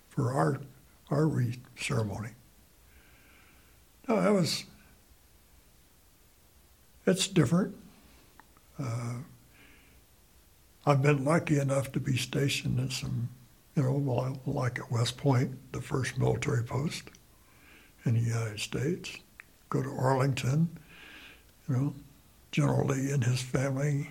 for 0.10 0.34
our 0.34 0.60
our 1.10 1.28
wreath 1.28 1.60
ceremony. 1.78 2.30
No, 4.08 4.22
that 4.22 4.34
was 4.34 4.66
it's 7.06 7.28
different. 7.28 7.76
Uh, 8.80 9.16
I've 10.86 11.02
been 11.02 11.24
lucky 11.24 11.60
enough 11.60 11.92
to 11.92 12.00
be 12.00 12.18
stationed 12.18 12.80
in 12.80 12.90
some 12.90 13.30
you 13.76 13.84
know, 13.84 14.38
like 14.46 14.80
at 14.80 14.92
West 14.92 15.18
Point, 15.18 15.58
the 15.72 15.82
first 15.82 16.18
military 16.18 16.64
post 16.64 17.04
in 18.06 18.16
the 18.16 18.20
United 18.20 18.60
States. 18.60 19.16
Go 19.70 19.82
to 19.82 19.90
Arlington, 19.90 20.70
you 21.68 21.76
know, 21.76 21.96
General 22.52 22.88
Lee 22.88 23.12
and 23.12 23.24
his 23.24 23.42
family, 23.42 24.10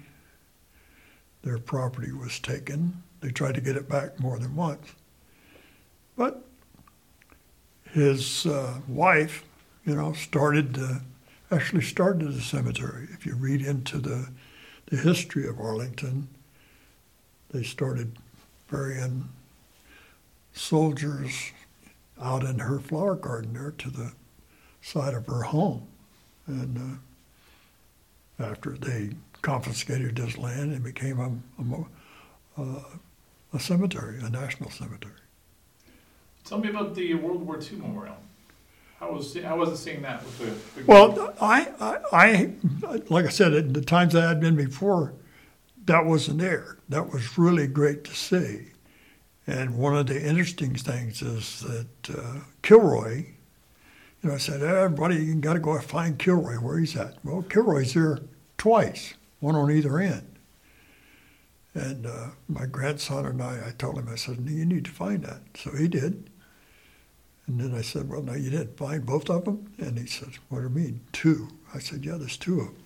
their 1.43 1.59
property 1.59 2.13
was 2.13 2.39
taken. 2.39 3.03
They 3.21 3.31
tried 3.31 3.55
to 3.55 3.61
get 3.61 3.77
it 3.77 3.89
back 3.89 4.19
more 4.19 4.39
than 4.39 4.57
once. 4.57 4.87
But 6.17 6.45
his 7.93 8.47
uh, 8.47 8.81
wife, 8.89 9.45
you 9.85 9.95
know, 9.95 10.13
started 10.13 10.79
actually 11.51 11.83
started 11.83 12.33
the 12.33 12.41
cemetery. 12.41 13.09
If 13.13 13.27
you 13.27 13.35
read 13.35 13.63
into 13.63 13.99
the, 13.99 14.29
the 14.87 14.97
history 14.97 15.49
of 15.49 15.59
Arlington, 15.59 16.29
they 17.51 17.65
started 17.65 18.17
burying 18.71 19.29
soldiers 20.53 21.53
out 22.21 22.45
in 22.45 22.59
her 22.59 22.79
flower 22.79 23.15
garden 23.15 23.55
there 23.55 23.71
to 23.73 23.91
the 23.91 24.13
side 24.83 25.15
of 25.15 25.27
her 25.27 25.43
home. 25.43 25.87
And 26.47 27.01
uh, 28.39 28.45
after 28.45 28.73
they 28.73 29.11
confiscated 29.43 30.19
his 30.19 30.37
land, 30.37 30.73
it 30.73 30.83
became 30.83 31.19
a, 31.21 32.61
a, 32.61 32.63
a, 32.63 32.85
a, 33.55 33.61
cemetery, 33.61 34.19
a 34.23 34.29
national 34.29 34.71
cemetery. 34.71 35.15
Tell 36.45 36.59
me 36.59 36.69
about 36.69 36.95
the 36.95 37.15
World 37.15 37.47
War 37.47 37.59
II 37.61 37.79
memorial. 37.79 38.17
How 38.99 39.13
was 39.13 39.35
how 39.43 39.57
was 39.57 39.71
it 39.71 39.77
seeing 39.79 40.03
that 40.03 40.23
with 40.23 40.39
the? 40.39 40.81
the 40.81 40.87
well, 40.87 41.35
I, 41.41 41.73
I, 41.81 41.99
I, 42.13 43.03
like 43.09 43.25
I 43.25 43.31
said, 43.31 43.55
at 43.55 43.73
the 43.73 43.81
times 43.81 44.15
I 44.15 44.29
had 44.29 44.41
been 44.41 44.57
before, 44.57 45.15
that 45.87 46.05
wasn't 46.05 46.39
there. 46.39 46.77
That 46.91 47.11
was 47.11 47.39
really 47.39 47.67
great 47.67 48.05
to 48.05 48.15
see. 48.15 48.70
And 49.51 49.77
one 49.77 49.97
of 49.97 50.07
the 50.07 50.25
interesting 50.25 50.77
things 50.77 51.23
is 51.23 51.61
that 51.63 52.17
uh, 52.17 52.41
Kilroy, 52.63 53.17
you 54.23 54.29
know, 54.29 54.35
I 54.35 54.39
said, 54.39 54.63
everybody, 54.63 55.17
you 55.17 55.35
got 55.35 55.55
to 55.55 55.59
go 55.59 55.77
find 55.81 56.17
Kilroy 56.17 56.55
where 56.55 56.79
he's 56.79 56.97
at. 56.97 57.17
Well, 57.25 57.43
Kilroy's 57.43 57.95
there 57.95 58.21
twice, 58.59 59.15
one 59.41 59.57
on 59.57 59.73
either 59.73 59.99
end. 59.99 60.37
And 61.75 62.07
uh, 62.07 62.29
my 62.49 62.67
grandson 62.67 63.27
and 63.27 63.43
I, 63.43 63.71
I 63.71 63.71
told 63.77 63.99
him, 63.99 64.09
I 64.09 64.15
said, 64.15 64.39
you 64.49 64.65
need 64.65 64.85
to 64.85 64.93
find 64.93 65.25
that. 65.25 65.41
So 65.57 65.73
he 65.73 65.89
did. 65.89 66.31
And 67.49 67.61
then 67.61 67.75
I 67.75 67.83
said, 67.83 68.09
well, 68.09 68.23
no, 68.23 68.35
you 68.35 68.51
didn't 68.51 68.77
find 68.77 69.05
both 69.05 69.29
of 69.29 69.47
them? 69.47 69.73
And 69.79 69.99
he 69.99 70.07
said, 70.07 70.29
what 70.49 70.59
do 70.59 70.65
you 70.65 70.71
mean, 70.71 71.01
two? 71.11 71.49
I 71.75 71.81
said, 71.81 72.05
yeah, 72.05 72.19
there's 72.19 72.37
two 72.37 72.61
of 72.61 72.67
them. 72.67 72.77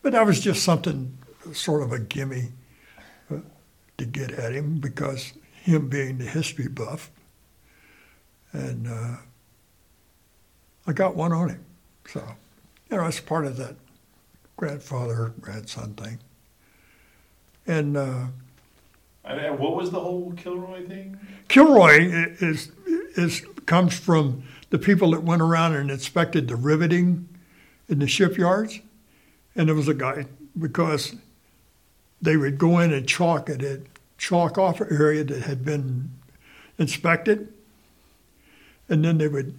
But 0.00 0.12
that 0.14 0.24
was 0.24 0.40
just 0.40 0.62
something, 0.62 1.18
sort 1.52 1.82
of 1.82 1.92
a 1.92 1.98
gimme 1.98 2.52
uh, 3.30 3.40
to 3.98 4.06
get 4.06 4.30
at 4.30 4.54
him 4.54 4.78
because 4.78 5.34
him 5.66 5.88
being 5.88 6.18
the 6.18 6.24
history 6.24 6.68
buff. 6.68 7.10
And 8.52 8.86
uh, 8.86 9.16
I 10.86 10.92
got 10.92 11.16
one 11.16 11.32
on 11.32 11.48
him. 11.50 11.64
So, 12.06 12.22
you 12.88 12.96
know, 12.96 13.04
it's 13.04 13.18
part 13.18 13.46
of 13.46 13.56
that 13.56 13.74
grandfather 14.56 15.32
grandson 15.40 15.94
thing. 15.94 16.20
And, 17.66 17.96
uh, 17.96 18.26
and 19.24 19.58
what 19.58 19.74
was 19.74 19.90
the 19.90 19.98
whole 19.98 20.32
Kilroy 20.36 20.86
thing? 20.86 21.18
Kilroy 21.48 22.34
is 22.38 22.70
is 23.16 23.44
comes 23.66 23.98
from 23.98 24.44
the 24.70 24.78
people 24.78 25.10
that 25.10 25.24
went 25.24 25.42
around 25.42 25.74
and 25.74 25.90
inspected 25.90 26.46
the 26.46 26.54
riveting 26.54 27.28
in 27.88 27.98
the 27.98 28.06
shipyards, 28.06 28.78
and 29.56 29.68
there 29.68 29.74
was 29.74 29.88
a 29.88 29.94
guy 29.94 30.26
because 30.56 31.16
they 32.22 32.36
would 32.36 32.56
go 32.56 32.78
in 32.78 32.92
and 32.92 33.08
chalk 33.08 33.48
it 33.48 33.64
at 33.64 33.80
chalk 34.18 34.58
off 34.58 34.80
an 34.80 34.88
area 34.90 35.24
that 35.24 35.42
had 35.42 35.64
been 35.64 36.10
inspected, 36.78 37.52
and 38.88 39.04
then 39.04 39.18
they 39.18 39.28
would, 39.28 39.58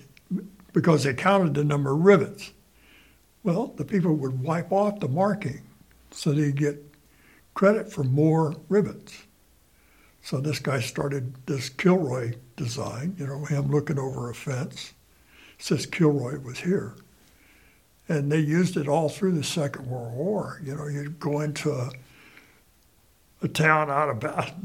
because 0.74 1.04
they 1.04 1.14
counted 1.14 1.54
the 1.54 1.64
number 1.64 1.92
of 1.92 2.02
rivets, 2.02 2.52
well, 3.44 3.68
the 3.78 3.86
people 3.86 4.14
would 4.16 4.42
wipe 4.42 4.72
off 4.72 5.00
the 5.00 5.08
marking 5.08 5.62
so 6.12 6.32
they'd 6.32 6.56
get 6.56 6.84
credit 7.54 7.92
for 7.92 8.04
more 8.04 8.56
rivets. 8.70 9.24
So 10.22 10.42
this 10.42 10.60
guy 10.60 10.82
started 10.82 11.34
this 11.46 11.70
Kilroy 11.70 12.34
design, 12.56 13.16
you 13.18 13.26
know, 13.26 13.46
him 13.46 13.72
looking 13.72 13.98
over 13.98 14.30
a 14.30 14.36
fence. 14.36 14.94
says 15.58 15.86
Kilroy 15.86 16.40
was 16.40 16.60
here. 16.60 16.96
And 18.10 18.32
they 18.32 18.40
used 18.40 18.78
it 18.78 18.88
all 18.88 19.10
through 19.10 19.34
the 19.34 19.44
Second 19.44 19.88
World 19.88 20.14
War. 20.14 20.62
You 20.64 20.76
know, 20.76 20.88
you'd 20.88 21.20
go 21.20 21.42
into 21.42 21.72
a 21.72 21.92
a 23.42 23.48
town 23.48 23.90
out 23.90 24.10
of 24.10 24.20
ba- 24.20 24.56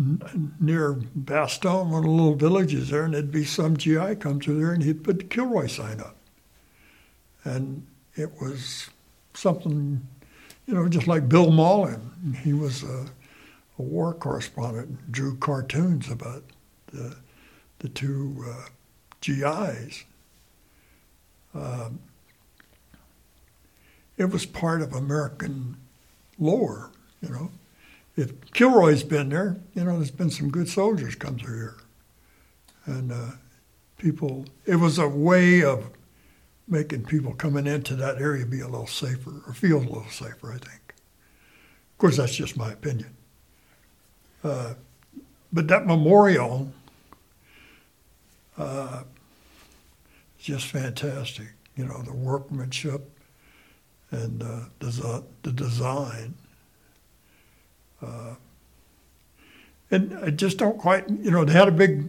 near 0.61 0.95
Bastogne, 0.95 1.91
one 1.91 1.99
of 1.99 2.05
the 2.05 2.11
little 2.11 2.35
villages 2.35 2.91
there, 2.91 3.05
and 3.05 3.15
there'd 3.15 3.31
be 3.31 3.45
some 3.45 3.77
GI 3.77 4.17
come 4.17 4.41
through 4.41 4.61
there, 4.61 4.73
and 4.73 4.83
he'd 4.83 5.05
put 5.05 5.19
the 5.19 5.25
Kilroy 5.25 5.67
sign 5.67 6.01
up, 6.01 6.17
and 7.45 7.87
it 8.15 8.41
was 8.41 8.91
something, 9.35 10.07
you 10.67 10.75
know, 10.75 10.89
just 10.89 11.07
like 11.07 11.29
Bill 11.29 11.51
Mauldin. 11.51 12.37
He 12.43 12.53
was 12.53 12.83
a, 12.83 13.07
a 13.79 13.83
war 13.83 14.15
correspondent, 14.15 15.13
drew 15.13 15.37
cartoons 15.37 16.11
about 16.11 16.45
the 16.87 17.17
the 17.81 17.89
two 17.89 18.45
uh, 18.49 18.69
GIs. 19.21 20.05
Um, 21.53 21.99
it 24.17 24.31
was 24.31 24.47
part 24.47 24.81
of 24.81 24.93
American 24.93 25.77
lore, 26.39 26.91
you 27.21 27.29
know. 27.29 27.51
If 28.17 28.53
Kilroy's 28.53 29.03
been 29.03 29.31
there, 29.31 29.57
you 29.75 29.85
know, 29.85 29.97
there's 29.97 30.11
been 30.11 30.31
some 30.31 30.51
good 30.51 30.69
soldiers 30.69 31.15
come 31.15 31.39
through 31.39 31.57
here. 31.57 31.77
And 32.85 33.13
uh, 33.13 33.31
people, 33.97 34.45
it 34.67 34.77
was 34.77 34.99
a 34.99 35.09
way 35.09 35.63
of 35.63 35.91
making 36.69 37.05
people 37.05 37.35
coming 37.35 37.67
into 37.67 37.97
that 37.97 38.21
area 38.21 38.45
be 38.45 38.61
a 38.61 38.69
little 38.69 38.87
safer 38.87 39.43
or 39.47 39.55
feel 39.55 39.79
a 39.79 39.81
little 39.81 40.09
safer, 40.11 40.53
I 40.53 40.59
think. 40.59 40.95
Of 41.93 41.99
course, 41.99 42.17
that's 42.17 42.35
just 42.35 42.57
my 42.57 42.73
opinion. 42.73 43.17
Uh, 44.45 44.75
but 45.53 45.69
that 45.69 45.87
memorial 45.87 46.73
uh, 48.59 49.03
just 50.39 50.67
fantastic. 50.67 51.49
You 51.77 51.87
know, 51.87 52.03
the 52.03 52.13
workmanship 52.13 53.09
and 54.11 54.43
uh, 54.43 54.61
the 54.81 55.53
design. 55.53 56.35
Uh, 58.03 58.35
and 59.91 60.19
I 60.25 60.31
just 60.31 60.59
don't 60.59 60.79
quite, 60.79 61.09
you 61.09 61.31
know, 61.31 61.45
they 61.45 61.53
had 61.53 61.69
a 61.69 61.73
big 61.73 62.09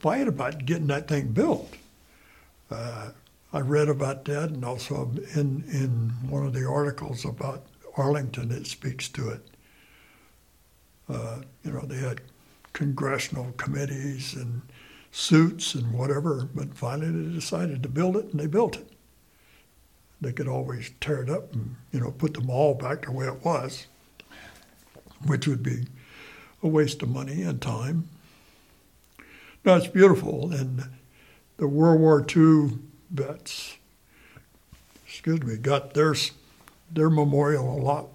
fight 0.00 0.28
about 0.28 0.66
getting 0.66 0.88
that 0.88 1.08
thing 1.08 1.28
built. 1.28 1.74
Uh, 2.70 3.10
I 3.52 3.60
read 3.60 3.88
about 3.88 4.24
that, 4.26 4.50
and 4.50 4.64
also 4.64 5.10
in 5.34 5.64
in 5.72 6.12
one 6.28 6.46
of 6.46 6.52
the 6.52 6.66
articles 6.66 7.24
about 7.24 7.64
Arlington, 7.96 8.52
it 8.52 8.66
speaks 8.66 9.08
to 9.08 9.30
it. 9.30 9.40
Uh, 11.08 11.42
you 11.64 11.72
know, 11.72 11.80
they 11.80 11.98
had 11.98 12.20
congressional 12.72 13.52
committees 13.56 14.34
and 14.34 14.62
suits 15.10 15.74
and 15.74 15.92
whatever, 15.92 16.48
but 16.54 16.74
finally 16.74 17.10
they 17.10 17.34
decided 17.34 17.82
to 17.82 17.88
build 17.88 18.16
it, 18.16 18.26
and 18.26 18.38
they 18.38 18.46
built 18.46 18.76
it. 18.76 18.88
They 20.20 20.32
could 20.32 20.48
always 20.48 20.92
tear 21.00 21.22
it 21.22 21.30
up 21.30 21.52
and 21.52 21.74
you 21.92 22.00
know 22.00 22.12
put 22.12 22.34
the 22.34 22.40
mall 22.40 22.74
back 22.74 23.06
the 23.06 23.12
way 23.12 23.26
it 23.26 23.44
was, 23.44 23.86
which 25.26 25.46
would 25.46 25.62
be 25.62 25.86
a 26.62 26.68
waste 26.68 27.02
of 27.02 27.08
money 27.08 27.42
and 27.42 27.60
time. 27.60 28.08
No, 29.64 29.76
it's 29.76 29.86
beautiful, 29.86 30.52
and 30.52 30.84
the 31.58 31.68
World 31.68 32.00
War 32.00 32.24
II 32.24 32.78
vets, 33.10 33.76
excuse 35.06 35.42
me, 35.42 35.56
got 35.56 35.94
their 35.94 36.14
their 36.92 37.10
memorial 37.10 37.78
a 37.78 37.80
lot 37.82 38.08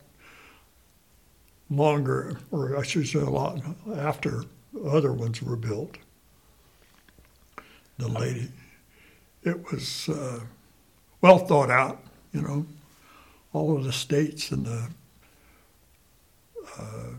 longer, 1.69 2.39
or 2.51 2.77
I 2.77 2.83
should 2.83 3.07
say 3.07 3.19
a 3.19 3.29
lot 3.29 3.61
after 3.95 4.43
other 4.85 5.13
ones 5.13 5.41
were 5.41 5.55
built. 5.55 5.97
The 7.97 8.07
lady, 8.07 8.49
it 9.43 9.71
was 9.71 10.09
uh, 10.09 10.41
well 11.21 11.37
thought 11.37 11.69
out, 11.69 12.03
you 12.33 12.41
know, 12.41 12.65
all 13.53 13.77
of 13.77 13.83
the 13.83 13.93
states 13.93 14.51
and 14.51 14.65
the 14.65 14.89
uh, 16.79 17.15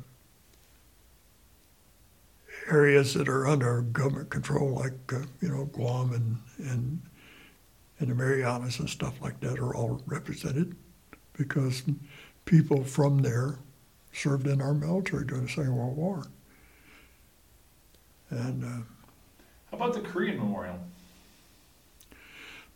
areas 2.69 3.15
that 3.15 3.29
are 3.29 3.47
under 3.47 3.83
government 3.83 4.31
control, 4.31 4.75
like 4.75 5.13
uh, 5.13 5.23
you 5.41 5.49
know 5.49 5.67
Guam 5.67 6.13
and 6.13 6.69
and 6.71 7.01
and 7.99 8.11
the 8.11 8.15
Marianas 8.15 8.79
and 8.79 8.91
stuff 8.91 9.21
like 9.23 9.41
that, 9.41 9.59
are 9.59 9.75
all 9.75 10.03
represented 10.07 10.77
because 11.33 11.83
people 12.45 12.85
from 12.85 13.19
there 13.19 13.59
served 14.13 14.47
in 14.47 14.61
our 14.61 14.75
military 14.75 15.25
during 15.25 15.45
the 15.45 15.49
Second 15.49 15.77
World 15.77 15.97
War. 15.97 16.27
And 18.31 18.65
uh, 18.65 18.85
how 19.71 19.77
about 19.77 19.95
the 19.95 20.01
Korean 20.01 20.39
Memorial? 20.39 20.79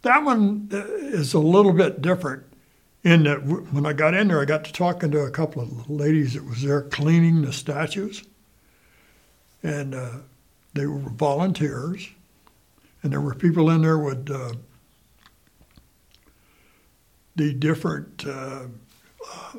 That 0.03 0.23
one 0.23 0.69
uh, 0.73 0.85
is 0.87 1.35
a 1.35 1.39
little 1.39 1.73
bit 1.73 2.01
different 2.01 2.45
in 3.03 3.25
that 3.25 3.45
when 3.45 3.87
I 3.87 3.93
got 3.93 4.15
in 4.15 4.29
there, 4.29 4.41
I 4.41 4.45
got 4.45 4.65
to 4.65 4.73
talking 4.73 5.11
to 5.11 5.21
a 5.21 5.31
couple 5.31 5.63
of 5.63 5.89
ladies 5.89 6.35
that 6.35 6.45
was 6.45 6.63
there 6.63 6.83
cleaning 6.83 7.43
the 7.43 7.53
statues 7.53 8.25
and 9.63 9.95
uh, 9.95 10.11
they 10.75 10.87
were 10.87 10.99
volunteers, 10.99 12.09
and 13.03 13.13
there 13.13 13.21
were 13.21 13.35
people 13.35 13.71
in 13.71 13.83
there 13.83 13.99
with 13.99 14.31
uh, 14.31 14.53
the 17.37 17.53
different, 17.53 18.27
uh, 18.27 18.65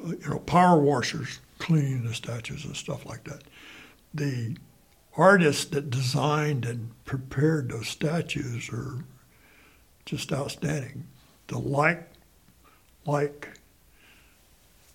you 0.06 0.30
know, 0.30 0.40
power 0.40 0.80
washers 0.80 1.40
cleaning 1.60 2.04
the 2.04 2.14
statues 2.14 2.66
and 2.66 2.76
stuff 2.76 3.06
like 3.06 3.24
that. 3.26 3.44
The 4.14 4.58
artists 5.16 5.66
that 5.66 5.90
designed 5.90 6.66
and 6.66 6.92
prepared 7.06 7.70
those 7.70 7.88
statues 7.88 8.70
are 8.72 9.04
just 10.06 10.32
outstanding. 10.32 11.06
The 11.48 11.60
like, 11.60 12.10
like 13.06 13.50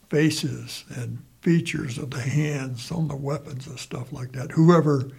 faces 0.09 0.85
and 0.95 1.19
features 1.41 1.99
of 1.99 2.11
the 2.11 2.21
hands 2.21 2.91
on 2.91 3.09
the 3.09 3.17
weapons 3.17 3.67
and 3.67 3.79
stuff 3.79 4.13
like 4.13 4.33
that. 4.33 4.53
Whoever 4.53 5.11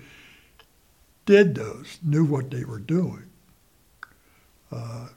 did 1.25 1.55
those 1.55 1.99
knew 2.03 2.25
what 2.25 2.51
they 2.51 2.63
were 2.63 2.79
doing. 2.79 3.23
Uh, 4.71 5.07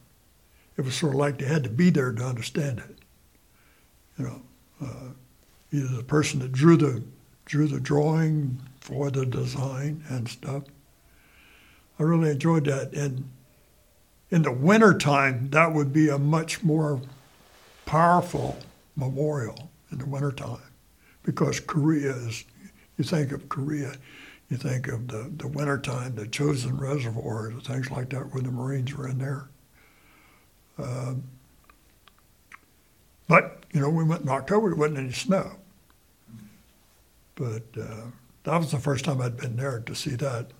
it 0.76 0.84
was 0.84 0.94
sort 0.94 1.14
of 1.14 1.18
like 1.18 1.38
they 1.38 1.46
had 1.46 1.64
to 1.64 1.70
be 1.70 1.90
there 1.90 2.12
to 2.12 2.22
understand 2.22 2.78
it. 2.78 2.96
You 4.18 4.24
know, 4.24 4.42
uh, 4.82 5.10
either 5.72 5.96
the 5.96 6.02
person 6.02 6.40
that 6.40 6.52
drew 6.52 6.76
the 6.76 7.02
drew 7.44 7.66
the 7.66 7.80
drawing 7.80 8.60
for 8.80 9.10
the 9.10 9.26
design 9.26 10.04
and 10.08 10.28
stuff. 10.28 10.62
I 11.98 12.04
really 12.04 12.30
enjoyed 12.30 12.64
that. 12.66 12.92
And 12.92 13.28
in 14.30 14.42
the 14.42 14.52
wintertime, 14.52 15.50
that 15.50 15.74
would 15.74 15.92
be 15.92 16.08
a 16.08 16.18
much 16.18 16.62
more 16.62 17.00
powerful 17.90 18.56
memorial 18.94 19.68
in 19.90 19.98
the 19.98 20.06
wintertime 20.06 20.62
because 21.24 21.58
Korea 21.58 22.12
is, 22.12 22.44
you 22.96 23.02
think 23.02 23.32
of 23.32 23.48
Korea, 23.48 23.94
you 24.48 24.56
think 24.58 24.86
of 24.86 25.08
the, 25.08 25.28
the 25.36 25.48
wintertime, 25.48 26.14
the 26.14 26.26
Chosin 26.26 26.80
Reservoir, 26.80 27.50
things 27.64 27.90
like 27.90 28.10
that, 28.10 28.32
where 28.32 28.44
the 28.44 28.52
Marines 28.52 28.94
were 28.94 29.08
in 29.08 29.18
there. 29.18 29.48
Um, 30.78 31.24
but, 33.26 33.64
you 33.72 33.80
know, 33.80 33.90
we 33.90 34.04
went 34.04 34.22
in 34.22 34.28
October, 34.28 34.68
there 34.68 34.76
wasn't 34.76 34.98
any 34.98 35.12
snow. 35.12 35.56
But 37.34 37.64
uh, 37.76 38.04
that 38.44 38.56
was 38.56 38.70
the 38.70 38.78
first 38.78 39.04
time 39.04 39.20
I'd 39.20 39.36
been 39.36 39.56
there 39.56 39.80
to 39.80 39.96
see 39.96 40.14
that. 40.14 40.52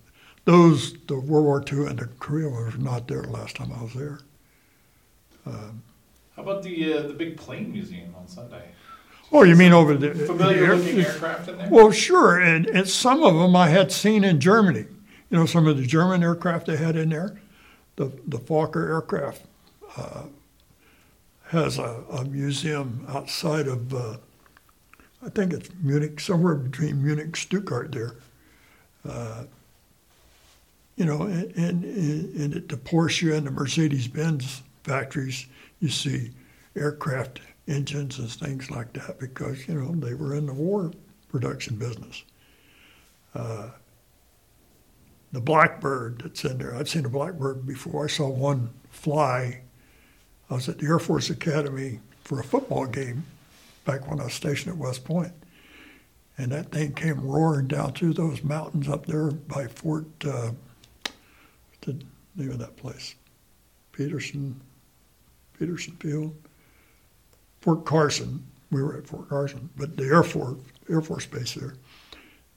Those, 0.46 0.94
the 1.06 1.14
World 1.14 1.44
War 1.44 1.64
II 1.72 1.86
and 1.90 1.98
the 2.00 2.06
Korea 2.18 2.48
were 2.48 2.72
not 2.76 3.06
there 3.06 3.22
the 3.22 3.30
last 3.30 3.54
time 3.54 3.72
I 3.72 3.84
was 3.84 3.94
there. 3.94 4.18
Um, 5.46 5.84
How 6.41 6.53
about 6.53 6.62
the 6.62 6.95
uh, 6.95 7.03
the 7.03 7.12
big 7.12 7.36
plane 7.36 7.70
museum 7.70 8.14
on 8.16 8.26
Sunday? 8.26 8.64
Oh, 9.30 9.43
you 9.43 9.55
mean 9.55 9.74
over 9.74 9.95
the 9.95 10.14
familiar 10.14 10.74
looking 10.74 11.01
aircraft 11.01 11.49
in 11.49 11.59
there? 11.59 11.68
Well, 11.70 11.91
sure, 11.93 12.41
and, 12.41 12.66
and 12.66 12.88
some 12.88 13.22
of 13.22 13.34
them 13.34 13.55
I 13.55 13.68
had 13.68 13.93
seen 13.93 14.24
in 14.24 14.41
Germany. 14.41 14.86
You 15.28 15.36
know, 15.36 15.45
some 15.45 15.66
of 15.66 15.76
the 15.76 15.86
German 15.86 16.22
aircraft 16.22 16.66
they 16.66 16.78
had 16.78 16.97
in 16.97 17.11
there. 17.11 17.38
The 17.97 18.07
the 18.26 18.38
Fokker 18.38 18.88
aircraft 18.88 19.43
uh, 19.99 20.22
has 21.49 21.78
a, 21.78 22.05
a, 22.11 22.24
museum 22.24 23.05
outside 23.11 23.68
of, 23.68 23.93
uh, 23.93 24.16
I 25.22 25.28
think 25.28 25.53
it's 25.53 25.68
Munich, 25.82 26.20
somewhere 26.20 26.55
between 26.55 27.05
Munich 27.05 27.26
and 27.26 27.36
Stuttgart 27.36 27.93
there. 27.93 28.14
Uh, 29.07 29.45
you 30.97 31.05
know, 31.05 31.22
and, 31.22 31.55
and, 31.55 31.84
and 31.84 32.68
the 32.68 32.76
Porsche 32.78 33.36
and 33.36 33.47
the 33.47 33.51
Mercedes 33.51 34.09
Benz 34.09 34.62
factories, 34.84 35.47
you 35.80 35.88
see 35.88 36.30
aircraft 36.76 37.40
engines 37.66 38.18
and 38.18 38.30
things 38.30 38.70
like 38.70 38.92
that 38.92 39.18
because, 39.18 39.66
you 39.66 39.74
know, 39.74 39.92
they 39.94 40.14
were 40.14 40.34
in 40.34 40.46
the 40.46 40.54
war 40.54 40.92
production 41.28 41.76
business. 41.76 42.24
Uh, 43.34 43.70
the 45.32 45.40
blackbird 45.40 46.22
that's 46.24 46.44
in 46.44 46.58
there, 46.58 46.74
I'd 46.74 46.88
seen 46.88 47.04
a 47.04 47.08
blackbird 47.08 47.66
before. 47.66 48.04
I 48.04 48.08
saw 48.08 48.28
one 48.28 48.70
fly. 48.90 49.60
I 50.50 50.54
was 50.54 50.68
at 50.68 50.78
the 50.78 50.86
Air 50.86 50.98
Force 50.98 51.30
Academy 51.30 52.00
for 52.24 52.40
a 52.40 52.44
football 52.44 52.86
game 52.86 53.24
back 53.84 54.08
when 54.10 54.20
I 54.20 54.24
was 54.24 54.34
stationed 54.34 54.72
at 54.72 54.78
West 54.78 55.04
Point. 55.04 55.32
And 56.36 56.52
that 56.52 56.72
thing 56.72 56.94
came 56.94 57.20
roaring 57.20 57.68
down 57.68 57.92
through 57.92 58.14
those 58.14 58.42
mountains 58.42 58.88
up 58.88 59.06
there 59.06 59.30
by 59.30 59.66
Fort, 59.66 60.06
uh, 60.24 60.52
the 61.82 62.00
name 62.34 62.50
of 62.50 62.58
that 62.58 62.76
place? 62.76 63.14
Peterson, 63.92 64.60
Peterson 65.61 65.94
Field. 65.96 66.34
Fort 67.61 67.84
Carson. 67.84 68.46
We 68.70 68.82
were 68.82 68.96
at 68.96 69.06
Fort 69.06 69.28
Carson, 69.28 69.68
but 69.76 69.96
the 69.96 70.04
Air 70.04 70.22
Force 70.22 70.56
Air 70.88 71.02
Force 71.02 71.26
Base 71.26 71.54
there, 71.54 71.74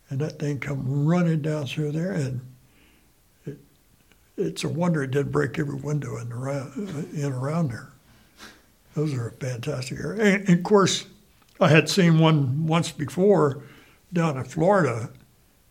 and 0.09 0.19
that 0.21 0.39
thing 0.39 0.59
come 0.59 1.05
running 1.05 1.41
down 1.41 1.65
through 1.65 1.91
there, 1.91 2.11
and 2.11 2.39
it, 3.45 3.57
it's 4.37 4.63
a 4.63 4.69
wonder 4.69 5.03
it 5.03 5.11
didn't 5.11 5.31
break 5.31 5.57
every 5.59 5.75
window 5.75 6.17
in 6.17 6.31
around 6.31 7.09
in 7.13 7.33
around 7.33 7.71
there. 7.71 7.89
Those 8.93 9.13
are 9.15 9.31
fantastic 9.39 9.99
area. 9.99 10.35
And, 10.35 10.47
and 10.47 10.59
of 10.59 10.63
course, 10.63 11.07
I 11.59 11.69
had 11.69 11.89
seen 11.89 12.19
one 12.19 12.67
once 12.67 12.91
before 12.91 13.63
down 14.13 14.37
in 14.37 14.43
Florida, 14.45 15.09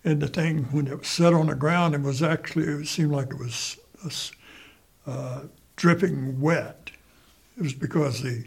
and 0.05 0.21
the 0.21 0.29
thing 0.29 0.65
when 0.65 0.89
it 0.89 0.99
was 0.99 1.09
set 1.09 1.33
on 1.33 1.47
the 1.47 1.55
ground, 1.55 1.95
it 1.95 2.03
was 2.03 2.21
actually 2.23 2.67
it 2.67 2.89
seemed 2.89 3.13
like 3.13 3.31
it 3.31 3.39
was 3.39 3.77
uh, 5.07 5.43
dripping 5.77 6.41
wet. 6.41 6.82
It 7.57 7.63
was 7.63 7.75
because 7.75 8.23
the 8.23 8.45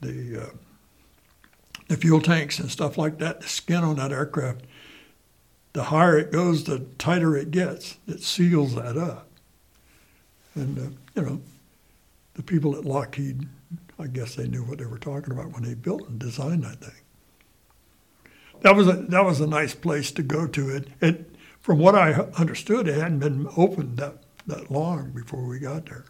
the 0.00 0.42
uh, 0.42 0.50
the 1.88 1.96
fuel 1.96 2.20
tanks 2.20 2.58
and 2.58 2.70
stuff 2.70 2.96
like 2.96 3.18
that, 3.18 3.40
the 3.40 3.48
skin 3.48 3.82
on 3.82 3.96
that 3.96 4.12
aircraft, 4.12 4.62
the 5.72 5.84
higher 5.84 6.18
it 6.18 6.30
goes, 6.30 6.64
the 6.64 6.80
tighter 6.98 7.36
it 7.36 7.50
gets. 7.50 7.96
It 8.06 8.20
seals 8.20 8.74
that 8.74 8.96
up. 8.96 9.26
And, 10.54 10.78
uh, 10.78 10.96
you 11.14 11.26
know, 11.26 11.40
the 12.34 12.42
people 12.42 12.76
at 12.76 12.84
Lockheed, 12.84 13.48
I 13.98 14.06
guess 14.06 14.34
they 14.34 14.46
knew 14.46 14.62
what 14.62 14.78
they 14.78 14.86
were 14.86 14.98
talking 14.98 15.32
about 15.32 15.52
when 15.52 15.62
they 15.62 15.74
built 15.74 16.08
and 16.08 16.18
designed 16.18 16.62
that 16.64 16.80
thing. 16.80 17.00
That 18.60 18.76
was 18.76 18.88
a, 18.88 18.92
that 18.92 19.24
was 19.24 19.40
a 19.40 19.46
nice 19.46 19.74
place 19.74 20.10
to 20.12 20.22
go 20.22 20.46
to. 20.48 20.68
It, 20.68 20.88
it 21.00 21.36
from 21.60 21.78
what 21.78 21.94
I 21.94 22.12
understood, 22.38 22.88
it 22.88 22.96
hadn't 22.96 23.20
been 23.20 23.48
opened 23.56 23.98
that, 23.98 24.14
that 24.46 24.70
long 24.70 25.10
before 25.10 25.44
we 25.44 25.58
got 25.58 25.86
there. 25.86 26.04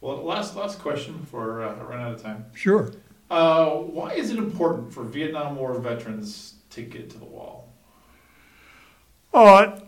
Well, 0.00 0.22
last 0.24 0.54
last 0.54 0.78
question 0.78 1.16
before 1.18 1.62
uh, 1.62 1.74
I 1.74 1.82
run 1.82 2.00
out 2.00 2.12
of 2.12 2.22
time. 2.22 2.46
Sure. 2.54 2.92
Uh, 3.30 3.70
why 3.70 4.12
is 4.12 4.30
it 4.30 4.38
important 4.38 4.92
for 4.92 5.02
Vietnam 5.02 5.56
War 5.56 5.78
veterans 5.78 6.54
to 6.70 6.82
get 6.82 7.10
to 7.10 7.18
the 7.18 7.24
wall? 7.24 7.72
I, 9.34 9.80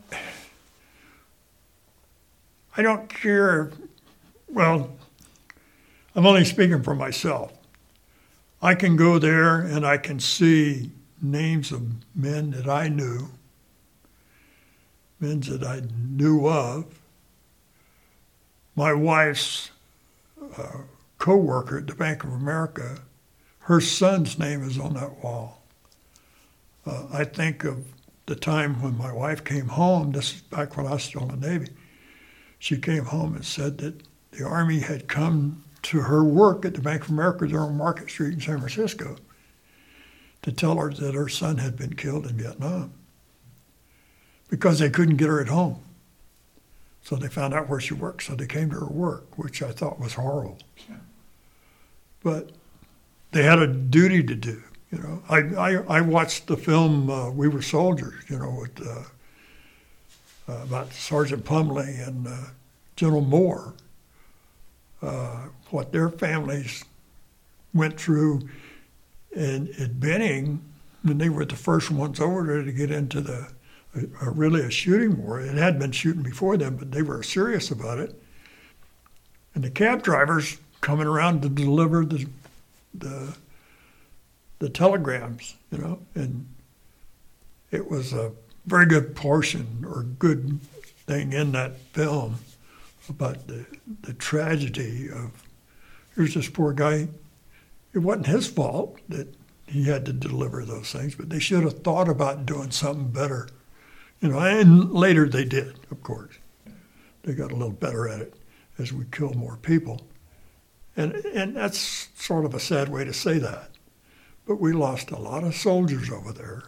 I 2.76 2.82
don't 2.82 3.08
care. 3.08 3.70
Well, 4.48 4.90
I'm 6.14 6.26
only 6.26 6.44
speaking 6.44 6.82
for 6.82 6.94
myself. 6.94 7.52
I 8.60 8.74
can 8.74 8.96
go 8.96 9.18
there 9.18 9.60
and 9.60 9.86
I 9.86 9.96
can 9.96 10.20
see 10.20 10.90
names 11.22 11.72
of 11.72 11.82
men 12.14 12.50
that 12.50 12.68
I 12.68 12.88
knew, 12.88 13.28
men 15.18 15.40
that 15.40 15.62
I 15.62 15.82
knew 15.96 16.46
of. 16.46 16.84
My 18.76 18.92
wife's 18.92 19.70
uh, 20.56 20.82
co-worker 21.18 21.78
at 21.78 21.86
the 21.86 21.94
Bank 21.94 22.24
of 22.24 22.32
America 22.32 23.00
her 23.70 23.80
son's 23.80 24.36
name 24.36 24.62
is 24.62 24.80
on 24.80 24.94
that 24.94 25.22
wall. 25.22 25.62
Uh, 26.84 27.06
I 27.12 27.22
think 27.22 27.62
of 27.62 27.84
the 28.26 28.34
time 28.34 28.82
when 28.82 28.98
my 28.98 29.12
wife 29.12 29.44
came 29.44 29.68
home, 29.68 30.10
this 30.10 30.34
is 30.34 30.40
back 30.40 30.76
when 30.76 30.86
I 30.86 30.94
was 30.94 31.04
still 31.04 31.22
in 31.22 31.40
the 31.40 31.48
Navy. 31.48 31.68
She 32.58 32.78
came 32.78 33.04
home 33.04 33.36
and 33.36 33.44
said 33.44 33.78
that 33.78 34.02
the 34.32 34.44
Army 34.44 34.80
had 34.80 35.06
come 35.06 35.62
to 35.82 36.00
her 36.00 36.24
work 36.24 36.64
at 36.64 36.74
the 36.74 36.80
Bank 36.80 37.02
of 37.02 37.10
America 37.10 37.46
there 37.46 37.60
on 37.60 37.76
Market 37.76 38.10
Street 38.10 38.34
in 38.34 38.40
San 38.40 38.58
Francisco 38.58 39.16
to 40.42 40.50
tell 40.50 40.76
her 40.76 40.90
that 40.90 41.14
her 41.14 41.28
son 41.28 41.58
had 41.58 41.76
been 41.76 41.94
killed 41.94 42.26
in 42.26 42.36
Vietnam 42.36 42.92
because 44.48 44.78
they 44.78 44.90
couldn't 44.90 45.16
get 45.16 45.28
her 45.28 45.40
at 45.40 45.48
home. 45.48 45.80
So 47.02 47.16
they 47.16 47.28
found 47.28 47.54
out 47.54 47.68
where 47.68 47.80
she 47.80 47.94
worked, 47.94 48.24
so 48.24 48.34
they 48.34 48.46
came 48.46 48.70
to 48.70 48.80
her 48.80 48.86
work, 48.86 49.38
which 49.38 49.62
I 49.62 49.72
thought 49.72 49.98
was 49.98 50.14
horrible. 50.14 50.58
But 52.22 52.50
they 53.32 53.42
had 53.42 53.58
a 53.58 53.66
duty 53.66 54.22
to 54.22 54.34
do. 54.34 54.62
You 54.92 54.98
know, 54.98 55.22
I 55.28 55.38
I, 55.38 55.98
I 55.98 56.00
watched 56.02 56.46
the 56.46 56.56
film 56.56 57.10
uh, 57.10 57.30
We 57.30 57.48
Were 57.48 57.62
Soldiers. 57.62 58.24
You 58.28 58.38
know, 58.38 58.58
with 58.60 58.86
uh, 58.86 59.04
uh, 60.50 60.62
about 60.62 60.92
Sergeant 60.92 61.44
Plumley 61.44 61.94
and 61.96 62.26
uh, 62.26 62.36
General 62.96 63.20
Moore, 63.20 63.74
uh, 65.00 65.46
what 65.70 65.92
their 65.92 66.08
families 66.08 66.84
went 67.72 67.98
through 67.98 68.48
in 69.32 69.72
at 69.78 70.00
Benning, 70.00 70.60
and 71.04 71.20
they 71.20 71.28
were 71.28 71.44
the 71.44 71.56
first 71.56 71.90
ones 71.90 72.20
over 72.20 72.44
there 72.44 72.64
to 72.64 72.72
get 72.72 72.90
into 72.90 73.20
the 73.20 73.48
really 73.92 74.62
a 74.62 74.70
shooting 74.70 75.22
war. 75.22 75.40
It 75.40 75.56
had 75.56 75.78
been 75.78 75.92
shooting 75.92 76.22
before 76.22 76.56
then, 76.56 76.76
but 76.76 76.92
they 76.92 77.02
were 77.02 77.22
serious 77.22 77.70
about 77.70 77.98
it. 77.98 78.20
And 79.54 79.64
the 79.64 79.70
cab 79.70 80.02
drivers 80.02 80.58
coming 80.80 81.06
around 81.06 81.42
to 81.42 81.48
deliver 81.48 82.04
the 82.04 82.28
the 82.94 83.36
the 84.58 84.68
telegrams, 84.68 85.56
you 85.70 85.78
know, 85.78 85.98
and 86.14 86.46
it 87.70 87.90
was 87.90 88.12
a 88.12 88.32
very 88.66 88.86
good 88.86 89.16
portion 89.16 89.84
or 89.88 90.02
good 90.02 90.60
thing 91.06 91.32
in 91.32 91.52
that 91.52 91.78
film 91.92 92.36
about 93.08 93.48
the 93.48 93.66
the 94.02 94.12
tragedy 94.14 95.08
of 95.10 95.44
here's 96.14 96.34
this 96.34 96.48
poor 96.48 96.72
guy. 96.72 97.08
It 97.92 97.98
wasn't 97.98 98.26
his 98.26 98.46
fault 98.46 98.98
that 99.08 99.34
he 99.66 99.84
had 99.84 100.04
to 100.06 100.12
deliver 100.12 100.64
those 100.64 100.92
things, 100.92 101.14
but 101.14 101.28
they 101.30 101.38
should 101.38 101.64
have 101.64 101.82
thought 101.82 102.08
about 102.08 102.46
doing 102.46 102.70
something 102.70 103.08
better. 103.08 103.48
You 104.20 104.28
know, 104.28 104.38
and 104.38 104.92
later 104.92 105.28
they 105.28 105.44
did, 105.44 105.78
of 105.90 106.02
course. 106.02 106.34
They 107.22 107.32
got 107.34 107.52
a 107.52 107.56
little 107.56 107.70
better 107.70 108.08
at 108.08 108.20
it 108.20 108.34
as 108.78 108.92
we 108.92 109.04
killed 109.10 109.36
more 109.36 109.56
people. 109.56 110.02
And, 110.96 111.14
and 111.14 111.56
that's 111.56 112.08
sort 112.14 112.44
of 112.44 112.54
a 112.54 112.60
sad 112.60 112.88
way 112.88 113.04
to 113.04 113.12
say 113.12 113.38
that. 113.38 113.70
But 114.46 114.60
we 114.60 114.72
lost 114.72 115.10
a 115.10 115.18
lot 115.18 115.44
of 115.44 115.54
soldiers 115.54 116.10
over 116.10 116.32
there 116.32 116.64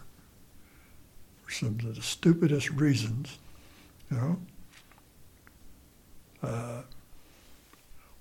for 1.42 1.50
some 1.50 1.68
of 1.68 1.94
the 1.94 2.02
stupidest 2.02 2.70
reasons, 2.70 3.38
you 4.10 4.16
know. 4.16 4.38
Uh, 6.42 6.82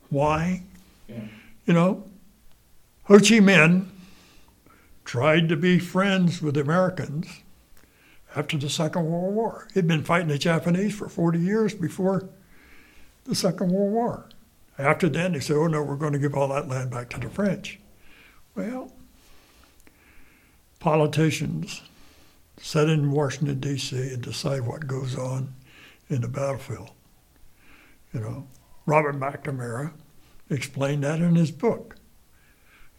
why? 0.09 0.63
Yeah. 1.07 1.21
You 1.65 1.73
know, 1.73 2.03
Ho 3.05 3.17
Chi 3.17 3.39
Minh 3.39 3.85
tried 5.05 5.49
to 5.49 5.55
be 5.55 5.79
friends 5.79 6.41
with 6.41 6.57
Americans 6.57 7.27
after 8.35 8.57
the 8.57 8.69
Second 8.69 9.05
World 9.05 9.33
War. 9.33 9.67
He'd 9.73 9.87
been 9.87 10.03
fighting 10.03 10.27
the 10.27 10.37
Japanese 10.37 10.95
for 10.95 11.09
40 11.09 11.39
years 11.39 11.73
before 11.73 12.29
the 13.25 13.35
Second 13.35 13.71
World 13.71 13.91
War. 13.91 14.29
After 14.77 15.09
then, 15.09 15.33
they 15.33 15.39
said, 15.39 15.57
oh 15.57 15.67
no, 15.67 15.83
we're 15.83 15.95
going 15.95 16.13
to 16.13 16.19
give 16.19 16.35
all 16.35 16.47
that 16.49 16.67
land 16.67 16.91
back 16.91 17.09
to 17.11 17.19
the 17.19 17.29
French. 17.29 17.79
Well, 18.55 18.91
politicians 20.79 21.81
sit 22.59 22.89
in 22.89 23.11
Washington, 23.11 23.59
D.C. 23.59 23.95
and 23.95 24.21
decide 24.21 24.61
what 24.61 24.87
goes 24.87 25.17
on 25.17 25.53
in 26.09 26.21
the 26.21 26.27
battlefield. 26.27 26.91
You 28.13 28.21
know, 28.21 28.47
Robert 28.85 29.19
McNamara 29.19 29.93
explained 30.49 31.03
that 31.03 31.19
in 31.19 31.35
his 31.35 31.51
book. 31.51 31.95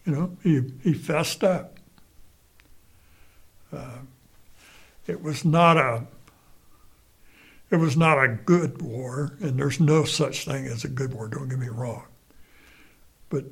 You 0.05 0.13
know, 0.13 0.37
he, 0.43 0.61
he 0.81 0.93
fessed 0.93 1.43
up. 1.43 1.79
Uh, 3.71 3.99
it 5.07 5.21
was 5.21 5.43
not 5.43 5.77
a 5.77 6.07
it 7.73 7.77
was 7.77 7.97
not 7.97 8.23
a 8.23 8.27
good 8.27 8.83
war, 8.83 9.35
and 9.41 9.57
there's 9.57 9.79
no 9.79 10.03
such 10.03 10.45
thing 10.45 10.67
as 10.67 10.83
a 10.83 10.87
good 10.87 11.11
war, 11.11 11.27
don't 11.27 11.49
get 11.49 11.57
me 11.57 11.69
wrong. 11.69 12.05
But 13.29 13.45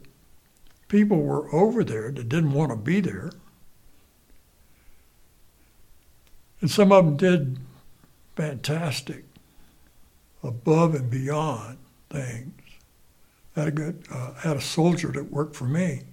people 0.89 1.23
were 1.23 1.51
over 1.51 1.83
there 1.83 2.11
that 2.11 2.29
didn't 2.29 2.51
want 2.51 2.69
to 2.69 2.75
be 2.75 2.99
there. 2.99 3.31
And 6.59 6.69
some 6.69 6.91
of 6.91 7.03
them 7.03 7.17
did 7.17 7.57
fantastic, 8.35 9.25
above 10.43 10.93
and 10.93 11.09
beyond 11.09 11.79
things. 12.11 12.61
I 13.55 13.61
had 13.61 13.69
a 13.69 13.71
good, 13.71 14.05
uh, 14.11 14.33
had 14.35 14.57
a 14.57 14.61
soldier 14.61 15.11
that 15.13 15.31
worked 15.31 15.55
for 15.55 15.65
me 15.65 16.03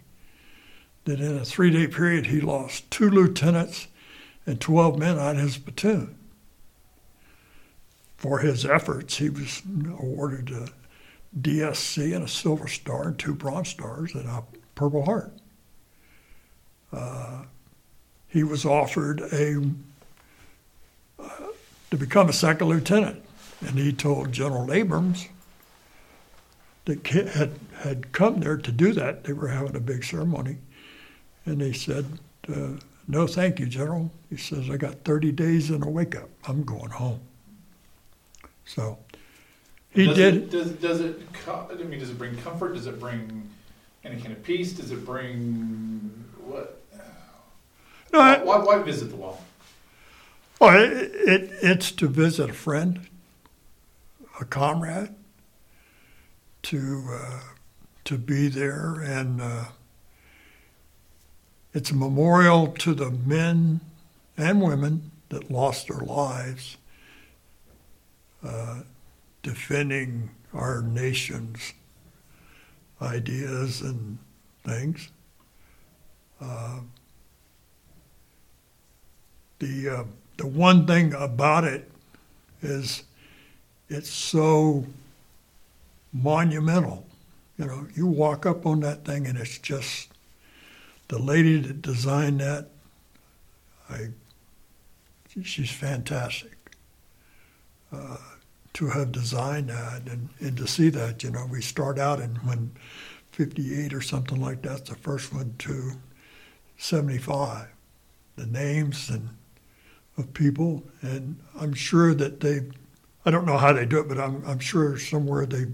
that 1.05 1.21
in 1.21 1.37
a 1.37 1.45
three-day 1.45 1.89
period 1.89 2.27
he 2.27 2.41
lost 2.41 2.91
two 2.91 3.11
lieutenants 3.11 3.89
and 4.49 4.61
12 4.61 4.99
men 4.99 5.19
on 5.19 5.37
his 5.37 5.59
platoon 5.59 6.17
for 8.17 8.41
his 8.41 8.65
efforts, 8.65 9.19
he 9.19 9.31
was 9.31 9.63
awarded 10.01 10.51
a 10.51 10.69
DSC 11.39 12.15
and 12.15 12.25
a 12.25 12.29
Silver 12.29 12.67
Star 12.67 13.09
and 13.09 13.19
two 13.19 13.35
Bronze 13.35 13.69
Stars 13.69 14.15
and 14.15 14.27
a 14.27 14.43
Purple 14.75 15.05
Heart. 15.05 15.33
Uh, 16.93 17.45
he 18.27 18.43
was 18.43 18.65
offered 18.65 19.21
a 19.33 19.63
uh, 21.19 21.29
to 21.91 21.97
become 21.97 22.29
a 22.29 22.33
second 22.33 22.69
lieutenant, 22.69 23.23
and 23.61 23.79
he 23.79 23.93
told 23.93 24.33
General 24.33 24.73
Abrams 24.73 25.29
that 26.87 27.07
had 27.07 27.53
had 27.83 28.13
come 28.13 28.41
there 28.41 28.57
to 28.57 28.73
do 28.73 28.93
that. 28.95 29.25
They 29.25 29.33
were 29.33 29.49
having 29.49 29.77
a 29.77 29.81
big 29.81 30.03
ceremony, 30.03 30.59
and 31.45 31.61
he 31.61 31.73
said, 31.73 32.19
uh, 32.49 32.79
"No, 33.09 33.27
thank 33.27 33.59
you, 33.59 33.67
General." 33.67 34.11
He 34.31 34.37
says, 34.37 34.71
"I 34.71 34.77
got 34.77 35.05
30 35.05 35.33
days 35.33 35.71
in 35.71 35.83
a 35.83 35.89
wake 35.89 36.15
up. 36.15 36.29
I'm 36.47 36.63
going 36.63 36.91
home." 36.91 37.21
So 38.65 38.99
he 39.91 40.07
does 40.07 40.17
did. 40.17 40.35
It, 40.37 40.51
does 40.51 40.71
does 40.73 41.01
it? 41.01 41.21
I 41.49 41.75
mean, 41.75 41.99
does 41.99 42.11
it 42.11 42.19
bring 42.19 42.37
comfort? 42.37 42.75
Does 42.75 42.87
it 42.87 43.01
bring 43.01 43.49
any 44.05 44.21
kind 44.21 44.33
of 44.33 44.43
peace? 44.45 44.73
Does 44.73 44.93
it 44.93 45.05
bring 45.05 46.25
what? 46.45 46.81
No, 48.13 48.21
why, 48.21 48.39
why, 48.39 48.59
why 48.59 48.79
visit 48.83 49.07
the 49.07 49.17
wall? 49.17 49.43
Well, 50.61 50.77
it, 50.83 51.13
it, 51.15 51.51
it's 51.63 51.93
to 51.93 52.09
visit 52.09 52.51
a 52.51 52.55
friend, 52.55 53.07
a 54.41 54.45
comrade, 54.45 55.15
to 56.65 57.05
uh, 57.11 57.41
to 58.05 58.19
be 58.19 58.49
there, 58.49 59.01
and 59.01 59.41
uh, 59.41 59.65
it's 61.75 61.91
a 61.91 61.95
memorial 61.95 62.69
to 62.69 62.95
the 62.95 63.11
men 63.11 63.81
and 64.37 64.63
women 64.63 65.11
that 65.29 65.51
lost 65.51 65.89
their 65.89 65.99
lives 65.99 66.77
uh, 68.45 68.81
defending 69.43 70.31
our 70.55 70.83
nation's 70.83 71.75
ideas 73.03 73.81
and 73.81 74.19
things. 74.65 75.11
Uh, 76.41 76.81
the 79.59 79.89
uh, 79.89 80.05
the 80.37 80.47
one 80.47 80.87
thing 80.87 81.13
about 81.15 81.65
it 81.65 81.91
is 82.63 83.03
it's 83.89 84.11
so 84.11 84.87
monumental. 86.13 87.07
You 87.59 87.67
know, 87.67 87.87
you 87.95 88.07
walk 88.07 88.47
up 88.47 88.67
on 88.67 88.81
that 88.81 89.05
thing 89.05 89.27
and 89.27 89.37
it's 89.37 89.59
just 89.59 90.11
the 91.09 91.19
lady 91.19 91.61
that 91.61 91.83
designed 91.83 92.41
that. 92.41 92.69
I, 93.91 94.09
she's 95.43 95.71
fantastic. 95.71 96.57
Uh, 97.93 98.19
to 98.75 98.89
have 98.89 99.11
designed 99.11 99.71
that 99.71 100.03
and, 100.07 100.29
and 100.39 100.57
to 100.57 100.67
see 100.67 100.91
that, 100.91 101.23
you 101.23 101.31
know, 101.31 101.47
we 101.51 101.61
start 101.61 101.99
out 101.99 102.21
in 102.21 102.37
when 102.37 102.71
58 103.33 103.95
or 103.95 104.01
something 104.01 104.41
like 104.41 104.63
that's 104.63 104.91
the 104.91 104.95
first 104.95 105.33
one 105.33 105.55
to 105.59 105.93
75. 106.77 107.67
The 108.37 108.47
names 108.47 109.09
and 109.11 109.31
of 110.19 110.33
people, 110.35 110.83
and 111.01 111.39
I'm 111.59 111.73
sure 111.73 112.13
that 112.15 112.41
they, 112.41 112.61
I 113.25 113.31
don't 113.31 113.47
know 113.47 113.57
how 113.57 113.73
they 113.73 113.87
do 113.87 114.01
it, 114.01 114.09
but 114.09 114.19
I'm, 114.19 114.45
I'm 114.47 114.59
sure 114.59 114.99
somewhere 114.99 115.47
they 115.47 115.67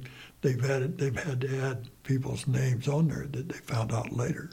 they've 0.43 0.63
had 0.63 0.99
they've 0.99 1.17
had 1.17 1.41
to 1.41 1.61
add 1.63 1.89
people's 2.03 2.47
names 2.47 2.87
on 2.87 3.09
there 3.09 3.27
that 3.33 3.49
they 3.49 3.59
found 3.59 3.93
out 3.93 4.13
later. 4.13 4.51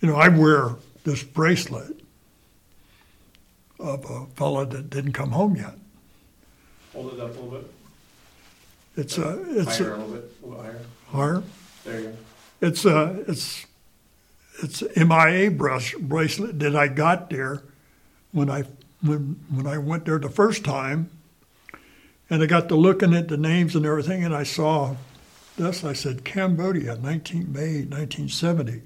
You 0.00 0.08
know, 0.08 0.16
I 0.16 0.28
wear 0.28 0.76
this 1.04 1.22
bracelet 1.22 2.00
of 3.78 4.04
a 4.10 4.26
fellow 4.34 4.64
that 4.64 4.90
didn't 4.90 5.12
come 5.12 5.30
home 5.30 5.56
yet. 5.56 5.74
Hold 6.92 7.14
it 7.14 7.20
up 7.20 7.30
a 7.36 7.40
little 7.40 7.50
bit. 7.50 7.70
It's 8.96 9.18
a 9.18 9.60
it's 9.60 9.78
higher, 9.78 9.92
a, 9.92 9.96
a 9.96 9.98
little 9.98 10.14
bit, 10.14 10.32
a 10.42 10.46
little 10.46 10.62
higher. 10.62 10.80
higher. 11.08 11.42
There 11.84 12.00
you 12.00 12.06
go. 12.08 12.16
It's 12.60 12.84
a 12.84 13.24
it's 13.28 13.66
it's 14.62 14.82
MIA 14.96 15.50
brush 15.50 15.94
bracelet 15.94 16.58
that 16.60 16.74
I 16.74 16.88
got 16.88 17.28
there 17.28 17.62
when 18.32 18.50
I 18.50 18.64
when 19.02 19.38
when 19.50 19.66
I 19.66 19.78
went 19.78 20.06
there 20.06 20.18
the 20.18 20.30
first 20.30 20.64
time, 20.64 21.10
and 22.30 22.42
I 22.42 22.46
got 22.46 22.68
to 22.68 22.76
looking 22.76 23.14
at 23.14 23.28
the 23.28 23.36
names 23.36 23.76
and 23.76 23.84
everything, 23.84 24.24
and 24.24 24.34
I 24.34 24.44
saw 24.44 24.96
this. 25.56 25.84
I 25.84 25.92
said 25.92 26.24
Cambodia, 26.24 26.96
19 26.96 27.52
May 27.52 27.84
1970. 27.84 28.82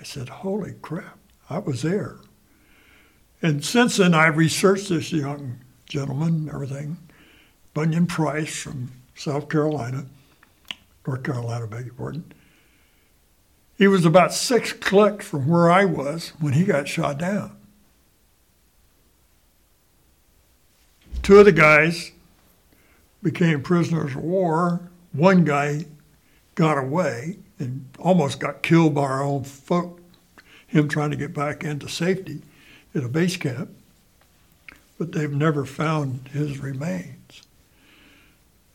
I 0.00 0.04
said, 0.04 0.28
"Holy 0.28 0.74
crap! 0.80 1.18
I 1.48 1.58
was 1.58 1.82
there." 1.82 2.16
And 3.42 3.64
since 3.64 3.98
then, 3.98 4.14
I 4.14 4.26
researched 4.26 4.88
this 4.88 5.12
young 5.12 5.60
gentleman 5.86 6.34
and 6.34 6.50
everything, 6.50 6.98
Bunyan 7.74 8.06
Price 8.06 8.62
from 8.62 8.92
South 9.14 9.48
Carolina, 9.48 10.06
North 11.06 11.22
Carolina, 11.22 11.66
beg 11.66 11.86
your 11.86 11.94
pardon. 11.94 12.32
He 13.76 13.86
was 13.86 14.04
about 14.04 14.32
six 14.32 14.72
clicks 14.72 15.26
from 15.26 15.46
where 15.46 15.70
I 15.70 15.84
was 15.84 16.32
when 16.38 16.52
he 16.52 16.64
got 16.64 16.86
shot 16.86 17.18
down. 17.18 17.56
Two 21.22 21.38
of 21.38 21.44
the 21.46 21.52
guys 21.52 22.12
became 23.22 23.62
prisoners 23.62 24.14
of 24.14 24.22
war. 24.22 24.80
One 25.12 25.44
guy 25.44 25.86
got 26.54 26.78
away 26.78 27.38
and 27.60 27.88
almost 27.98 28.40
got 28.40 28.62
killed 28.62 28.94
by 28.94 29.02
our 29.02 29.22
own 29.22 29.44
folk, 29.44 30.00
him 30.66 30.88
trying 30.88 31.10
to 31.10 31.16
get 31.16 31.34
back 31.34 31.62
into 31.62 31.88
safety 31.88 32.42
at 32.94 33.04
a 33.04 33.08
base 33.08 33.36
camp. 33.36 33.70
But 34.98 35.12
they've 35.12 35.32
never 35.32 35.64
found 35.64 36.28
his 36.28 36.58
remains. 36.58 37.42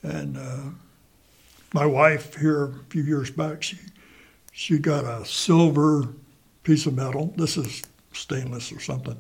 And 0.02 0.38
uh, 0.38 0.70
my 1.74 1.86
wife 1.86 2.36
here 2.36 2.66
a 2.66 2.74
few 2.90 3.04
years 3.04 3.30
back, 3.30 3.64
she 3.64 3.78
she 4.52 4.80
got 4.80 5.04
a 5.04 5.26
silver 5.26 6.08
piece 6.64 6.86
of 6.86 6.96
metal. 6.96 7.34
This 7.36 7.58
is 7.58 7.84
stainless 8.14 8.72
or 8.72 8.80
something. 8.80 9.20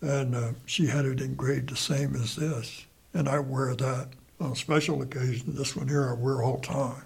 And 0.00 0.34
uh, 0.34 0.52
she 0.64 0.86
had 0.86 1.04
it 1.04 1.20
engraved 1.20 1.70
the 1.70 1.76
same 1.76 2.14
as 2.14 2.36
this. 2.36 2.86
And 3.12 3.28
I 3.28 3.38
wear 3.40 3.74
that 3.74 4.08
on 4.40 4.54
special 4.56 5.02
occasions. 5.02 5.56
This 5.56 5.76
one 5.76 5.88
here 5.88 6.08
I 6.08 6.14
wear 6.14 6.42
all 6.42 6.56
the 6.56 6.66
time. 6.66 7.04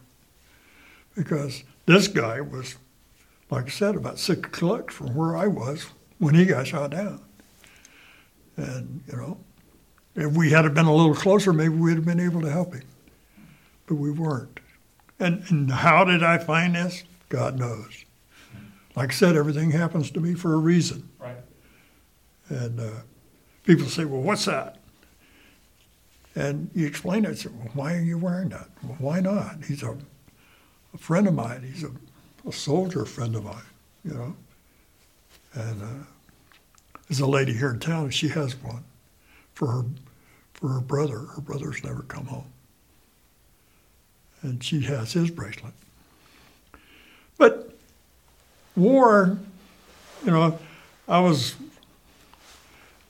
Because 1.19 1.64
this 1.87 2.07
guy 2.07 2.41
was, 2.41 2.77
like 3.51 3.66
I 3.66 3.71
said, 3.71 3.97
about 3.97 4.21
six 4.21 4.49
clicks 4.51 4.95
from 4.95 5.16
where 5.16 5.37
I 5.37 5.49
was 5.49 5.87
when 6.19 6.37
he 6.37 6.45
got 6.45 6.69
shot 6.69 6.91
down. 6.91 7.21
And, 8.57 9.03
you 9.09 9.16
know, 9.16 9.39
if 10.14 10.37
we 10.37 10.51
had 10.51 10.73
been 10.75 10.87
a 10.87 10.95
little 10.95 11.14
closer, 11.14 11.53
maybe 11.53 11.75
we'd 11.75 11.97
have 11.97 12.05
been 12.05 12.21
able 12.21 12.41
to 12.43 12.51
help 12.51 12.73
him. 12.73 12.85
But 13.87 13.97
we 13.97 14.12
weren't. 14.12 14.61
And, 15.19 15.43
and 15.49 15.71
how 15.71 16.05
did 16.05 16.23
I 16.23 16.39
find 16.39 16.77
this? 16.77 17.03
God 17.29 17.59
knows. 17.59 18.05
Like 18.95 19.11
I 19.11 19.14
said, 19.14 19.35
everything 19.35 19.73
happens 19.73 20.12
to 20.12 20.21
me 20.21 20.35
for 20.35 20.55
a 20.55 20.59
reason. 20.59 21.09
Right. 21.19 21.37
And 22.49 22.79
uh, 22.79 22.91
people 23.64 23.87
say, 23.87 24.05
well, 24.05 24.23
what's 24.23 24.45
that? 24.45 24.79
And 26.37 26.71
you 26.75 26.87
explain 26.87 27.25
it. 27.25 27.45
I 27.45 27.49
well, 27.51 27.71
why 27.75 27.95
are 27.95 28.01
you 28.01 28.19
wearing 28.19 28.51
that? 28.51 28.69
Well, 28.85 28.97
why 29.01 29.19
not? 29.19 29.64
He's 29.66 29.83
a, 29.83 29.99
a 30.99 31.03
friend 31.03 31.26
of 31.26 31.34
mine. 31.34 31.62
He's 31.72 31.84
a, 31.84 31.90
a, 32.46 32.53
soldier 32.53 33.05
friend 33.05 33.34
of 33.36 33.44
mine, 33.44 33.57
you 34.05 34.14
know. 34.14 34.36
And 35.55 35.82
uh, 35.82 36.05
there's 37.09 37.20
a 37.20 37.26
lady 37.26 37.53
here 37.53 37.70
in 37.70 37.80
town, 37.80 38.05
and 38.05 38.14
she 38.14 38.28
has 38.28 38.55
one 38.62 38.84
for 39.55 39.68
her, 39.68 39.84
for 40.55 40.68
her 40.68 40.80
brother. 40.80 41.18
Her 41.18 41.40
brother's 41.40 41.82
never 41.82 42.03
come 42.03 42.26
home 42.26 42.53
and 44.42 44.62
she 44.62 44.80
has 44.82 45.12
his 45.12 45.30
bracelet. 45.30 45.72
But 47.36 47.76
war, 48.76 49.38
you 50.24 50.30
know, 50.30 50.59
I 51.07 51.20
was, 51.20 51.55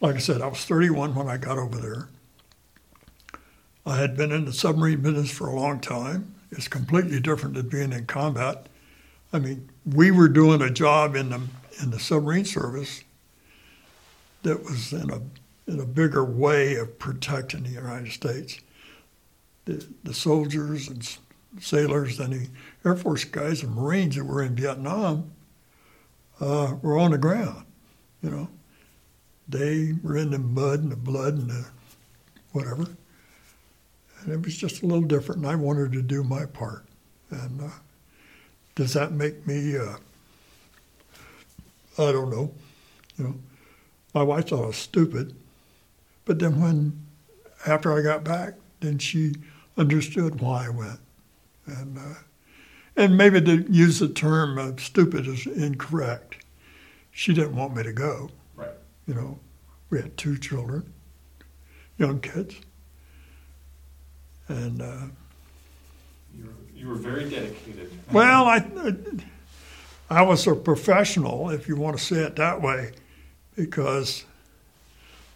like 0.01 0.17
I 0.17 0.19
said, 0.19 0.41
I 0.41 0.47
was 0.47 0.65
31 0.65 1.15
when 1.15 1.29
I 1.29 1.37
got 1.37 1.59
over 1.59 1.79
there. 1.79 2.09
I 3.87 3.99
had 3.99 4.17
been 4.17 4.33
in 4.33 4.45
the 4.45 4.53
submarine 4.53 5.01
business 5.01 5.31
for 5.31 5.47
a 5.47 5.55
long 5.55 5.81
time. 5.81 6.35
It's 6.51 6.69
completely 6.69 7.21
different 7.21 7.55
than 7.55 7.69
being 7.69 7.93
in 7.93 8.07
combat. 8.07 8.69
I 9.33 9.39
mean, 9.39 9.69
we 9.85 10.11
were 10.11 10.29
doing 10.29 10.63
a 10.63 10.71
job 10.71 11.15
in 11.15 11.31
the 11.31 11.41
in 11.83 11.91
the 11.91 12.01
submarine 12.01 12.45
service 12.45 13.05
that 14.43 14.65
was 14.65 14.93
in 14.93 15.11
a 15.11 15.21
in 15.71 15.81
a 15.81 15.85
bigger 15.85 16.25
way 16.25 16.77
of 16.77 16.99
protecting 16.99 17.65
the 17.65 17.71
United 17.71 18.11
States 18.13 18.61
the, 19.69 19.87
the 20.03 20.15
soldiers 20.15 20.89
and 20.89 21.19
sailors 21.61 22.19
and 22.19 22.33
the 22.33 22.49
Air 22.85 22.97
Force 22.97 23.25
guys 23.25 23.63
and 23.63 23.75
Marines 23.75 24.17
that 24.17 24.25
were 24.25 24.43
in 24.43 24.55
Vietnam 24.55 25.31
uh, 26.41 26.75
were 26.81 26.99
on 26.99 27.11
the 27.11 27.19
ground. 27.19 27.65
You 28.23 28.31
know, 28.31 28.49
they 29.47 29.95
were 30.03 30.17
in 30.17 30.31
the 30.31 30.39
mud 30.39 30.81
and 30.81 30.91
the 30.91 30.97
blood 30.97 31.35
and 31.35 31.51
the 31.51 31.67
whatever, 32.53 32.87
and 34.21 34.33
it 34.33 34.43
was 34.43 34.57
just 34.57 34.83
a 34.83 34.87
little 34.87 35.05
different. 35.05 35.43
And 35.43 35.51
I 35.51 35.55
wanted 35.55 35.93
to 35.93 36.03
do 36.03 36.23
my 36.23 36.47
part. 36.47 36.85
And 37.31 37.63
uh, 37.63 37.71
does 38.75 38.93
that 38.95 39.13
make 39.13 39.47
me? 39.47 39.77
Uh, 39.77 39.97
I 41.99 42.13
don't 42.13 42.31
know. 42.31 42.53
You 43.17 43.25
know, 43.25 43.35
my 44.15 44.23
wife 44.23 44.49
thought 44.49 44.65
I 44.65 44.67
was 44.69 44.77
stupid, 44.77 45.35
but 46.25 46.39
then 46.39 46.61
when 46.61 47.07
after 47.67 47.93
I 47.93 48.03
got 48.03 48.25
back, 48.25 48.55
then 48.81 48.99
she 48.99 49.35
understood 49.77 50.41
why 50.41 50.67
I 50.67 50.69
went. 50.69 51.01
And, 51.67 51.99
uh, 51.99 52.15
and 52.97 53.17
maybe 53.17 53.41
to 53.41 53.67
use 53.71 53.99
the 53.99 54.09
term 54.09 54.59
uh, 54.59 54.73
stupid 54.79 55.27
is 55.27 55.47
incorrect. 55.47 56.45
She 57.11 57.35
didn't 57.35 57.57
want 57.57 57.77
me 57.77 57.83
to 57.83 57.93
go. 57.93 58.31
Right. 58.55 58.71
You 59.07 59.15
know, 59.15 59.39
we 59.91 59.99
had 60.01 60.17
two 60.17 60.39
children, 60.39 60.93
young 61.97 62.21
kids. 62.21 62.57
And 64.49 64.83
uh, 64.83 64.97
you, 66.37 66.45
were, 66.45 66.53
you 66.75 66.89
were 66.89 66.95
very 66.95 67.29
dedicated. 67.29 67.91
Well, 68.13 68.47
I, 68.47 68.65
I 70.11 70.23
was 70.23 70.47
a 70.47 70.55
professional, 70.55 71.51
if 71.51 71.69
you 71.69 71.77
want 71.77 71.99
to 71.99 72.03
say 72.03 72.17
it 72.17 72.37
that 72.37 72.63
way, 72.63 72.93
because 73.55 74.25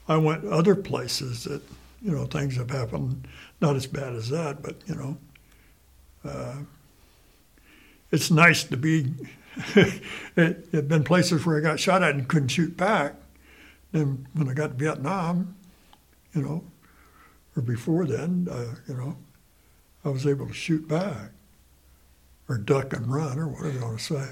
I 0.08 0.16
went 0.16 0.44
other 0.44 0.74
places 0.74 1.44
that, 1.44 1.62
you 2.00 2.12
know, 2.12 2.24
things 2.24 2.56
have 2.56 2.70
happened 2.70 3.28
not 3.60 3.76
as 3.76 3.86
bad 3.86 4.14
as 4.14 4.28
that, 4.30 4.62
but 4.62 4.76
you 4.86 4.94
know, 4.94 5.16
uh, 6.24 6.56
it's 8.10 8.30
nice 8.30 8.64
to 8.64 8.76
be. 8.76 9.12
it 9.74 10.66
had 10.72 10.88
been 10.88 11.04
places 11.04 11.44
where 11.44 11.58
I 11.58 11.60
got 11.60 11.78
shot 11.78 12.02
at 12.02 12.14
and 12.14 12.26
couldn't 12.26 12.48
shoot 12.48 12.76
back. 12.76 13.14
Then 13.92 14.26
when 14.32 14.48
I 14.48 14.54
got 14.54 14.68
to 14.68 14.74
Vietnam, 14.74 15.54
you 16.34 16.42
know, 16.42 16.64
or 17.56 17.62
before 17.62 18.06
then, 18.06 18.48
uh, 18.50 18.74
you 18.88 18.94
know, 18.94 19.16
I 20.04 20.08
was 20.08 20.26
able 20.26 20.46
to 20.48 20.52
shoot 20.52 20.88
back, 20.88 21.30
or 22.48 22.58
duck 22.58 22.92
and 22.92 23.12
run, 23.12 23.38
or 23.38 23.48
whatever 23.48 23.72
you 23.72 23.80
want 23.80 23.98
to 23.98 24.04
say. 24.04 24.28